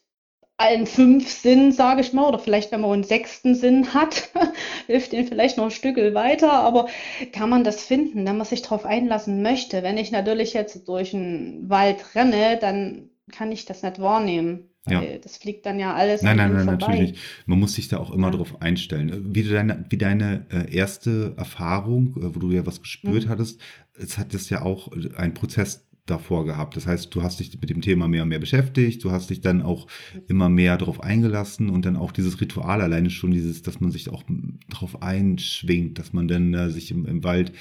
allen 0.57 0.85
fünf 0.85 1.27
Sinnen, 1.27 1.71
sage 1.71 2.01
ich 2.01 2.13
mal, 2.13 2.27
oder 2.27 2.37
vielleicht 2.37 2.71
wenn 2.71 2.81
man 2.81 2.91
einen 2.91 3.03
sechsten 3.03 3.55
Sinn 3.55 3.95
hat, 3.95 4.29
hilft 4.85 5.11
ihn 5.13 5.25
vielleicht 5.25 5.57
noch 5.57 5.65
ein 5.65 5.71
Stück 5.71 5.97
weiter, 5.97 6.53
aber 6.53 6.87
kann 7.31 7.49
man 7.49 7.63
das 7.63 7.83
finden, 7.83 8.27
wenn 8.27 8.37
man 8.37 8.45
sich 8.45 8.61
darauf 8.61 8.85
einlassen 8.85 9.41
möchte. 9.41 9.81
Wenn 9.81 9.97
ich 9.97 10.11
natürlich 10.11 10.53
jetzt 10.53 10.87
durch 10.87 11.15
einen 11.15 11.67
Wald 11.67 12.13
renne, 12.13 12.59
dann 12.61 13.10
kann 13.31 13.51
ich 13.51 13.65
das 13.65 13.83
nicht 13.83 13.99
wahrnehmen. 13.99 14.69
Ja. 14.87 15.03
Das 15.21 15.37
fliegt 15.37 15.65
dann 15.67 15.77
ja 15.79 15.93
alles. 15.93 16.23
Nein, 16.23 16.37
nein, 16.37 16.53
nein, 16.53 16.65
vorbei. 16.65 16.87
natürlich. 16.87 17.19
Man 17.45 17.59
muss 17.59 17.75
sich 17.75 17.87
da 17.87 17.97
auch 17.97 18.11
immer 18.11 18.31
ja. 18.31 18.37
drauf 18.37 18.61
einstellen. 18.61 19.35
Wie 19.35 19.43
deine, 19.43 19.85
wie 19.89 19.97
deine 19.97 20.47
äh, 20.49 20.73
erste 20.75 21.35
Erfahrung, 21.37 22.17
äh, 22.17 22.35
wo 22.35 22.39
du 22.39 22.51
ja 22.51 22.65
was 22.65 22.81
gespürt 22.81 23.25
mhm. 23.25 23.29
hattest, 23.29 23.61
es 23.93 24.17
hat 24.17 24.33
das 24.33 24.49
ja 24.49 24.63
auch 24.63 24.91
ein 25.17 25.35
Prozess 25.35 25.87
davor 26.05 26.45
gehabt. 26.45 26.75
Das 26.75 26.87
heißt, 26.87 27.13
du 27.13 27.21
hast 27.21 27.39
dich 27.39 27.59
mit 27.59 27.69
dem 27.69 27.81
Thema 27.81 28.07
mehr 28.07 28.23
und 28.23 28.29
mehr 28.29 28.39
beschäftigt, 28.39 29.03
du 29.03 29.11
hast 29.11 29.29
dich 29.29 29.41
dann 29.41 29.61
auch 29.61 29.87
immer 30.27 30.49
mehr 30.49 30.77
darauf 30.77 31.01
eingelassen 31.01 31.69
und 31.69 31.85
dann 31.85 31.95
auch 31.95 32.11
dieses 32.11 32.41
Ritual 32.41 32.81
alleine 32.81 33.09
schon 33.09 33.31
dieses, 33.31 33.61
dass 33.61 33.79
man 33.79 33.91
sich 33.91 34.09
auch 34.09 34.23
darauf 34.69 35.01
einschwingt, 35.03 35.99
dass 35.99 36.11
man 36.11 36.27
dann 36.27 36.53
äh, 36.53 36.69
sich 36.69 36.91
im, 36.91 37.05
im 37.05 37.23
Wald 37.23 37.53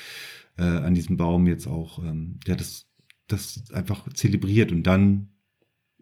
äh, 0.58 0.62
an 0.62 0.94
diesem 0.94 1.16
Baum 1.16 1.46
jetzt 1.46 1.66
auch, 1.66 2.02
ähm, 2.02 2.40
ja, 2.46 2.56
das, 2.56 2.86
das 3.28 3.70
einfach 3.72 4.10
zelebriert 4.14 4.72
und 4.72 4.84
dann, 4.84 5.28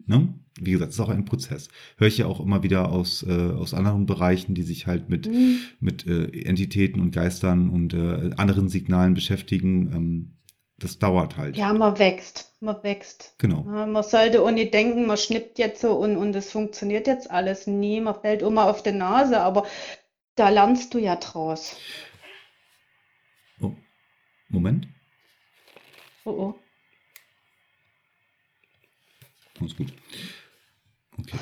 ne? 0.05 0.33
Wie 0.61 0.71
gesagt, 0.71 0.89
es 0.89 0.95
ist 0.95 1.01
auch 1.01 1.09
ein 1.09 1.25
Prozess. 1.25 1.69
Höre 1.97 2.07
ich 2.07 2.17
ja 2.17 2.25
auch 2.25 2.39
immer 2.39 2.63
wieder 2.63 2.91
aus, 2.91 3.23
äh, 3.23 3.31
aus 3.31 3.73
anderen 3.73 4.05
Bereichen, 4.05 4.55
die 4.55 4.63
sich 4.63 4.87
halt 4.87 5.09
mit, 5.09 5.27
mhm. 5.27 5.59
mit 5.79 6.05
äh, 6.05 6.25
Entitäten 6.43 6.99
und 6.99 7.11
Geistern 7.11 7.69
und 7.69 7.93
äh, 7.93 8.31
anderen 8.35 8.67
Signalen 8.67 9.13
beschäftigen. 9.13 9.93
Ähm, 9.93 10.35
das 10.77 10.99
dauert 10.99 11.37
halt. 11.37 11.57
Ja, 11.57 11.73
man 11.73 11.99
wächst. 11.99 12.53
Man 12.61 12.81
wächst. 12.83 13.35
Genau. 13.37 13.63
Man 13.63 14.03
sollte 14.03 14.41
auch 14.41 14.51
nicht 14.51 14.73
denken, 14.73 15.05
man 15.05 15.17
schnippt 15.17 15.59
jetzt 15.59 15.81
so 15.81 15.93
und, 15.93 16.17
und 16.17 16.35
es 16.35 16.51
funktioniert 16.51 17.07
jetzt 17.07 17.29
alles 17.31 17.67
nie. 17.67 18.01
Man 18.01 18.19
fällt 18.19 18.41
immer 18.41 18.65
auf 18.65 18.83
die 18.83 18.91
Nase, 18.91 19.41
aber 19.41 19.65
da 20.35 20.49
lernst 20.49 20.93
du 20.93 20.99
ja 20.99 21.15
draus. 21.17 21.77
Oh. 23.61 23.73
Moment. 24.49 24.87
Oh 26.25 26.31
oh. 26.31 26.55
Alles 29.59 29.75
gut. 29.75 29.93
Okay. 31.17 31.37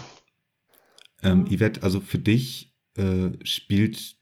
Ähm, 1.24 1.46
Yvette, 1.48 1.84
also 1.84 2.00
für 2.00 2.20
dich 2.20 2.74
äh, 2.96 3.30
spielt 3.44 4.18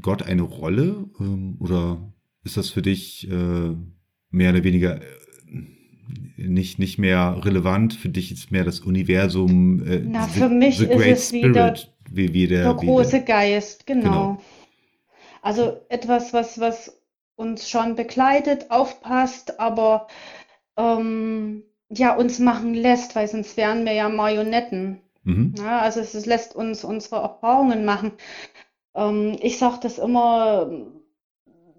Gott 0.00 0.22
eine 0.22 0.42
Rolle 0.42 1.10
ähm, 1.20 1.56
oder 1.60 2.12
ist 2.44 2.56
das 2.56 2.70
für 2.70 2.82
dich 2.82 3.30
äh, 3.30 3.76
mehr 4.30 4.50
oder 4.50 4.64
weniger 4.64 5.00
äh, 5.00 5.06
nicht, 6.36 6.78
nicht 6.78 6.98
mehr 6.98 7.40
relevant? 7.44 7.94
Für 7.94 8.08
dich 8.08 8.32
ist 8.32 8.50
mehr 8.50 8.64
das 8.64 8.80
Universum. 8.80 9.86
Äh, 9.86 10.02
Na, 10.04 10.26
the, 10.26 10.40
für 10.40 10.48
mich 10.48 10.80
ist 10.80 10.90
es 10.90 11.28
Spirit, 11.28 11.54
wieder, 11.54 11.74
wie, 12.10 12.34
wie 12.34 12.46
der, 12.46 12.64
der 12.64 12.74
große 12.74 13.10
der, 13.10 13.20
Geist, 13.22 13.86
genau. 13.86 14.02
genau. 14.02 14.42
Also 15.42 15.80
etwas, 15.88 16.32
was, 16.32 16.58
was 16.60 17.00
uns 17.34 17.68
schon 17.68 17.96
begleitet, 17.96 18.70
aufpasst, 18.70 19.58
aber 19.58 20.06
ähm, 20.76 21.64
ja, 21.94 22.16
uns 22.16 22.38
machen 22.38 22.74
lässt, 22.74 23.14
weil 23.14 23.28
sonst 23.28 23.56
wären 23.56 23.84
wir 23.84 23.92
ja 23.92 24.08
Marionetten. 24.08 25.00
Mhm. 25.24 25.54
Ja, 25.58 25.80
also 25.80 26.00
es, 26.00 26.14
es, 26.14 26.26
lässt 26.26 26.54
uns 26.56 26.84
unsere 26.84 27.16
Erfahrungen 27.16 27.84
machen. 27.84 28.12
Ähm, 28.94 29.36
ich 29.40 29.58
sage 29.58 29.78
das 29.82 29.98
immer, 29.98 30.70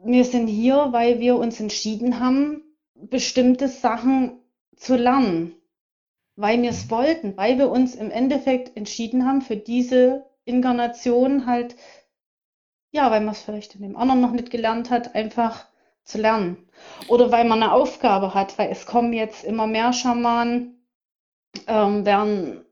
wir 0.03 0.25
sind 0.25 0.47
hier, 0.47 0.89
weil 0.91 1.19
wir 1.19 1.37
uns 1.37 1.59
entschieden 1.59 2.19
haben, 2.19 2.61
bestimmte 2.95 3.67
Sachen 3.67 4.39
zu 4.75 4.95
lernen. 4.95 5.55
Weil 6.35 6.61
wir 6.61 6.71
es 6.71 6.89
wollten, 6.89 7.37
weil 7.37 7.57
wir 7.57 7.69
uns 7.69 7.95
im 7.95 8.09
Endeffekt 8.09 8.75
entschieden 8.75 9.25
haben, 9.25 9.41
für 9.41 9.57
diese 9.57 10.25
Inkarnation 10.45 11.45
halt, 11.45 11.75
ja, 12.91 13.11
weil 13.11 13.21
man 13.21 13.33
es 13.33 13.41
vielleicht 13.41 13.75
in 13.75 13.81
dem 13.81 13.95
anderen 13.95 14.21
noch 14.21 14.31
nicht 14.31 14.49
gelernt 14.49 14.89
hat, 14.89 15.15
einfach 15.15 15.67
zu 16.03 16.19
lernen. 16.19 16.69
Oder 17.07 17.31
weil 17.31 17.45
man 17.45 17.63
eine 17.63 17.71
Aufgabe 17.71 18.33
hat, 18.33 18.57
weil 18.57 18.69
es 18.69 18.85
kommen 18.85 19.13
jetzt 19.13 19.43
immer 19.43 19.67
mehr 19.67 19.93
Schamanen, 19.93 20.87
ähm, 21.67 22.05
werden, 22.05 22.65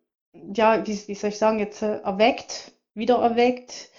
ja, 0.54 0.86
wie, 0.86 1.08
wie 1.08 1.16
soll 1.16 1.30
ich 1.30 1.38
sagen, 1.38 1.60
jetzt 1.60 1.82
äh, 1.82 2.00
erweckt, 2.00 2.74
wieder 2.94 3.18
erweckt. 3.18 3.90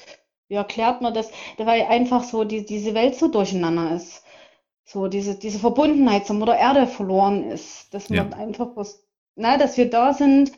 Wie 0.48 0.54
erklärt 0.54 1.00
man 1.00 1.14
das? 1.14 1.30
Weil 1.56 1.82
einfach 1.82 2.24
so 2.24 2.44
die, 2.44 2.66
diese 2.66 2.94
Welt 2.94 3.14
so 3.14 3.28
durcheinander 3.28 3.94
ist. 3.96 4.22
So 4.84 5.08
diese, 5.08 5.38
diese 5.38 5.58
Verbundenheit 5.58 6.26
zur 6.26 6.36
Mutter 6.36 6.56
Erde 6.56 6.86
verloren 6.86 7.50
ist. 7.50 7.94
Dass 7.94 8.10
man 8.10 8.30
ja. 8.30 8.36
einfach 8.36 8.70
was, 8.74 9.06
na, 9.34 9.56
dass 9.56 9.76
wir 9.76 9.88
da 9.88 10.12
sind, 10.12 10.52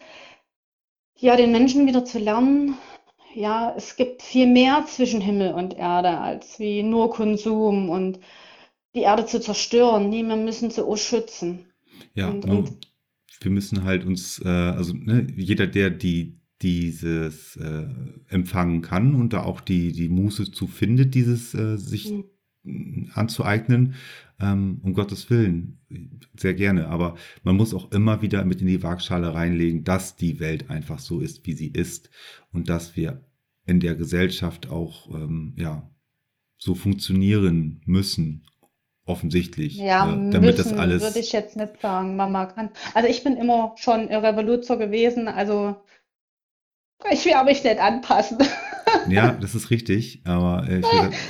ja, 1.16 1.36
den 1.36 1.52
Menschen 1.52 1.86
wieder 1.86 2.04
zu 2.04 2.18
lernen, 2.18 2.76
ja, 3.34 3.74
es 3.76 3.96
gibt 3.96 4.22
viel 4.22 4.46
mehr 4.46 4.84
zwischen 4.86 5.20
Himmel 5.20 5.54
und 5.54 5.74
Erde 5.74 6.18
als 6.18 6.58
wie 6.58 6.82
nur 6.82 7.10
Konsum 7.10 7.88
und 7.88 8.20
die 8.94 9.02
Erde 9.02 9.26
zu 9.26 9.40
zerstören. 9.40 10.08
Nee, 10.08 10.22
wir 10.22 10.36
müssen 10.36 10.70
sie 10.70 10.84
auch 10.84 10.96
schützen. 10.96 11.66
Ja, 12.14 12.28
und, 12.28 12.44
und 12.44 12.88
wir 13.40 13.50
müssen 13.50 13.84
halt 13.84 14.04
uns, 14.04 14.40
äh, 14.44 14.48
also 14.48 14.94
ne, 14.94 15.26
jeder, 15.36 15.66
der 15.66 15.90
die 15.90 16.40
dieses 16.62 17.56
äh, 17.56 17.86
empfangen 18.28 18.80
kann 18.80 19.14
und 19.14 19.32
da 19.32 19.42
auch 19.42 19.60
die, 19.60 19.92
die 19.92 20.08
Muße 20.08 20.50
zu 20.50 20.66
findet, 20.66 21.14
dieses 21.14 21.52
äh, 21.54 21.76
sich 21.76 22.12
mhm. 22.62 23.10
anzueignen, 23.12 23.94
ähm, 24.40 24.80
um 24.82 24.94
Gottes 24.94 25.28
Willen, 25.28 25.80
sehr 26.34 26.54
gerne. 26.54 26.88
Aber 26.88 27.16
man 27.42 27.56
muss 27.56 27.74
auch 27.74 27.92
immer 27.92 28.22
wieder 28.22 28.44
mit 28.44 28.60
in 28.60 28.68
die 28.68 28.82
Waagschale 28.82 29.34
reinlegen, 29.34 29.84
dass 29.84 30.16
die 30.16 30.40
Welt 30.40 30.70
einfach 30.70 31.00
so 31.00 31.20
ist, 31.20 31.46
wie 31.46 31.52
sie 31.52 31.68
ist 31.68 32.10
und 32.52 32.68
dass 32.68 32.96
wir 32.96 33.24
in 33.66 33.80
der 33.80 33.94
Gesellschaft 33.94 34.70
auch 34.70 35.14
ähm, 35.14 35.54
ja, 35.56 35.90
so 36.56 36.74
funktionieren 36.74 37.82
müssen 37.84 38.46
offensichtlich. 39.06 39.76
Ja, 39.76 40.06
äh, 40.06 40.30
damit 40.30 40.56
müssen, 40.56 40.70
das 40.70 40.78
alles. 40.78 41.02
Würde 41.02 41.18
ich 41.18 41.32
jetzt 41.32 41.56
nicht 41.56 41.80
sagen, 41.80 42.16
Mama 42.16 42.46
kann. 42.46 42.70
Also 42.94 43.08
ich 43.08 43.22
bin 43.24 43.36
immer 43.36 43.74
schon 43.76 44.08
Revoluzer 44.08 44.76
gewesen, 44.76 45.28
also 45.28 45.76
ich 47.10 47.24
will 47.24 47.44
mich 47.44 47.64
nicht 47.64 47.78
anpassen. 47.78 48.38
Ja, 49.08 49.32
das 49.32 49.54
ist 49.54 49.70
richtig, 49.70 50.22
aber 50.24 50.68
äh, 50.68 50.80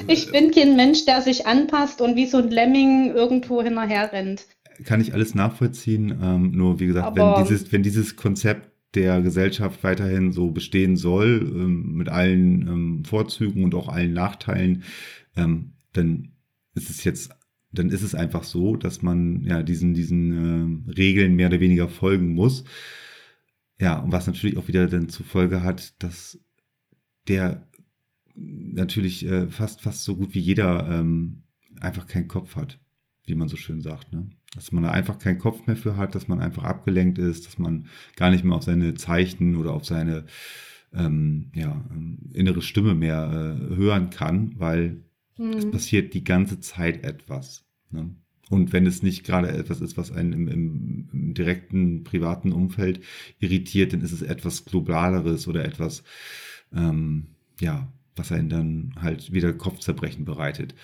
ich, 0.06 0.26
ich, 0.26 0.32
bin 0.32 0.50
kein 0.50 0.76
Mensch, 0.76 1.06
der 1.06 1.22
sich 1.22 1.46
anpasst 1.46 2.00
und 2.02 2.14
wie 2.14 2.26
so 2.26 2.38
ein 2.38 2.50
Lemming 2.50 3.12
irgendwo 3.14 3.62
hinterher 3.62 4.12
rennt. 4.12 4.46
Kann 4.84 5.00
ich 5.00 5.14
alles 5.14 5.34
nachvollziehen, 5.34 6.20
ähm, 6.22 6.50
nur 6.52 6.78
wie 6.78 6.86
gesagt, 6.86 7.06
aber, 7.06 7.38
wenn 7.38 7.44
dieses, 7.44 7.72
wenn 7.72 7.82
dieses 7.82 8.16
Konzept 8.16 8.70
der 8.94 9.22
Gesellschaft 9.22 9.82
weiterhin 9.82 10.32
so 10.32 10.50
bestehen 10.50 10.96
soll, 10.96 11.40
ähm, 11.42 11.94
mit 11.94 12.08
allen 12.08 12.68
ähm, 12.68 13.04
Vorzügen 13.04 13.64
und 13.64 13.74
auch 13.74 13.88
allen 13.88 14.12
Nachteilen, 14.12 14.84
ähm, 15.36 15.72
dann 15.92 16.32
ist 16.74 16.90
es 16.90 17.02
jetzt 17.04 17.30
dann 17.78 17.90
ist 17.90 18.02
es 18.02 18.14
einfach 18.14 18.44
so, 18.44 18.76
dass 18.76 19.02
man 19.02 19.42
ja 19.42 19.62
diesen, 19.62 19.94
diesen 19.94 20.86
äh, 20.88 20.92
Regeln 20.92 21.34
mehr 21.34 21.48
oder 21.48 21.60
weniger 21.60 21.88
folgen 21.88 22.34
muss. 22.34 22.64
Ja, 23.80 23.98
und 23.98 24.12
was 24.12 24.26
natürlich 24.26 24.56
auch 24.56 24.68
wieder 24.68 24.86
dann 24.86 25.08
zur 25.08 25.26
Folge 25.26 25.62
hat, 25.62 26.02
dass 26.02 26.38
der 27.28 27.66
natürlich 28.34 29.26
äh, 29.26 29.48
fast, 29.48 29.80
fast 29.80 30.04
so 30.04 30.16
gut 30.16 30.34
wie 30.34 30.40
jeder 30.40 30.88
ähm, 30.90 31.42
einfach 31.80 32.06
keinen 32.06 32.28
Kopf 32.28 32.56
hat, 32.56 32.80
wie 33.26 33.34
man 33.34 33.48
so 33.48 33.56
schön 33.56 33.80
sagt. 33.80 34.12
Ne? 34.12 34.30
Dass 34.54 34.72
man 34.72 34.84
da 34.84 34.90
einfach 34.90 35.18
keinen 35.18 35.38
Kopf 35.38 35.66
mehr 35.66 35.76
für 35.76 35.96
hat, 35.96 36.14
dass 36.14 36.28
man 36.28 36.40
einfach 36.40 36.64
abgelenkt 36.64 37.18
ist, 37.18 37.46
dass 37.46 37.58
man 37.58 37.86
gar 38.16 38.30
nicht 38.30 38.44
mehr 38.44 38.56
auf 38.56 38.64
seine 38.64 38.94
Zeichen 38.94 39.56
oder 39.56 39.72
auf 39.72 39.84
seine 39.84 40.26
ähm, 40.92 41.50
ja, 41.54 41.84
ähm, 41.90 42.18
innere 42.32 42.62
Stimme 42.62 42.94
mehr 42.94 43.58
äh, 43.60 43.76
hören 43.76 44.10
kann, 44.10 44.54
weil 44.58 45.04
hm. 45.36 45.50
es 45.50 45.70
passiert 45.70 46.14
die 46.14 46.24
ganze 46.24 46.60
Zeit 46.60 47.04
etwas. 47.04 47.63
Ne? 47.94 48.14
Und 48.50 48.72
wenn 48.72 48.86
es 48.86 49.02
nicht 49.02 49.24
gerade 49.24 49.48
etwas 49.48 49.80
ist, 49.80 49.96
was 49.96 50.12
einen 50.12 50.32
im, 50.32 50.48
im, 50.48 51.08
im, 51.12 51.34
direkten 51.34 52.04
privaten 52.04 52.52
Umfeld 52.52 53.00
irritiert, 53.38 53.92
dann 53.92 54.02
ist 54.02 54.12
es 54.12 54.20
etwas 54.20 54.66
Globaleres 54.66 55.48
oder 55.48 55.64
etwas, 55.64 56.04
ähm, 56.74 57.28
ja, 57.58 57.90
was 58.16 58.32
einen 58.32 58.50
dann 58.50 58.94
halt 59.00 59.32
wieder 59.32 59.52
Kopfzerbrechen 59.54 60.24
bereitet 60.24 60.74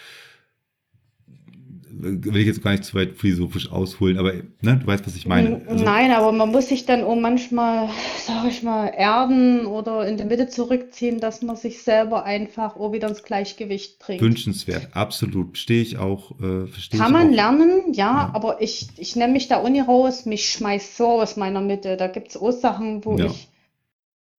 will 1.92 2.40
ich 2.40 2.46
jetzt 2.46 2.62
gar 2.62 2.72
nicht 2.72 2.84
zu 2.84 2.94
weit 2.94 3.16
philosophisch 3.16 3.70
ausholen, 3.72 4.18
aber 4.18 4.32
ne, 4.60 4.78
du 4.78 4.86
weißt, 4.86 5.06
was 5.06 5.16
ich 5.16 5.26
meine. 5.26 5.62
Also, 5.66 5.84
Nein, 5.84 6.12
aber 6.12 6.32
man 6.32 6.50
muss 6.50 6.68
sich 6.68 6.84
dann 6.86 7.04
auch 7.04 7.16
manchmal, 7.16 7.88
sag 8.26 8.46
ich 8.48 8.62
mal, 8.62 8.88
erden 8.88 9.66
oder 9.66 10.06
in 10.06 10.16
die 10.16 10.24
Mitte 10.24 10.48
zurückziehen, 10.48 11.20
dass 11.20 11.42
man 11.42 11.56
sich 11.56 11.82
selber 11.82 12.24
einfach 12.24 12.76
auch 12.76 12.92
wieder 12.92 13.08
ins 13.08 13.22
Gleichgewicht 13.22 13.98
bringt. 13.98 14.20
Wünschenswert, 14.20 14.88
absolut. 14.92 15.50
Verstehe 15.50 15.82
ich 15.82 15.98
auch. 15.98 16.32
Äh, 16.40 16.66
verstehe 16.66 17.00
Kann 17.00 17.12
man 17.12 17.28
auch. 17.28 17.34
lernen, 17.34 17.92
ja, 17.92 18.00
ja, 18.10 18.30
aber 18.32 18.60
ich, 18.62 18.88
ich 18.96 19.14
nehme 19.14 19.34
mich 19.34 19.48
da 19.48 19.58
Uni 19.58 19.80
raus, 19.80 20.26
mich 20.26 20.48
schmeißt 20.50 20.96
so 20.96 21.20
aus 21.20 21.36
meiner 21.36 21.60
Mitte. 21.60 21.96
Da 21.96 22.06
gibt 22.08 22.28
es 22.28 22.36
auch 22.36 22.50
Sachen, 22.50 23.04
wo 23.04 23.16
ja. 23.16 23.26
ich 23.26 23.48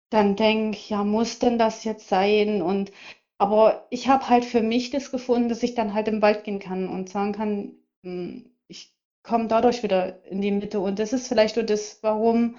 dann 0.09 0.35
denke, 0.35 0.77
ja, 0.89 1.03
muss 1.03 1.39
denn 1.39 1.57
das 1.57 1.83
jetzt 1.83 2.09
sein? 2.09 2.61
Und 2.61 2.91
aber 3.41 3.87
ich 3.89 4.07
habe 4.07 4.29
halt 4.29 4.45
für 4.45 4.61
mich 4.61 4.91
das 4.91 5.09
gefunden, 5.09 5.49
dass 5.49 5.63
ich 5.63 5.73
dann 5.73 5.95
halt 5.95 6.07
im 6.07 6.21
Wald 6.21 6.43
gehen 6.43 6.59
kann 6.59 6.87
und 6.87 7.09
sagen 7.09 7.31
kann, 7.31 7.71
hm, 8.03 8.45
ich 8.67 8.93
komme 9.23 9.47
dadurch 9.47 9.81
wieder 9.81 10.23
in 10.27 10.41
die 10.41 10.51
Mitte. 10.51 10.79
Und 10.79 10.99
das 10.99 11.11
ist 11.11 11.27
vielleicht 11.27 11.55
so 11.55 11.63
das, 11.63 12.03
warum 12.03 12.57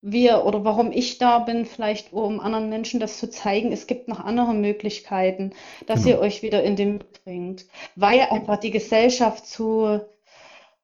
wir 0.00 0.44
oder 0.46 0.64
warum 0.64 0.90
ich 0.90 1.18
da 1.18 1.38
bin, 1.38 1.64
vielleicht 1.64 2.12
um 2.12 2.40
anderen 2.40 2.68
Menschen 2.70 2.98
das 2.98 3.18
zu 3.18 3.30
zeigen, 3.30 3.70
es 3.70 3.86
gibt 3.86 4.08
noch 4.08 4.18
andere 4.18 4.52
Möglichkeiten, 4.52 5.52
dass 5.86 6.02
genau. 6.02 6.16
ihr 6.16 6.22
euch 6.22 6.42
wieder 6.42 6.64
in 6.64 6.74
den 6.74 6.94
Mitte 6.94 7.20
bringt. 7.22 7.66
Weil 7.94 8.22
einfach 8.22 8.56
die 8.56 8.72
Gesellschaft 8.72 9.46
zu, 9.46 10.00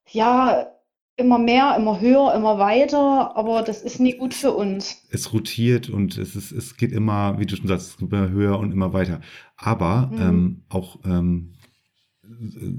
ja, 0.08 0.72
immer 1.16 1.38
mehr, 1.38 1.74
immer 1.78 2.00
höher, 2.00 2.34
immer 2.34 2.58
weiter, 2.58 3.36
aber 3.36 3.62
das 3.62 3.82
ist 3.82 4.00
nie 4.00 4.16
gut 4.16 4.34
für 4.34 4.52
uns. 4.52 5.02
Es 5.10 5.32
rotiert 5.32 5.88
und 5.88 6.18
es 6.18 6.36
ist, 6.36 6.52
es 6.52 6.76
geht 6.76 6.92
immer, 6.92 7.38
wie 7.38 7.46
du 7.46 7.56
schon 7.56 7.68
sagst, 7.68 8.00
immer 8.00 8.28
höher 8.28 8.58
und 8.58 8.70
immer 8.70 8.92
weiter. 8.92 9.20
Aber 9.56 10.10
mhm. 10.12 10.20
ähm, 10.20 10.62
auch 10.68 10.98
ähm, 11.04 11.54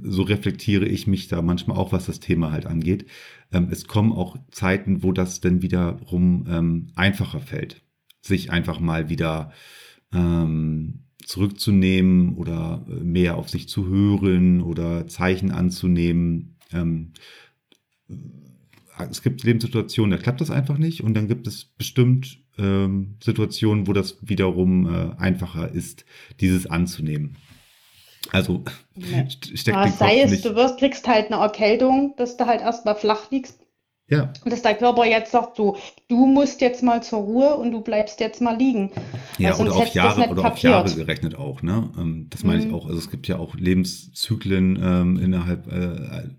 so 0.03 0.23
reflektiere 0.23 0.85
ich 0.85 1.07
mich 1.07 1.27
da 1.27 1.41
manchmal 1.41 1.77
auch, 1.77 1.91
was 1.91 2.05
das 2.05 2.19
Thema 2.19 2.51
halt 2.51 2.65
angeht. 2.65 3.07
Ähm, 3.51 3.69
es 3.71 3.87
kommen 3.87 4.11
auch 4.11 4.37
Zeiten, 4.51 5.03
wo 5.03 5.11
das 5.11 5.41
dann 5.41 5.61
wiederum 5.61 6.45
ähm, 6.49 6.91
einfacher 6.95 7.39
fällt, 7.39 7.81
sich 8.21 8.51
einfach 8.51 8.79
mal 8.79 9.09
wieder 9.09 9.51
ähm, 10.13 11.05
zurückzunehmen 11.23 12.35
oder 12.35 12.85
äh, 12.87 13.03
mehr 13.03 13.37
auf 13.37 13.49
sich 13.49 13.67
zu 13.67 13.87
hören 13.87 14.61
oder 14.61 15.07
Zeichen 15.07 15.51
anzunehmen. 15.51 16.57
Es 19.09 19.21
gibt 19.21 19.43
Lebenssituationen, 19.43 20.11
da 20.11 20.17
klappt 20.17 20.41
das 20.41 20.49
einfach 20.49 20.77
nicht 20.77 21.03
und 21.03 21.13
dann 21.13 21.27
gibt 21.27 21.45
es 21.45 21.65
bestimmt 21.65 22.39
ähm, 22.57 23.15
Situationen, 23.23 23.87
wo 23.87 23.93
das 23.93 24.17
wiederum 24.21 24.87
äh, 24.87 25.15
einfacher 25.21 25.71
ist, 25.71 26.05
dieses 26.39 26.65
anzunehmen. 26.65 27.37
Also 28.31 28.63
nee. 28.95 29.27
steckt 29.29 29.77
ja, 29.77 29.87
sei 29.89 30.21
es, 30.21 30.31
nicht. 30.31 30.45
du 30.45 30.55
wirst, 30.55 30.79
kriegst 30.79 31.07
halt 31.07 31.31
eine 31.31 31.41
Erkältung, 31.41 32.15
dass 32.17 32.37
du 32.37 32.45
halt 32.45 32.61
erstmal 32.61 32.95
flach 32.95 33.29
liegst. 33.31 33.59
Ja. 34.09 34.31
Und 34.45 34.53
dass 34.53 34.61
der 34.61 34.75
Körper 34.75 35.05
jetzt 35.05 35.33
sagt, 35.33 35.57
so, 35.57 35.75
du 36.07 36.25
musst 36.27 36.61
jetzt 36.61 36.81
mal 36.81 37.03
zur 37.03 37.19
Ruhe 37.19 37.55
und 37.55 37.71
du 37.71 37.81
bleibst 37.81 38.21
jetzt 38.21 38.41
mal 38.41 38.57
liegen. 38.57 38.91
Ja, 39.37 39.57
oder 39.57 39.75
auf 39.75 39.93
Jahre 39.93 40.29
oder 40.29 40.45
auf 40.45 40.57
Jahre 40.59 40.93
gerechnet 40.95 41.35
auch, 41.35 41.61
ne? 41.61 41.89
Ähm, 41.97 42.27
das 42.29 42.43
meine 42.43 42.63
mhm. 42.63 42.69
ich 42.69 42.73
auch. 42.73 42.85
Also 42.85 42.99
es 42.99 43.11
gibt 43.11 43.27
ja 43.27 43.37
auch 43.37 43.55
Lebenszyklen 43.55 44.79
ähm, 44.81 45.19
innerhalb 45.19 45.67
äh, 45.67 46.29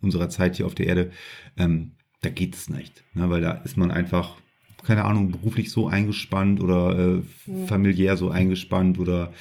unserer 0.00 0.28
Zeit 0.28 0.56
hier 0.56 0.66
auf 0.66 0.74
der 0.74 0.86
Erde. 0.86 1.10
Ähm, 1.56 1.92
da 2.20 2.30
geht 2.30 2.54
es 2.54 2.68
nicht, 2.68 3.04
ne? 3.14 3.28
weil 3.30 3.40
da 3.40 3.52
ist 3.52 3.76
man 3.76 3.90
einfach 3.90 4.36
keine 4.84 5.04
Ahnung, 5.04 5.30
beruflich 5.30 5.70
so 5.70 5.86
eingespannt 5.86 6.60
oder 6.60 6.98
äh, 6.98 7.22
familiär 7.66 8.16
so 8.16 8.30
eingespannt 8.30 8.98
oder 8.98 9.32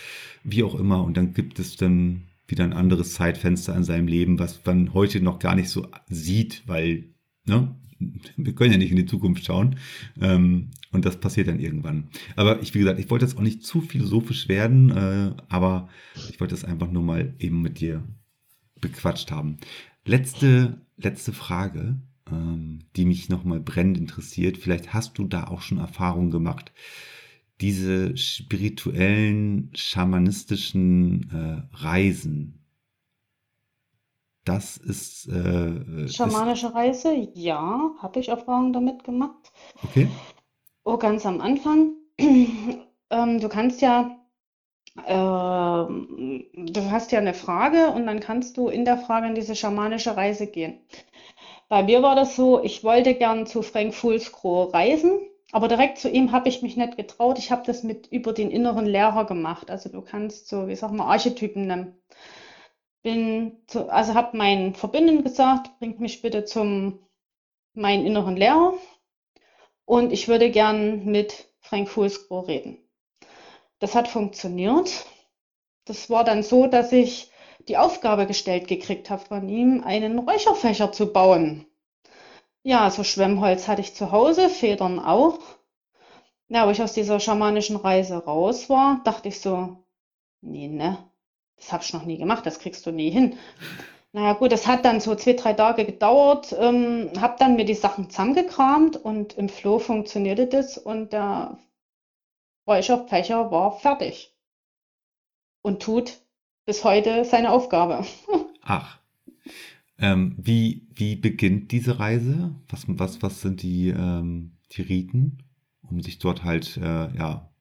wie 0.44 0.64
auch 0.64 0.76
immer. 0.76 1.04
Und 1.04 1.18
dann 1.18 1.34
gibt 1.34 1.60
es 1.60 1.76
dann 1.76 2.28
wieder 2.48 2.64
ein 2.64 2.74
anderes 2.74 3.14
Zeitfenster 3.14 3.76
in 3.76 3.84
seinem 3.84 4.08
Leben, 4.08 4.40
was 4.40 4.62
man 4.66 4.94
heute 4.94 5.22
noch 5.22 5.40
gar 5.40 5.56
nicht 5.56 5.70
so 5.70 5.88
sieht, 6.08 6.64
weil, 6.68 7.06
ne, 7.46 7.76
wir 8.36 8.54
können 8.56 8.72
ja 8.72 8.78
nicht 8.78 8.92
in 8.92 8.98
die 8.98 9.06
Zukunft 9.06 9.46
schauen. 9.46 9.78
Ähm, 10.20 10.72
und 10.92 11.06
das 11.06 11.20
passiert 11.20 11.48
dann 11.48 11.60
irgendwann. 11.60 12.10
Aber 12.36 12.62
ich, 12.62 12.74
wie 12.74 12.80
gesagt, 12.80 13.00
ich 13.00 13.10
wollte 13.10 13.26
jetzt 13.26 13.38
auch 13.38 13.44
nicht 13.44 13.64
zu 13.64 13.82
philosophisch 13.82 14.50
werden, 14.50 14.90
äh, 14.90 15.32
aber 15.48 15.90
ich 16.30 16.40
wollte 16.40 16.56
es 16.56 16.66
einfach 16.66 16.92
nur 16.92 17.04
mal 17.04 17.34
eben 17.40 17.62
mit 17.62 17.80
dir 17.80 18.04
bequatscht 18.82 19.32
haben. 19.32 19.58
Letzte, 20.06 20.82
letzte 20.98 21.34
Frage, 21.34 21.98
ähm, 22.30 22.80
die 22.96 23.06
mich 23.06 23.30
nochmal 23.30 23.60
brennend 23.60 23.98
interessiert. 23.98 24.58
Vielleicht 24.58 24.94
hast 24.94 25.18
du 25.18 25.26
da 25.26 25.48
auch 25.48 25.62
schon 25.62 25.78
Erfahrungen 25.78 26.32
gemacht 26.32 26.72
diese 27.62 28.18
spirituellen, 28.18 29.72
schamanistischen 29.76 31.30
äh, 31.32 31.78
Reisen. 31.78 32.66
Das 34.44 34.78
ist. 34.78 35.28
Äh, 35.28 36.10
Schamanische 36.10 36.68
ist, 36.68 36.76
Reise, 36.76 37.30
ja, 37.36 37.92
habe 38.00 38.20
ich 38.20 38.30
Erfahrungen 38.30 38.74
damit 38.74 39.04
gemacht. 39.04 39.52
Okay. 39.84 40.10
Oh, 40.84 40.98
ganz 40.98 41.26
am 41.28 41.40
Anfang. 41.40 41.92
ähm, 42.18 43.40
du 43.40 43.48
kannst 43.48 43.82
ja, 43.82 44.18
du 44.96 46.92
hast 46.92 47.12
ja 47.12 47.20
eine 47.20 47.34
Frage 47.34 47.88
und 47.92 48.06
dann 48.06 48.20
kannst 48.20 48.58
du 48.58 48.68
in 48.68 48.86
der 48.86 48.98
Frage 48.98 49.28
in 49.28 49.36
diese 49.36 49.56
schamanische 49.56 50.18
Reise 50.18 50.48
gehen. 50.48 50.80
Bei 51.70 51.84
mir 51.84 52.04
war 52.04 52.16
das 52.16 52.36
so, 52.36 52.62
ich 52.64 52.84
wollte 52.84 53.14
gern 53.16 53.46
zu 53.46 53.62
Frank 53.62 53.94
Fulscrow 53.94 54.74
reisen 54.74 55.20
aber 55.52 55.68
direkt 55.68 55.98
zu 56.00 56.10
ihm 56.10 56.32
habe 56.32 56.50
ich 56.50 56.62
mich 56.62 56.78
nicht 56.78 56.96
getraut. 56.98 57.38
Ich 57.38 57.52
habe 57.52 57.64
das 57.66 57.84
mit 57.84 58.08
über 58.08 58.34
den 58.34 58.52
inneren 58.52 58.86
Lehrer 58.86 59.26
gemacht. 59.26 59.70
Also 59.70 59.90
du 59.90 60.02
kannst 60.02 60.48
so, 60.48 60.68
wie 60.68 60.76
sag 60.76 60.92
mal, 60.92 61.06
Archetypen 61.12 61.68
nennen. 61.68 62.02
Bin 63.04 63.58
zu, 63.68 63.90
also 63.92 64.14
habe 64.14 64.38
meinen 64.38 64.76
Verbündeten 64.76 65.24
gesagt, 65.24 65.78
bringt 65.80 66.00
mich 66.00 66.22
bitte 66.22 66.46
zum 66.46 67.00
meinen 67.74 68.06
inneren 68.06 68.38
Lehrer 68.38 68.74
und 69.86 70.14
ich 70.14 70.28
würde 70.28 70.52
gern 70.52 71.06
mit 71.06 71.48
Frank 71.60 71.90
Fulsgroh 71.90 72.42
reden. 72.42 72.78
Das 73.82 73.96
hat 73.96 74.08
funktioniert. 74.08 75.08
Das 75.86 76.10
war 76.10 76.24
dann 76.24 76.44
so, 76.44 76.68
dass 76.68 76.92
ich 76.92 77.32
die 77.68 77.78
Aufgabe 77.78 78.28
gestellt 78.28 78.68
gekriegt 78.68 79.10
habe 79.10 79.26
von 79.26 79.50
ihm, 79.50 79.84
einen 79.84 80.20
Räucherfächer 80.20 80.92
zu 80.92 81.12
bauen. 81.12 81.66
Ja, 82.62 82.92
so 82.92 83.04
Schwemmholz 83.04 83.68
hatte 83.68 83.82
ich 83.82 83.96
zu 83.96 84.12
Hause, 84.12 84.50
Federn 84.50 85.00
auch. 85.00 85.40
Ja, 86.48 86.68
wo 86.68 86.72
ich 86.72 86.82
aus 86.82 86.94
dieser 86.94 87.20
schamanischen 87.20 87.76
Reise 87.76 88.24
raus 88.24 88.70
war, 88.70 89.02
dachte 89.04 89.30
ich 89.30 89.42
so, 89.42 89.78
nee, 90.42 90.68
ne, 90.68 91.00
das 91.58 91.72
habe 91.74 91.84
ich 91.84 91.94
noch 91.94 92.06
nie 92.06 92.20
gemacht, 92.20 92.46
das 92.46 92.60
kriegst 92.60 92.86
du 92.86 92.92
nie 92.92 93.10
hin. 93.10 93.38
Naja 94.12 94.34
gut, 94.34 94.52
das 94.52 94.68
hat 94.68 94.86
dann 94.86 95.00
so 95.00 95.16
zwei, 95.16 95.34
drei 95.34 95.54
Tage 95.54 95.86
gedauert, 95.86 96.56
ähm, 96.60 97.10
habe 97.20 97.38
dann 97.40 97.56
mir 97.56 97.66
die 97.66 97.74
Sachen 97.74 98.12
zusammengekramt 98.12 98.98
und 98.98 99.38
im 99.38 99.50
Flow 99.50 99.80
funktionierte 99.80 100.46
das 100.46 100.78
und 100.78 101.14
der 101.14 101.58
Räucherfächer 102.68 103.52
war 103.52 103.80
fertig 103.80 104.36
und 105.62 105.82
tut 105.82 106.22
bis 106.66 106.84
heute 106.84 107.26
seine 107.26 107.52
Aufgabe. 107.52 108.06
Ach. 108.62 109.00
Ähm, 109.98 110.36
wie, 110.38 110.88
wie 110.94 111.16
beginnt 111.16 111.72
diese 111.72 112.00
Reise? 112.00 112.56
Was, 112.70 112.86
was, 112.88 113.22
was 113.22 113.42
sind 113.42 113.62
die, 113.62 113.90
ähm, 113.90 114.58
die 114.72 114.82
Riten, 114.82 115.44
um 115.88 116.02
sich 116.02 116.18
dort 116.18 116.44
halt, 116.44 116.78
äh, 116.78 117.16
ja. 117.16 117.52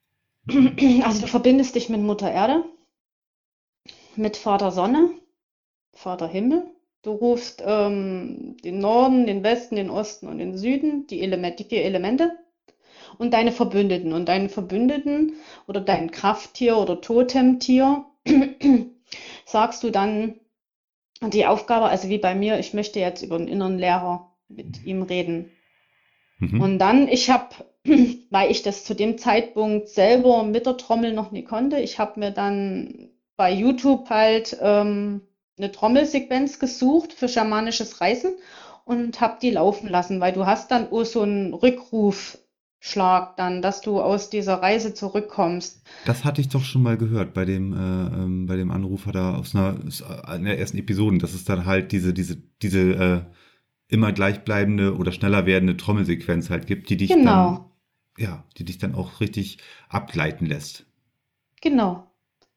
Also 1.04 1.22
du 1.22 1.26
verbindest 1.26 1.74
dich 1.74 1.90
mit 1.90 2.00
Mutter 2.00 2.30
Erde, 2.30 2.64
mit 4.16 4.36
Vater 4.36 4.70
Sonne, 4.70 5.10
Vater 5.92 6.28
Himmel. 6.28 6.64
Du 7.02 7.12
rufst 7.12 7.62
ähm, 7.64 8.56
den 8.62 8.78
Norden, 8.78 9.26
den 9.26 9.42
Westen, 9.42 9.76
den 9.76 9.90
Osten 9.90 10.26
und 10.28 10.38
den 10.38 10.56
Süden, 10.56 11.06
die, 11.06 11.20
Element, 11.20 11.58
die 11.58 11.64
vier 11.64 11.84
Elemente 11.84 12.38
und 13.18 13.32
deine 13.32 13.52
Verbündeten. 13.52 14.12
Und 14.12 14.28
deinen 14.28 14.48
Verbündeten 14.48 15.34
oder 15.66 15.80
dein 15.80 16.10
Krafttier 16.10 16.78
oder 16.78 17.00
Totemtier 17.00 18.04
sagst 19.44 19.82
du 19.82 19.90
dann 19.90 20.40
die 21.22 21.46
Aufgabe, 21.46 21.86
also 21.86 22.08
wie 22.08 22.18
bei 22.18 22.34
mir, 22.34 22.58
ich 22.58 22.72
möchte 22.72 22.98
jetzt 22.98 23.22
über 23.22 23.38
den 23.38 23.48
inneren 23.48 23.78
Lehrer 23.78 24.32
mit 24.48 24.84
ihm 24.84 25.02
reden. 25.02 25.50
Mhm. 26.38 26.60
Und 26.60 26.78
dann, 26.78 27.08
ich 27.08 27.30
habe, 27.30 27.48
weil 28.30 28.50
ich 28.50 28.62
das 28.62 28.84
zu 28.84 28.94
dem 28.94 29.18
Zeitpunkt 29.18 29.88
selber 29.88 30.42
mit 30.42 30.66
der 30.66 30.76
Trommel 30.76 31.12
noch 31.12 31.30
nie 31.30 31.44
konnte, 31.44 31.78
ich 31.78 31.98
habe 31.98 32.18
mir 32.20 32.30
dann 32.30 33.10
bei 33.36 33.52
YouTube 33.52 34.08
halt 34.10 34.56
ähm, 34.60 35.22
eine 35.56 35.72
Trommelsequenz 35.72 36.58
gesucht 36.58 37.12
für 37.12 37.28
schamanisches 37.28 38.00
Reisen 38.00 38.34
und 38.84 39.20
habe 39.20 39.38
die 39.40 39.50
laufen 39.50 39.88
lassen, 39.88 40.20
weil 40.20 40.32
du 40.32 40.46
hast 40.46 40.70
dann 40.70 40.90
auch 40.90 41.04
so 41.04 41.22
einen 41.22 41.54
Rückruf 41.54 42.38
Schlag 42.82 43.36
dann, 43.36 43.60
dass 43.60 43.82
du 43.82 44.00
aus 44.00 44.30
dieser 44.30 44.62
Reise 44.62 44.94
zurückkommst. 44.94 45.82
Das 46.06 46.24
hatte 46.24 46.40
ich 46.40 46.48
doch 46.48 46.64
schon 46.64 46.82
mal 46.82 46.96
gehört 46.96 47.34
bei 47.34 47.44
dem, 47.44 47.74
äh, 47.74 47.76
ähm, 47.76 48.46
bei 48.46 48.56
dem 48.56 48.70
Anrufer 48.70 49.12
da 49.12 49.36
aus 49.36 49.54
einer, 49.54 49.76
einer 50.24 50.56
ersten 50.56 50.78
Episoden, 50.78 51.18
dass 51.18 51.34
es 51.34 51.44
dann 51.44 51.66
halt 51.66 51.92
diese, 51.92 52.14
diese, 52.14 52.38
diese 52.62 52.80
äh, 52.80 53.20
immer 53.88 54.12
gleichbleibende 54.12 54.96
oder 54.96 55.12
schneller 55.12 55.44
werdende 55.44 55.76
Trommelsequenz 55.76 56.48
halt 56.48 56.66
gibt, 56.66 56.88
die 56.88 56.96
dich 56.96 57.10
genau. 57.10 57.70
dann, 58.16 58.24
ja, 58.24 58.44
die 58.56 58.64
dich 58.64 58.78
dann 58.78 58.94
auch 58.94 59.20
richtig 59.20 59.58
abgleiten 59.90 60.46
lässt. 60.46 60.86
Genau. 61.60 62.10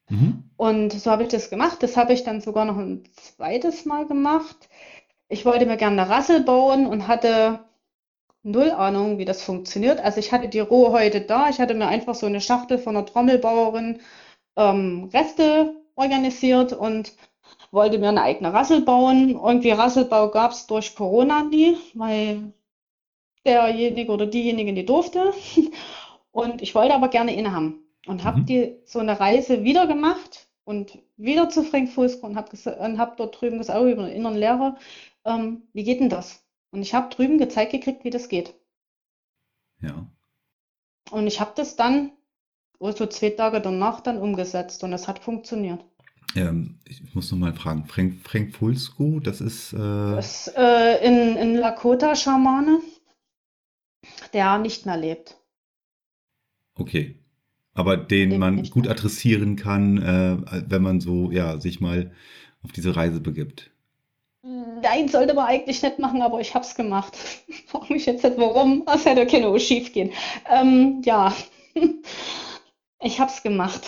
Mhm. 0.08 0.44
Und 0.56 0.92
so 0.92 1.10
habe 1.10 1.24
ich 1.24 1.28
das 1.28 1.50
gemacht. 1.50 1.82
Das 1.82 1.98
habe 1.98 2.14
ich 2.14 2.24
dann 2.24 2.40
sogar 2.40 2.64
noch 2.64 2.78
ein 2.78 3.04
zweites 3.12 3.84
Mal 3.84 4.06
gemacht. 4.06 4.70
Ich 5.28 5.44
wollte 5.44 5.66
mir 5.66 5.76
gerne 5.76 6.00
eine 6.00 6.10
Rassel 6.10 6.42
bauen 6.42 6.86
und 6.86 7.08
hatte 7.08 7.60
null 8.44 8.70
Ahnung, 8.70 9.18
wie 9.18 9.24
das 9.24 9.42
funktioniert. 9.42 10.00
Also 10.00 10.20
ich 10.20 10.32
hatte 10.32 10.48
die 10.48 10.60
Rohe 10.60 10.92
heute 10.92 11.20
da. 11.22 11.48
Ich 11.48 11.58
hatte 11.58 11.74
mir 11.74 11.88
einfach 11.88 12.14
so 12.14 12.26
eine 12.26 12.40
Schachtel 12.40 12.78
von 12.78 12.96
einer 12.96 13.06
Trommelbauerin 13.06 14.00
ähm, 14.56 15.10
Reste 15.12 15.74
organisiert 15.96 16.72
und 16.72 17.14
wollte 17.72 17.98
mir 17.98 18.10
eine 18.10 18.22
eigene 18.22 18.52
Rassel 18.52 18.82
bauen. 18.82 19.30
Irgendwie 19.30 19.70
Rasselbau 19.70 20.30
gab 20.30 20.52
es 20.52 20.66
durch 20.66 20.94
Corona 20.94 21.42
nie, 21.44 21.76
weil 21.94 22.52
derjenige 23.44 24.12
oder 24.12 24.26
diejenige 24.26 24.72
nie 24.72 24.86
durfte. 24.86 25.32
Und 26.32 26.62
ich 26.62 26.74
wollte 26.74 26.94
aber 26.94 27.08
gerne 27.08 27.34
inne 27.36 27.52
haben. 27.52 27.86
Und 28.06 28.24
habe 28.24 28.40
mhm. 28.40 28.46
die 28.46 28.76
so 28.84 28.98
eine 28.98 29.20
Reise 29.20 29.62
wieder 29.62 29.86
gemacht 29.86 30.48
und 30.64 30.98
wieder 31.16 31.48
zu 31.48 31.62
Frank 31.62 31.90
Fußko 31.90 32.26
und 32.26 32.36
habe 32.36 32.98
hab 32.98 33.16
dort 33.16 33.40
drüben 33.40 33.58
gesagt, 33.58 33.80
oh, 33.80 33.86
über 33.86 34.02
den 34.02 34.16
inneren 34.16 34.36
Lehrer, 34.36 34.76
ähm, 35.24 35.68
wie 35.72 35.84
geht 35.84 36.00
denn 36.00 36.08
das? 36.08 36.43
Und 36.74 36.82
ich 36.82 36.92
habe 36.92 37.14
drüben 37.14 37.38
gezeigt 37.38 37.70
gekriegt, 37.70 38.02
wie 38.02 38.10
das 38.10 38.28
geht. 38.28 38.52
Ja. 39.80 40.10
Und 41.12 41.28
ich 41.28 41.38
habe 41.40 41.52
das 41.54 41.76
dann 41.76 42.10
so 42.80 43.06
zwei 43.06 43.30
Tage 43.30 43.60
danach 43.60 44.00
dann 44.00 44.18
umgesetzt 44.18 44.82
und 44.82 44.92
es 44.92 45.06
hat 45.06 45.20
funktioniert. 45.20 45.84
Ähm, 46.34 46.80
ich 46.84 47.14
muss 47.14 47.30
noch 47.30 47.38
mal 47.38 47.54
fragen, 47.54 47.86
Frank, 47.86 48.14
Frank 48.24 48.56
Fulsko, 48.56 49.20
das 49.20 49.40
ist. 49.40 49.72
Äh... 49.72 49.76
Das 49.76 50.48
äh, 50.56 51.06
in, 51.06 51.36
in 51.36 51.54
Lakota-Schamane, 51.54 52.80
der 54.32 54.58
nicht 54.58 54.84
mehr 54.84 54.96
lebt. 54.96 55.36
Okay. 56.74 57.20
Aber 57.72 57.96
den 57.96 58.30
lebt 58.30 58.40
man 58.40 58.64
gut 58.64 58.88
adressieren 58.88 59.54
kann, 59.54 59.98
äh, 59.98 60.64
wenn 60.68 60.82
man 60.82 61.00
so, 61.00 61.30
ja, 61.30 61.60
sich 61.60 61.80
mal 61.80 62.10
auf 62.64 62.72
diese 62.72 62.96
Reise 62.96 63.20
begibt. 63.20 63.70
Nein, 64.84 65.08
sollte 65.08 65.32
man 65.32 65.46
eigentlich 65.46 65.82
nicht 65.82 65.98
machen, 65.98 66.20
aber 66.20 66.40
ich 66.40 66.54
habe 66.54 66.64
es 66.64 66.74
gemacht. 66.74 67.16
Frag 67.66 67.88
mich 67.88 68.04
jetzt 68.04 68.22
nicht 68.22 68.36
warum, 68.36 68.84
es 68.94 69.06
hätte 69.06 69.26
keine 69.26 69.58
schief 69.58 69.92
gehen. 69.94 70.10
Ähm, 70.50 71.00
ja, 71.04 71.34
ich 73.00 73.18
habe 73.18 73.30
es 73.30 73.42
gemacht. 73.42 73.80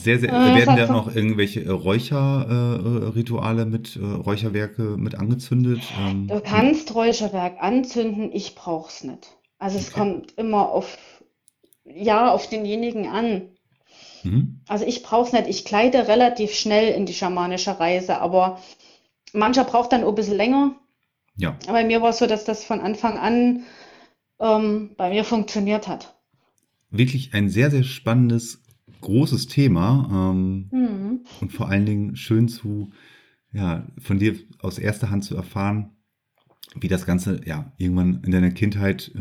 Sehr, 0.00 0.20
sehr. 0.20 0.32
Äh, 0.32 0.54
werden 0.54 0.76
da 0.76 0.86
noch 0.86 1.12
irgendwelche 1.12 1.64
äh, 1.64 1.70
Räucherrituale 1.70 3.62
äh, 3.62 3.66
mit 3.66 3.98
Räucherwerke 4.00 4.82
mit 4.96 5.16
angezündet? 5.16 5.80
Ähm, 5.98 6.28
du 6.28 6.40
kannst 6.40 6.94
Räucherwerk 6.94 7.56
anzünden, 7.60 8.30
ich 8.32 8.54
brauch's 8.54 9.02
nicht. 9.02 9.36
Also 9.58 9.78
es 9.78 9.88
okay. 9.88 9.98
kommt 9.98 10.38
immer 10.38 10.68
auf, 10.68 10.96
ja, 11.84 12.32
auf 12.32 12.48
denjenigen 12.48 13.08
an. 13.08 13.55
Mhm. 14.26 14.60
Also 14.68 14.84
ich 14.84 15.02
brauch's 15.02 15.32
nicht. 15.32 15.48
Ich 15.48 15.64
gleite 15.64 16.08
relativ 16.08 16.52
schnell 16.52 16.92
in 16.94 17.06
die 17.06 17.14
schamanische 17.14 17.78
Reise, 17.78 18.20
aber 18.20 18.60
mancher 19.32 19.64
braucht 19.64 19.92
dann 19.92 20.04
auch 20.04 20.10
ein 20.10 20.14
bisschen 20.14 20.36
länger. 20.36 20.76
Ja. 21.36 21.56
Aber 21.64 21.74
bei 21.74 21.84
mir 21.84 22.02
war 22.02 22.10
es 22.10 22.18
so, 22.18 22.26
dass 22.26 22.44
das 22.44 22.64
von 22.64 22.80
Anfang 22.80 23.18
an 23.18 23.64
ähm, 24.40 24.90
bei 24.96 25.10
mir 25.10 25.24
funktioniert 25.24 25.88
hat. 25.88 26.14
Wirklich 26.90 27.34
ein 27.34 27.48
sehr, 27.48 27.70
sehr 27.70 27.82
spannendes 27.82 28.62
großes 29.00 29.46
Thema 29.46 30.32
ähm, 30.32 30.68
mhm. 30.70 31.20
und 31.40 31.52
vor 31.52 31.68
allen 31.68 31.86
Dingen 31.86 32.16
schön 32.16 32.48
zu, 32.48 32.90
ja, 33.52 33.86
von 33.98 34.18
dir 34.18 34.36
aus 34.60 34.78
erster 34.78 35.10
Hand 35.10 35.24
zu 35.24 35.36
erfahren, 35.36 35.95
wie 36.80 36.88
das 36.88 37.06
Ganze 37.06 37.40
ja 37.44 37.72
irgendwann 37.78 38.22
in 38.24 38.32
deiner 38.32 38.50
Kindheit 38.50 39.10
äh, 39.14 39.18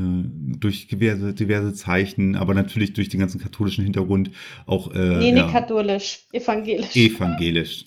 durch 0.60 0.88
diverse, 0.88 1.34
diverse 1.34 1.74
Zeichen, 1.74 2.36
aber 2.36 2.53
natürlich 2.53 2.93
durch 2.93 3.10
den 3.10 3.20
ganzen 3.20 3.39
katholischen 3.39 3.84
Hintergrund 3.84 4.32
auch. 4.66 4.93
Äh, 4.93 5.18
nee, 5.18 5.32
nicht 5.32 5.45
ja, 5.45 5.51
katholisch, 5.51 6.26
evangelisch. 6.32 6.95
Evangelisch. 6.95 7.86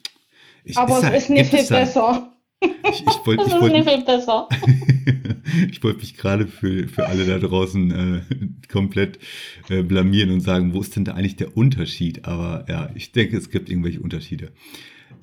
Ich, 0.65 0.77
aber 0.77 0.99
es 1.13 1.25
ist 1.25 1.31
nicht 1.31 1.51
viel 1.51 1.67
besser. 1.67 2.33
Ich, 2.61 3.07
ich 3.07 3.27
wollte 3.27 3.45
ich 3.47 3.57
wollt, 3.57 4.49
ich 5.71 5.83
wollte 5.83 6.01
mich 6.01 6.17
gerade 6.17 6.47
für, 6.47 6.89
für 6.89 7.07
alle 7.07 7.25
da 7.25 7.39
draußen 7.39 7.91
äh, 7.91 8.21
komplett 8.71 9.19
äh, 9.69 9.83
blamieren 9.83 10.31
und 10.31 10.41
sagen, 10.41 10.75
wo 10.75 10.81
ist 10.81 10.97
denn 10.97 11.05
da 11.05 11.13
eigentlich 11.13 11.37
der 11.37 11.57
Unterschied? 11.57 12.25
Aber 12.25 12.67
ja, 12.69 12.91
ich 12.95 13.13
denke, 13.13 13.37
es 13.37 13.51
gibt 13.51 13.71
irgendwelche 13.71 14.01
Unterschiede. 14.01 14.51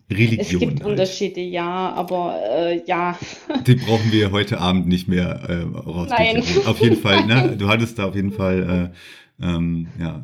Religion. 0.10 0.40
Es 0.40 0.50
gibt 0.50 0.80
halt. 0.82 0.92
Unterschiede, 0.92 1.42
ja, 1.42 1.94
aber 1.94 2.40
äh, 2.50 2.82
ja. 2.86 3.18
Die 3.66 3.76
brauchen 3.76 4.12
wir 4.12 4.32
heute 4.32 4.60
Abend 4.60 4.88
nicht 4.88 5.08
mehr 5.08 5.42
äh, 5.48 5.62
rauskriegen. 5.64 6.44
Nein. 6.44 6.68
Auf 6.68 6.80
jeden 6.80 6.98
Fall, 6.98 7.26
ne? 7.26 7.56
Du 7.58 7.68
hattest 7.68 7.98
da 7.98 8.06
auf 8.06 8.16
jeden 8.16 8.32
Fall 8.32 8.92
äh, 9.40 9.46
ähm, 9.46 9.88
ja, 10.00 10.24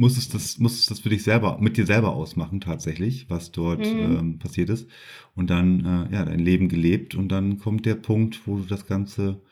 musstest 0.00 0.34
das, 0.34 0.58
musstest 0.58 0.90
das 0.90 1.00
für 1.00 1.10
dich 1.10 1.22
selber, 1.22 1.58
mit 1.60 1.76
dir 1.76 1.86
selber 1.86 2.14
ausmachen, 2.14 2.60
tatsächlich, 2.60 3.28
was 3.28 3.52
dort 3.52 3.80
mhm. 3.80 4.18
ähm, 4.18 4.38
passiert 4.38 4.70
ist. 4.70 4.88
Und 5.34 5.50
dann, 5.50 6.08
äh, 6.10 6.14
ja, 6.14 6.24
dein 6.24 6.40
Leben 6.40 6.68
gelebt 6.68 7.14
und 7.14 7.28
dann 7.28 7.58
kommt 7.58 7.86
der 7.86 7.94
Punkt, 7.96 8.40
wo 8.46 8.56
du 8.56 8.64
das 8.64 8.86
Ganze 8.86 9.42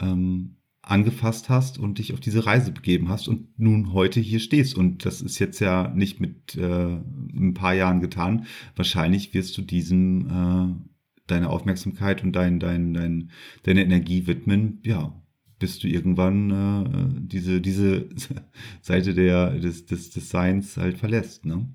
ähm, 0.00 0.56
angefasst 0.90 1.48
hast 1.48 1.78
und 1.78 1.98
dich 1.98 2.12
auf 2.12 2.20
diese 2.20 2.46
Reise 2.46 2.72
begeben 2.72 3.08
hast 3.08 3.28
und 3.28 3.58
nun 3.58 3.92
heute 3.92 4.20
hier 4.20 4.40
stehst. 4.40 4.76
Und 4.76 5.04
das 5.06 5.22
ist 5.22 5.38
jetzt 5.38 5.60
ja 5.60 5.88
nicht 5.94 6.20
mit 6.20 6.56
äh, 6.56 6.96
ein 6.96 7.54
paar 7.54 7.74
Jahren 7.74 8.00
getan. 8.00 8.46
Wahrscheinlich 8.76 9.32
wirst 9.32 9.56
du 9.56 9.62
diesem 9.62 10.26
äh, 10.28 10.90
deine 11.28 11.50
Aufmerksamkeit 11.50 12.24
und 12.24 12.32
dein, 12.32 12.58
dein, 12.58 12.92
dein, 12.92 13.30
deine 13.62 13.82
Energie 13.82 14.26
widmen, 14.26 14.80
ja, 14.84 15.14
bis 15.58 15.78
du 15.78 15.86
irgendwann 15.86 16.50
äh, 16.50 17.20
diese, 17.26 17.60
diese 17.60 18.08
Seite 18.82 19.14
der, 19.14 19.50
des, 19.50 19.86
des 19.86 20.10
Designs 20.10 20.76
halt 20.76 20.98
verlässt, 20.98 21.44
ne? 21.44 21.68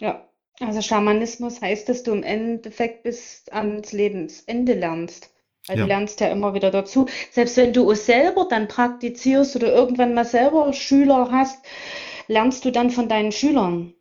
Ja, 0.00 0.28
also 0.60 0.80
Schamanismus 0.80 1.60
heißt, 1.60 1.88
dass 1.88 2.02
du 2.04 2.12
im 2.12 2.22
Endeffekt 2.22 3.02
bis 3.02 3.44
ans 3.50 3.92
Lebensende 3.92 4.74
lernst. 4.74 5.34
Weil 5.66 5.78
ja. 5.78 5.84
du 5.84 5.88
lernst 5.88 6.20
ja 6.20 6.28
immer 6.28 6.54
wieder 6.54 6.70
dazu. 6.70 7.06
Selbst 7.30 7.56
wenn 7.56 7.72
du 7.72 7.90
es 7.90 8.06
selber 8.06 8.46
dann 8.48 8.68
praktizierst 8.68 9.56
oder 9.56 9.72
irgendwann 9.72 10.14
mal 10.14 10.24
selber 10.24 10.72
Schüler 10.72 11.28
hast, 11.30 11.58
lernst 12.26 12.64
du 12.64 12.70
dann 12.70 12.90
von 12.90 13.08
deinen 13.08 13.32
Schülern. 13.32 13.94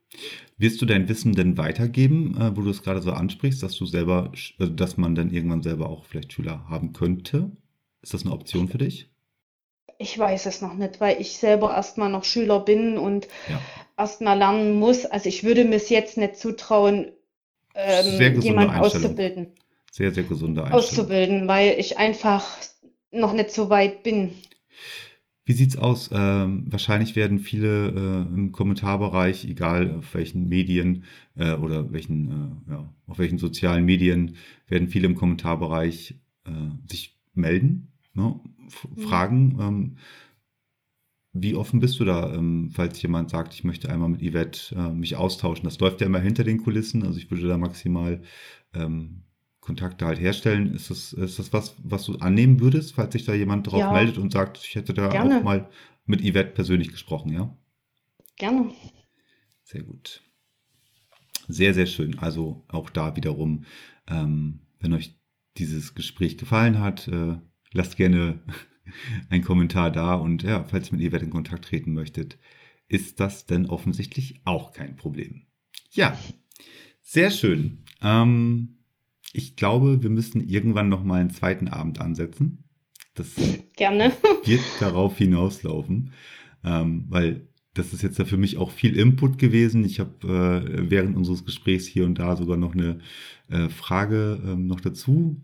Wirst 0.57 0.81
du 0.81 0.85
dein 0.85 1.07
Wissen 1.07 1.33
denn 1.33 1.57
weitergeben, 1.57 2.35
äh, 2.39 2.55
wo 2.55 2.61
du 2.61 2.69
es 2.69 2.81
gerade 2.81 3.01
so 3.01 3.11
ansprichst, 3.11 3.61
dass 3.61 3.75
du 3.75 3.85
selber, 3.85 4.31
also 4.59 4.71
dass 4.71 4.97
man 4.97 5.13
dann 5.13 5.29
irgendwann 5.29 5.61
selber 5.61 5.89
auch 5.89 6.05
vielleicht 6.05 6.33
Schüler 6.33 6.67
haben 6.69 6.93
könnte? 6.93 7.51
Ist 8.01 8.13
das 8.13 8.25
eine 8.25 8.33
Option 8.33 8.67
für 8.67 8.77
dich? 8.77 9.09
Ich 9.99 10.17
weiß 10.17 10.45
es 10.45 10.61
noch 10.61 10.75
nicht, 10.75 10.99
weil 10.99 11.19
ich 11.19 11.37
selber 11.37 11.73
erstmal 11.73 12.09
noch 12.09 12.23
Schüler 12.23 12.59
bin 12.59 12.97
und 12.97 13.27
ja. 13.49 13.59
erstmal 13.97 14.37
lernen 14.37 14.79
muss. 14.79 15.05
Also 15.05 15.27
ich 15.27 15.43
würde 15.43 15.65
mir 15.65 15.75
es 15.75 15.89
jetzt 15.89 16.17
nicht 16.17 16.37
zutrauen, 16.37 17.11
ähm, 17.75 18.41
jemanden 18.41 18.75
auszubilden. 18.75 19.53
Sehr, 19.91 20.13
sehr 20.13 20.23
gesunde 20.23 20.63
Einstellung. 20.63 20.83
Auszubilden, 20.83 21.47
weil 21.47 21.75
ich 21.79 21.97
einfach 21.97 22.45
noch 23.11 23.33
nicht 23.33 23.51
so 23.51 23.69
weit 23.69 24.03
bin. 24.03 24.31
Wie 25.47 25.53
sieht's 25.53 25.77
aus? 25.77 26.09
Ähm, 26.11 26.65
wahrscheinlich 26.69 27.15
werden 27.15 27.39
viele 27.39 27.87
äh, 27.87 28.35
im 28.35 28.51
Kommentarbereich, 28.51 29.45
egal 29.45 29.95
auf 29.95 30.13
welchen 30.13 30.49
Medien 30.49 31.05
äh, 31.35 31.53
oder 31.53 31.93
welchen, 31.93 32.61
äh, 32.67 32.71
ja, 32.71 32.93
auf 33.07 33.17
welchen 33.17 33.37
sozialen 33.37 33.85
Medien, 33.85 34.35
werden 34.67 34.89
viele 34.89 35.07
im 35.07 35.15
Kommentarbereich 35.15 36.15
äh, 36.45 36.51
sich 36.89 37.17
melden, 37.33 37.93
ne? 38.13 38.37
Mhm. 38.95 39.01
fragen. 39.01 39.57
Ähm, 39.61 39.97
wie 41.31 41.55
offen 41.55 41.79
bist 41.79 41.97
du 42.01 42.03
da, 42.03 42.33
ähm, 42.33 42.71
falls 42.73 43.01
jemand 43.01 43.29
sagt, 43.29 43.53
ich 43.53 43.63
möchte 43.63 43.89
einmal 43.89 44.09
mit 44.09 44.21
Yvette 44.21 44.75
äh, 44.75 44.91
mich 44.91 45.15
austauschen? 45.15 45.63
Das 45.63 45.79
läuft 45.79 46.01
ja 46.01 46.07
immer 46.07 46.19
hinter 46.19 46.43
den 46.43 46.57
Kulissen, 46.57 47.03
also 47.03 47.17
ich 47.17 47.31
würde 47.31 47.47
da 47.47 47.57
maximal 47.57 48.21
ähm, 48.73 49.23
Kontakte 49.67 50.05
halt 50.05 50.19
herstellen. 50.19 50.73
Ist 50.73 50.89
das, 50.89 51.11
ist 51.11 51.39
das 51.39 51.51
was, 51.51 51.75
was 51.83 52.05
du 52.05 52.15
annehmen 52.19 52.61
würdest, 52.61 52.95
falls 52.95 53.11
sich 53.11 53.25
da 53.25 53.33
jemand 53.33 53.67
drauf 53.67 53.81
ja. 53.81 53.91
meldet 53.91 54.17
und 54.17 54.31
sagt, 54.31 54.59
ich 54.63 54.75
hätte 54.75 54.93
da 54.93 55.09
Gerne. 55.09 55.39
auch 55.39 55.43
mal 55.43 55.69
mit 56.05 56.21
Yvette 56.21 56.53
persönlich 56.53 56.89
gesprochen, 56.89 57.33
ja? 57.33 57.53
Gerne. 58.37 58.71
Sehr 59.63 59.83
gut. 59.83 60.23
Sehr, 61.49 61.73
sehr 61.73 61.85
schön. 61.85 62.17
Also 62.19 62.63
auch 62.69 62.89
da 62.89 63.17
wiederum, 63.17 63.65
ähm, 64.07 64.61
wenn 64.79 64.93
euch 64.93 65.19
dieses 65.57 65.95
Gespräch 65.95 66.37
gefallen 66.37 66.79
hat, 66.79 67.09
äh, 67.09 67.35
lasst 67.73 67.97
gerne 67.97 68.39
einen 69.29 69.43
Kommentar 69.43 69.91
da 69.91 70.13
und 70.13 70.43
ja, 70.43 70.63
falls 70.63 70.89
ihr 70.89 70.97
mit 70.97 71.05
Evert 71.05 71.23
in 71.23 71.29
Kontakt 71.29 71.65
treten 71.65 71.93
möchtet, 71.93 72.37
ist 72.87 73.19
das 73.19 73.45
denn 73.45 73.65
offensichtlich 73.65 74.39
auch 74.45 74.71
kein 74.71 74.95
Problem. 74.95 75.41
Ja, 75.91 76.17
sehr 77.01 77.31
schön. 77.31 77.83
Ähm, 78.01 78.76
ich 79.33 79.55
glaube, 79.55 80.01
wir 80.03 80.09
müssen 80.09 80.47
irgendwann 80.47 80.89
noch 80.89 81.03
mal 81.03 81.19
einen 81.21 81.29
zweiten 81.29 81.67
Abend 81.67 81.99
ansetzen. 81.99 82.63
Das 83.13 83.33
gerne. 83.75 84.11
wird 84.45 84.61
darauf 84.79 85.17
hinauslaufen, 85.17 86.13
ähm, 86.63 87.05
weil 87.09 87.47
das 87.73 87.93
ist 87.93 88.01
jetzt 88.01 88.17
ja 88.17 88.25
für 88.25 88.37
mich 88.37 88.57
auch 88.57 88.71
viel 88.71 88.97
Input 88.97 89.37
gewesen. 89.37 89.85
Ich 89.85 89.99
habe 89.99 90.65
äh, 90.67 90.89
während 90.89 91.15
unseres 91.15 91.45
Gesprächs 91.45 91.85
hier 91.85 92.05
und 92.05 92.19
da 92.19 92.35
sogar 92.35 92.57
noch 92.57 92.73
eine 92.73 92.99
äh, 93.49 93.69
Frage 93.69 94.41
ähm, 94.45 94.67
noch 94.67 94.81
dazu 94.81 95.41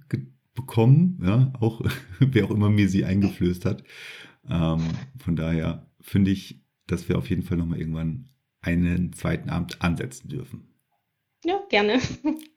bekommen, 0.56 1.20
ja, 1.24 1.52
auch 1.60 1.82
wer 2.20 2.46
auch 2.46 2.52
immer 2.52 2.70
mir 2.70 2.90
sie 2.90 3.06
eingeflößt 3.06 3.66
hat. 3.66 3.84
Ähm, 4.50 4.82
von 5.18 5.36
daher 5.36 5.88
finde 6.00 6.32
ich, 6.32 6.62
dass 6.88 7.08
wir 7.10 7.18
auf 7.18 7.30
jeden 7.30 7.44
Fall 7.44 7.58
nochmal 7.58 7.80
irgendwann 7.80 8.30
einen 8.62 9.14
zweiten 9.14 9.50
Abend 9.50 9.82
ansetzen 9.82 10.30
dürfen. 10.30 10.74
Ja, 11.44 11.60
gerne. 11.70 12.00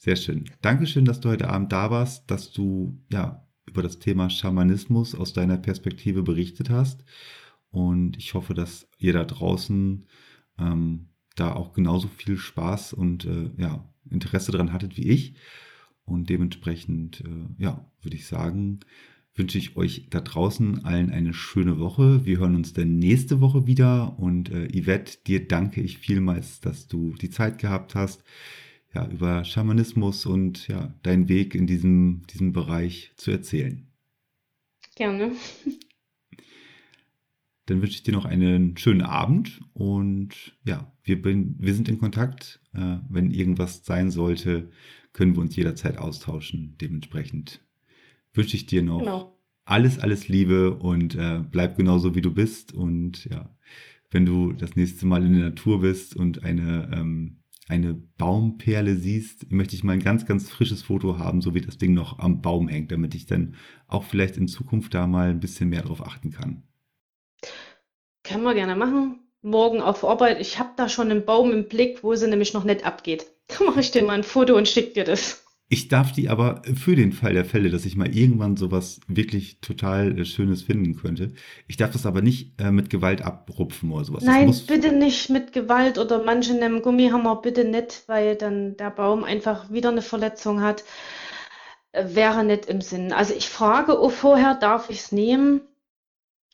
Sehr 0.00 0.14
schön. 0.14 0.44
Dankeschön, 0.62 1.04
dass 1.04 1.18
du 1.18 1.28
heute 1.28 1.50
Abend 1.50 1.72
da 1.72 1.90
warst, 1.90 2.30
dass 2.30 2.52
du 2.52 3.02
ja 3.10 3.44
über 3.66 3.82
das 3.82 3.98
Thema 3.98 4.30
Schamanismus 4.30 5.16
aus 5.16 5.32
deiner 5.32 5.56
Perspektive 5.56 6.22
berichtet 6.22 6.70
hast. 6.70 7.04
Und 7.70 8.16
ich 8.16 8.32
hoffe, 8.34 8.54
dass 8.54 8.88
ihr 8.98 9.12
da 9.12 9.24
draußen 9.24 10.06
ähm, 10.56 11.08
da 11.34 11.52
auch 11.52 11.72
genauso 11.72 12.06
viel 12.06 12.36
Spaß 12.36 12.92
und 12.92 13.24
äh, 13.24 13.50
ja, 13.56 13.92
Interesse 14.08 14.52
daran 14.52 14.72
hattet 14.72 14.96
wie 14.96 15.08
ich. 15.08 15.34
Und 16.04 16.30
dementsprechend, 16.30 17.22
äh, 17.22 17.62
ja, 17.62 17.90
würde 18.00 18.16
ich 18.16 18.26
sagen, 18.26 18.78
wünsche 19.34 19.58
ich 19.58 19.76
euch 19.76 20.06
da 20.10 20.20
draußen 20.20 20.84
allen 20.84 21.10
eine 21.10 21.34
schöne 21.34 21.80
Woche. 21.80 22.24
Wir 22.24 22.38
hören 22.38 22.54
uns 22.54 22.72
dann 22.72 23.00
nächste 23.00 23.40
Woche 23.40 23.66
wieder. 23.66 24.16
Und 24.16 24.50
äh, 24.50 24.68
Yvette, 24.68 25.18
dir 25.26 25.48
danke 25.48 25.80
ich 25.80 25.98
vielmals, 25.98 26.60
dass 26.60 26.86
du 26.86 27.14
die 27.14 27.30
Zeit 27.30 27.58
gehabt 27.58 27.96
hast, 27.96 28.22
ja, 28.94 29.06
über 29.08 29.44
Schamanismus 29.44 30.26
und 30.26 30.68
ja, 30.68 30.94
deinen 31.02 31.28
Weg 31.28 31.54
in 31.54 31.66
diesem, 31.66 32.22
diesem 32.30 32.52
Bereich 32.52 33.12
zu 33.16 33.30
erzählen. 33.30 33.86
Gerne. 34.94 35.32
Dann 37.66 37.82
wünsche 37.82 37.94
ich 37.94 38.02
dir 38.02 38.12
noch 38.12 38.24
einen 38.24 38.76
schönen 38.78 39.02
Abend 39.02 39.60
und 39.74 40.56
ja, 40.64 40.90
wir, 41.02 41.20
bin, 41.20 41.56
wir 41.58 41.74
sind 41.74 41.88
in 41.88 41.98
Kontakt. 41.98 42.60
Äh, 42.72 42.96
wenn 43.10 43.30
irgendwas 43.30 43.84
sein 43.84 44.10
sollte, 44.10 44.70
können 45.12 45.34
wir 45.34 45.42
uns 45.42 45.54
jederzeit 45.54 45.98
austauschen. 45.98 46.76
Dementsprechend 46.80 47.60
wünsche 48.32 48.56
ich 48.56 48.66
dir 48.66 48.82
noch 48.82 49.00
genau. 49.00 49.38
alles, 49.64 49.98
alles 49.98 50.28
Liebe 50.28 50.74
und 50.74 51.14
äh, 51.14 51.42
bleib 51.50 51.76
genauso 51.76 52.14
wie 52.14 52.22
du 52.22 52.32
bist. 52.32 52.72
Und 52.72 53.26
ja, 53.26 53.54
wenn 54.10 54.24
du 54.24 54.52
das 54.52 54.76
nächste 54.76 55.06
Mal 55.06 55.24
in 55.26 55.34
der 55.34 55.50
Natur 55.50 55.80
bist 55.80 56.16
und 56.16 56.44
eine, 56.44 56.90
ähm, 56.94 57.37
eine 57.68 57.94
Baumperle 57.94 58.96
siehst, 58.96 59.52
möchte 59.52 59.76
ich 59.76 59.84
mal 59.84 59.92
ein 59.92 60.02
ganz, 60.02 60.26
ganz 60.26 60.48
frisches 60.50 60.82
Foto 60.82 61.18
haben, 61.18 61.40
so 61.42 61.54
wie 61.54 61.60
das 61.60 61.78
Ding 61.78 61.94
noch 61.94 62.18
am 62.18 62.40
Baum 62.40 62.68
hängt, 62.68 62.90
damit 62.90 63.14
ich 63.14 63.26
dann 63.26 63.56
auch 63.86 64.04
vielleicht 64.04 64.36
in 64.36 64.48
Zukunft 64.48 64.94
da 64.94 65.06
mal 65.06 65.30
ein 65.30 65.40
bisschen 65.40 65.68
mehr 65.68 65.82
drauf 65.82 66.04
achten 66.04 66.30
kann. 66.30 66.62
Können 68.24 68.42
wir 68.42 68.54
gerne 68.54 68.76
machen. 68.76 69.20
morgen 69.42 69.80
auf 69.80 70.04
Arbeit, 70.04 70.40
ich 70.40 70.58
habe 70.58 70.70
da 70.76 70.88
schon 70.88 71.10
einen 71.10 71.24
Baum 71.24 71.52
im 71.52 71.68
Blick, 71.68 72.02
wo 72.02 72.14
sie 72.14 72.28
nämlich 72.28 72.54
noch 72.54 72.64
nicht 72.64 72.84
abgeht. 72.84 73.26
Da 73.46 73.64
mache 73.64 73.80
ich 73.80 73.90
dir 73.90 74.02
mal 74.02 74.14
ein 74.14 74.24
Foto 74.24 74.56
und 74.56 74.68
schicke 74.68 74.92
dir 74.92 75.04
das. 75.04 75.47
Ich 75.70 75.88
darf 75.88 76.12
die 76.12 76.30
aber 76.30 76.62
für 76.74 76.96
den 76.96 77.12
Fall 77.12 77.34
der 77.34 77.44
Fälle, 77.44 77.68
dass 77.68 77.84
ich 77.84 77.94
mal 77.94 78.14
irgendwann 78.14 78.56
sowas 78.56 79.00
wirklich 79.06 79.60
total 79.60 80.18
äh, 80.18 80.24
Schönes 80.24 80.62
finden 80.62 80.96
könnte. 80.96 81.32
Ich 81.66 81.76
darf 81.76 81.92
das 81.92 82.06
aber 82.06 82.22
nicht 82.22 82.58
äh, 82.58 82.70
mit 82.70 82.88
Gewalt 82.88 83.20
abrupfen 83.20 83.92
oder 83.92 84.04
sowas. 84.04 84.24
Nein, 84.24 84.54
bitte 84.66 84.92
nicht 84.92 85.28
mit 85.28 85.52
Gewalt 85.52 85.98
oder 85.98 86.24
manche 86.24 86.54
nehmen 86.54 86.80
Gummihammer 86.80 87.36
bitte 87.42 87.64
nicht, 87.64 88.04
weil 88.06 88.34
dann 88.36 88.78
der 88.78 88.90
Baum 88.90 89.24
einfach 89.24 89.70
wieder 89.70 89.90
eine 89.90 90.00
Verletzung 90.00 90.62
hat. 90.62 90.84
Äh, 91.92 92.14
wäre 92.14 92.44
nicht 92.44 92.64
im 92.66 92.80
Sinn. 92.80 93.12
Also 93.12 93.34
ich 93.34 93.50
frage 93.50 93.98
auch 93.98 94.10
vorher, 94.10 94.54
darf 94.54 94.88
ich 94.88 95.00
es 95.00 95.12
nehmen? 95.12 95.60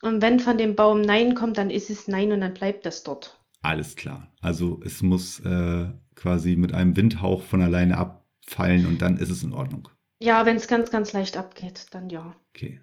Und 0.02 0.22
wenn 0.22 0.40
von 0.40 0.58
dem 0.58 0.74
Baum 0.74 1.00
Nein 1.02 1.36
kommt, 1.36 1.56
dann 1.56 1.70
ist 1.70 1.88
es 1.88 2.08
Nein 2.08 2.32
und 2.32 2.40
dann 2.40 2.54
bleibt 2.54 2.84
das 2.84 3.04
dort. 3.04 3.40
Alles 3.62 3.94
klar. 3.94 4.26
Also 4.42 4.80
es 4.84 5.02
muss 5.02 5.38
äh, 5.40 5.86
quasi 6.16 6.56
mit 6.56 6.74
einem 6.74 6.96
Windhauch 6.96 7.42
von 7.42 7.62
alleine 7.62 7.96
ab 7.96 8.23
fallen 8.46 8.86
und 8.86 9.02
dann 9.02 9.16
ist 9.16 9.30
es 9.30 9.42
in 9.42 9.52
Ordnung. 9.52 9.88
Ja, 10.20 10.46
wenn 10.46 10.56
es 10.56 10.68
ganz, 10.68 10.90
ganz 10.90 11.12
leicht 11.12 11.36
abgeht, 11.36 11.86
dann 11.90 12.08
ja. 12.08 12.34
Okay. 12.54 12.80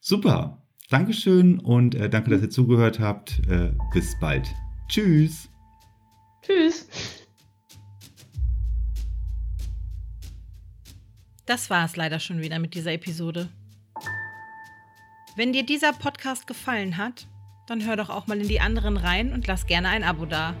Super. 0.00 0.62
Dankeschön 0.90 1.58
und 1.58 1.94
äh, 1.94 2.08
danke, 2.08 2.30
dass 2.30 2.42
ihr 2.42 2.50
zugehört 2.50 3.00
habt. 3.00 3.40
Äh, 3.48 3.72
bis 3.92 4.18
bald. 4.20 4.46
Tschüss. 4.88 5.48
Tschüss. 6.42 6.88
Das 11.46 11.68
war 11.68 11.84
es 11.84 11.96
leider 11.96 12.20
schon 12.20 12.40
wieder 12.40 12.58
mit 12.58 12.74
dieser 12.74 12.92
Episode. 12.92 13.48
Wenn 15.36 15.52
dir 15.52 15.66
dieser 15.66 15.92
Podcast 15.92 16.46
gefallen 16.46 16.96
hat, 16.96 17.26
dann 17.66 17.84
hör 17.84 17.96
doch 17.96 18.08
auch 18.08 18.26
mal 18.26 18.40
in 18.40 18.48
die 18.48 18.60
anderen 18.60 18.96
rein 18.96 19.32
und 19.32 19.46
lass 19.46 19.66
gerne 19.66 19.88
ein 19.88 20.04
Abo 20.04 20.26
da. 20.26 20.54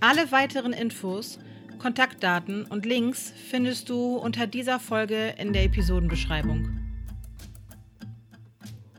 Alle 0.00 0.30
weiteren 0.32 0.72
Infos 0.72 1.38
Kontaktdaten 1.80 2.66
und 2.66 2.84
Links 2.84 3.32
findest 3.48 3.88
du 3.88 4.16
unter 4.16 4.46
dieser 4.46 4.78
Folge 4.78 5.34
in 5.38 5.54
der 5.54 5.64
Episodenbeschreibung. 5.64 6.78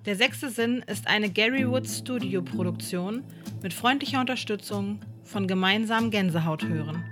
Der 0.05 0.15
sechste 0.15 0.49
Sinn 0.49 0.83
ist 0.87 1.07
eine 1.07 1.29
Gary 1.29 1.69
Woods 1.69 1.99
Studio 1.99 2.41
Produktion 2.41 3.23
mit 3.61 3.71
freundlicher 3.71 4.19
Unterstützung 4.19 4.99
von 5.23 5.45
Gemeinsam 5.45 6.09
Gänsehaut 6.09 6.67
hören. 6.67 7.03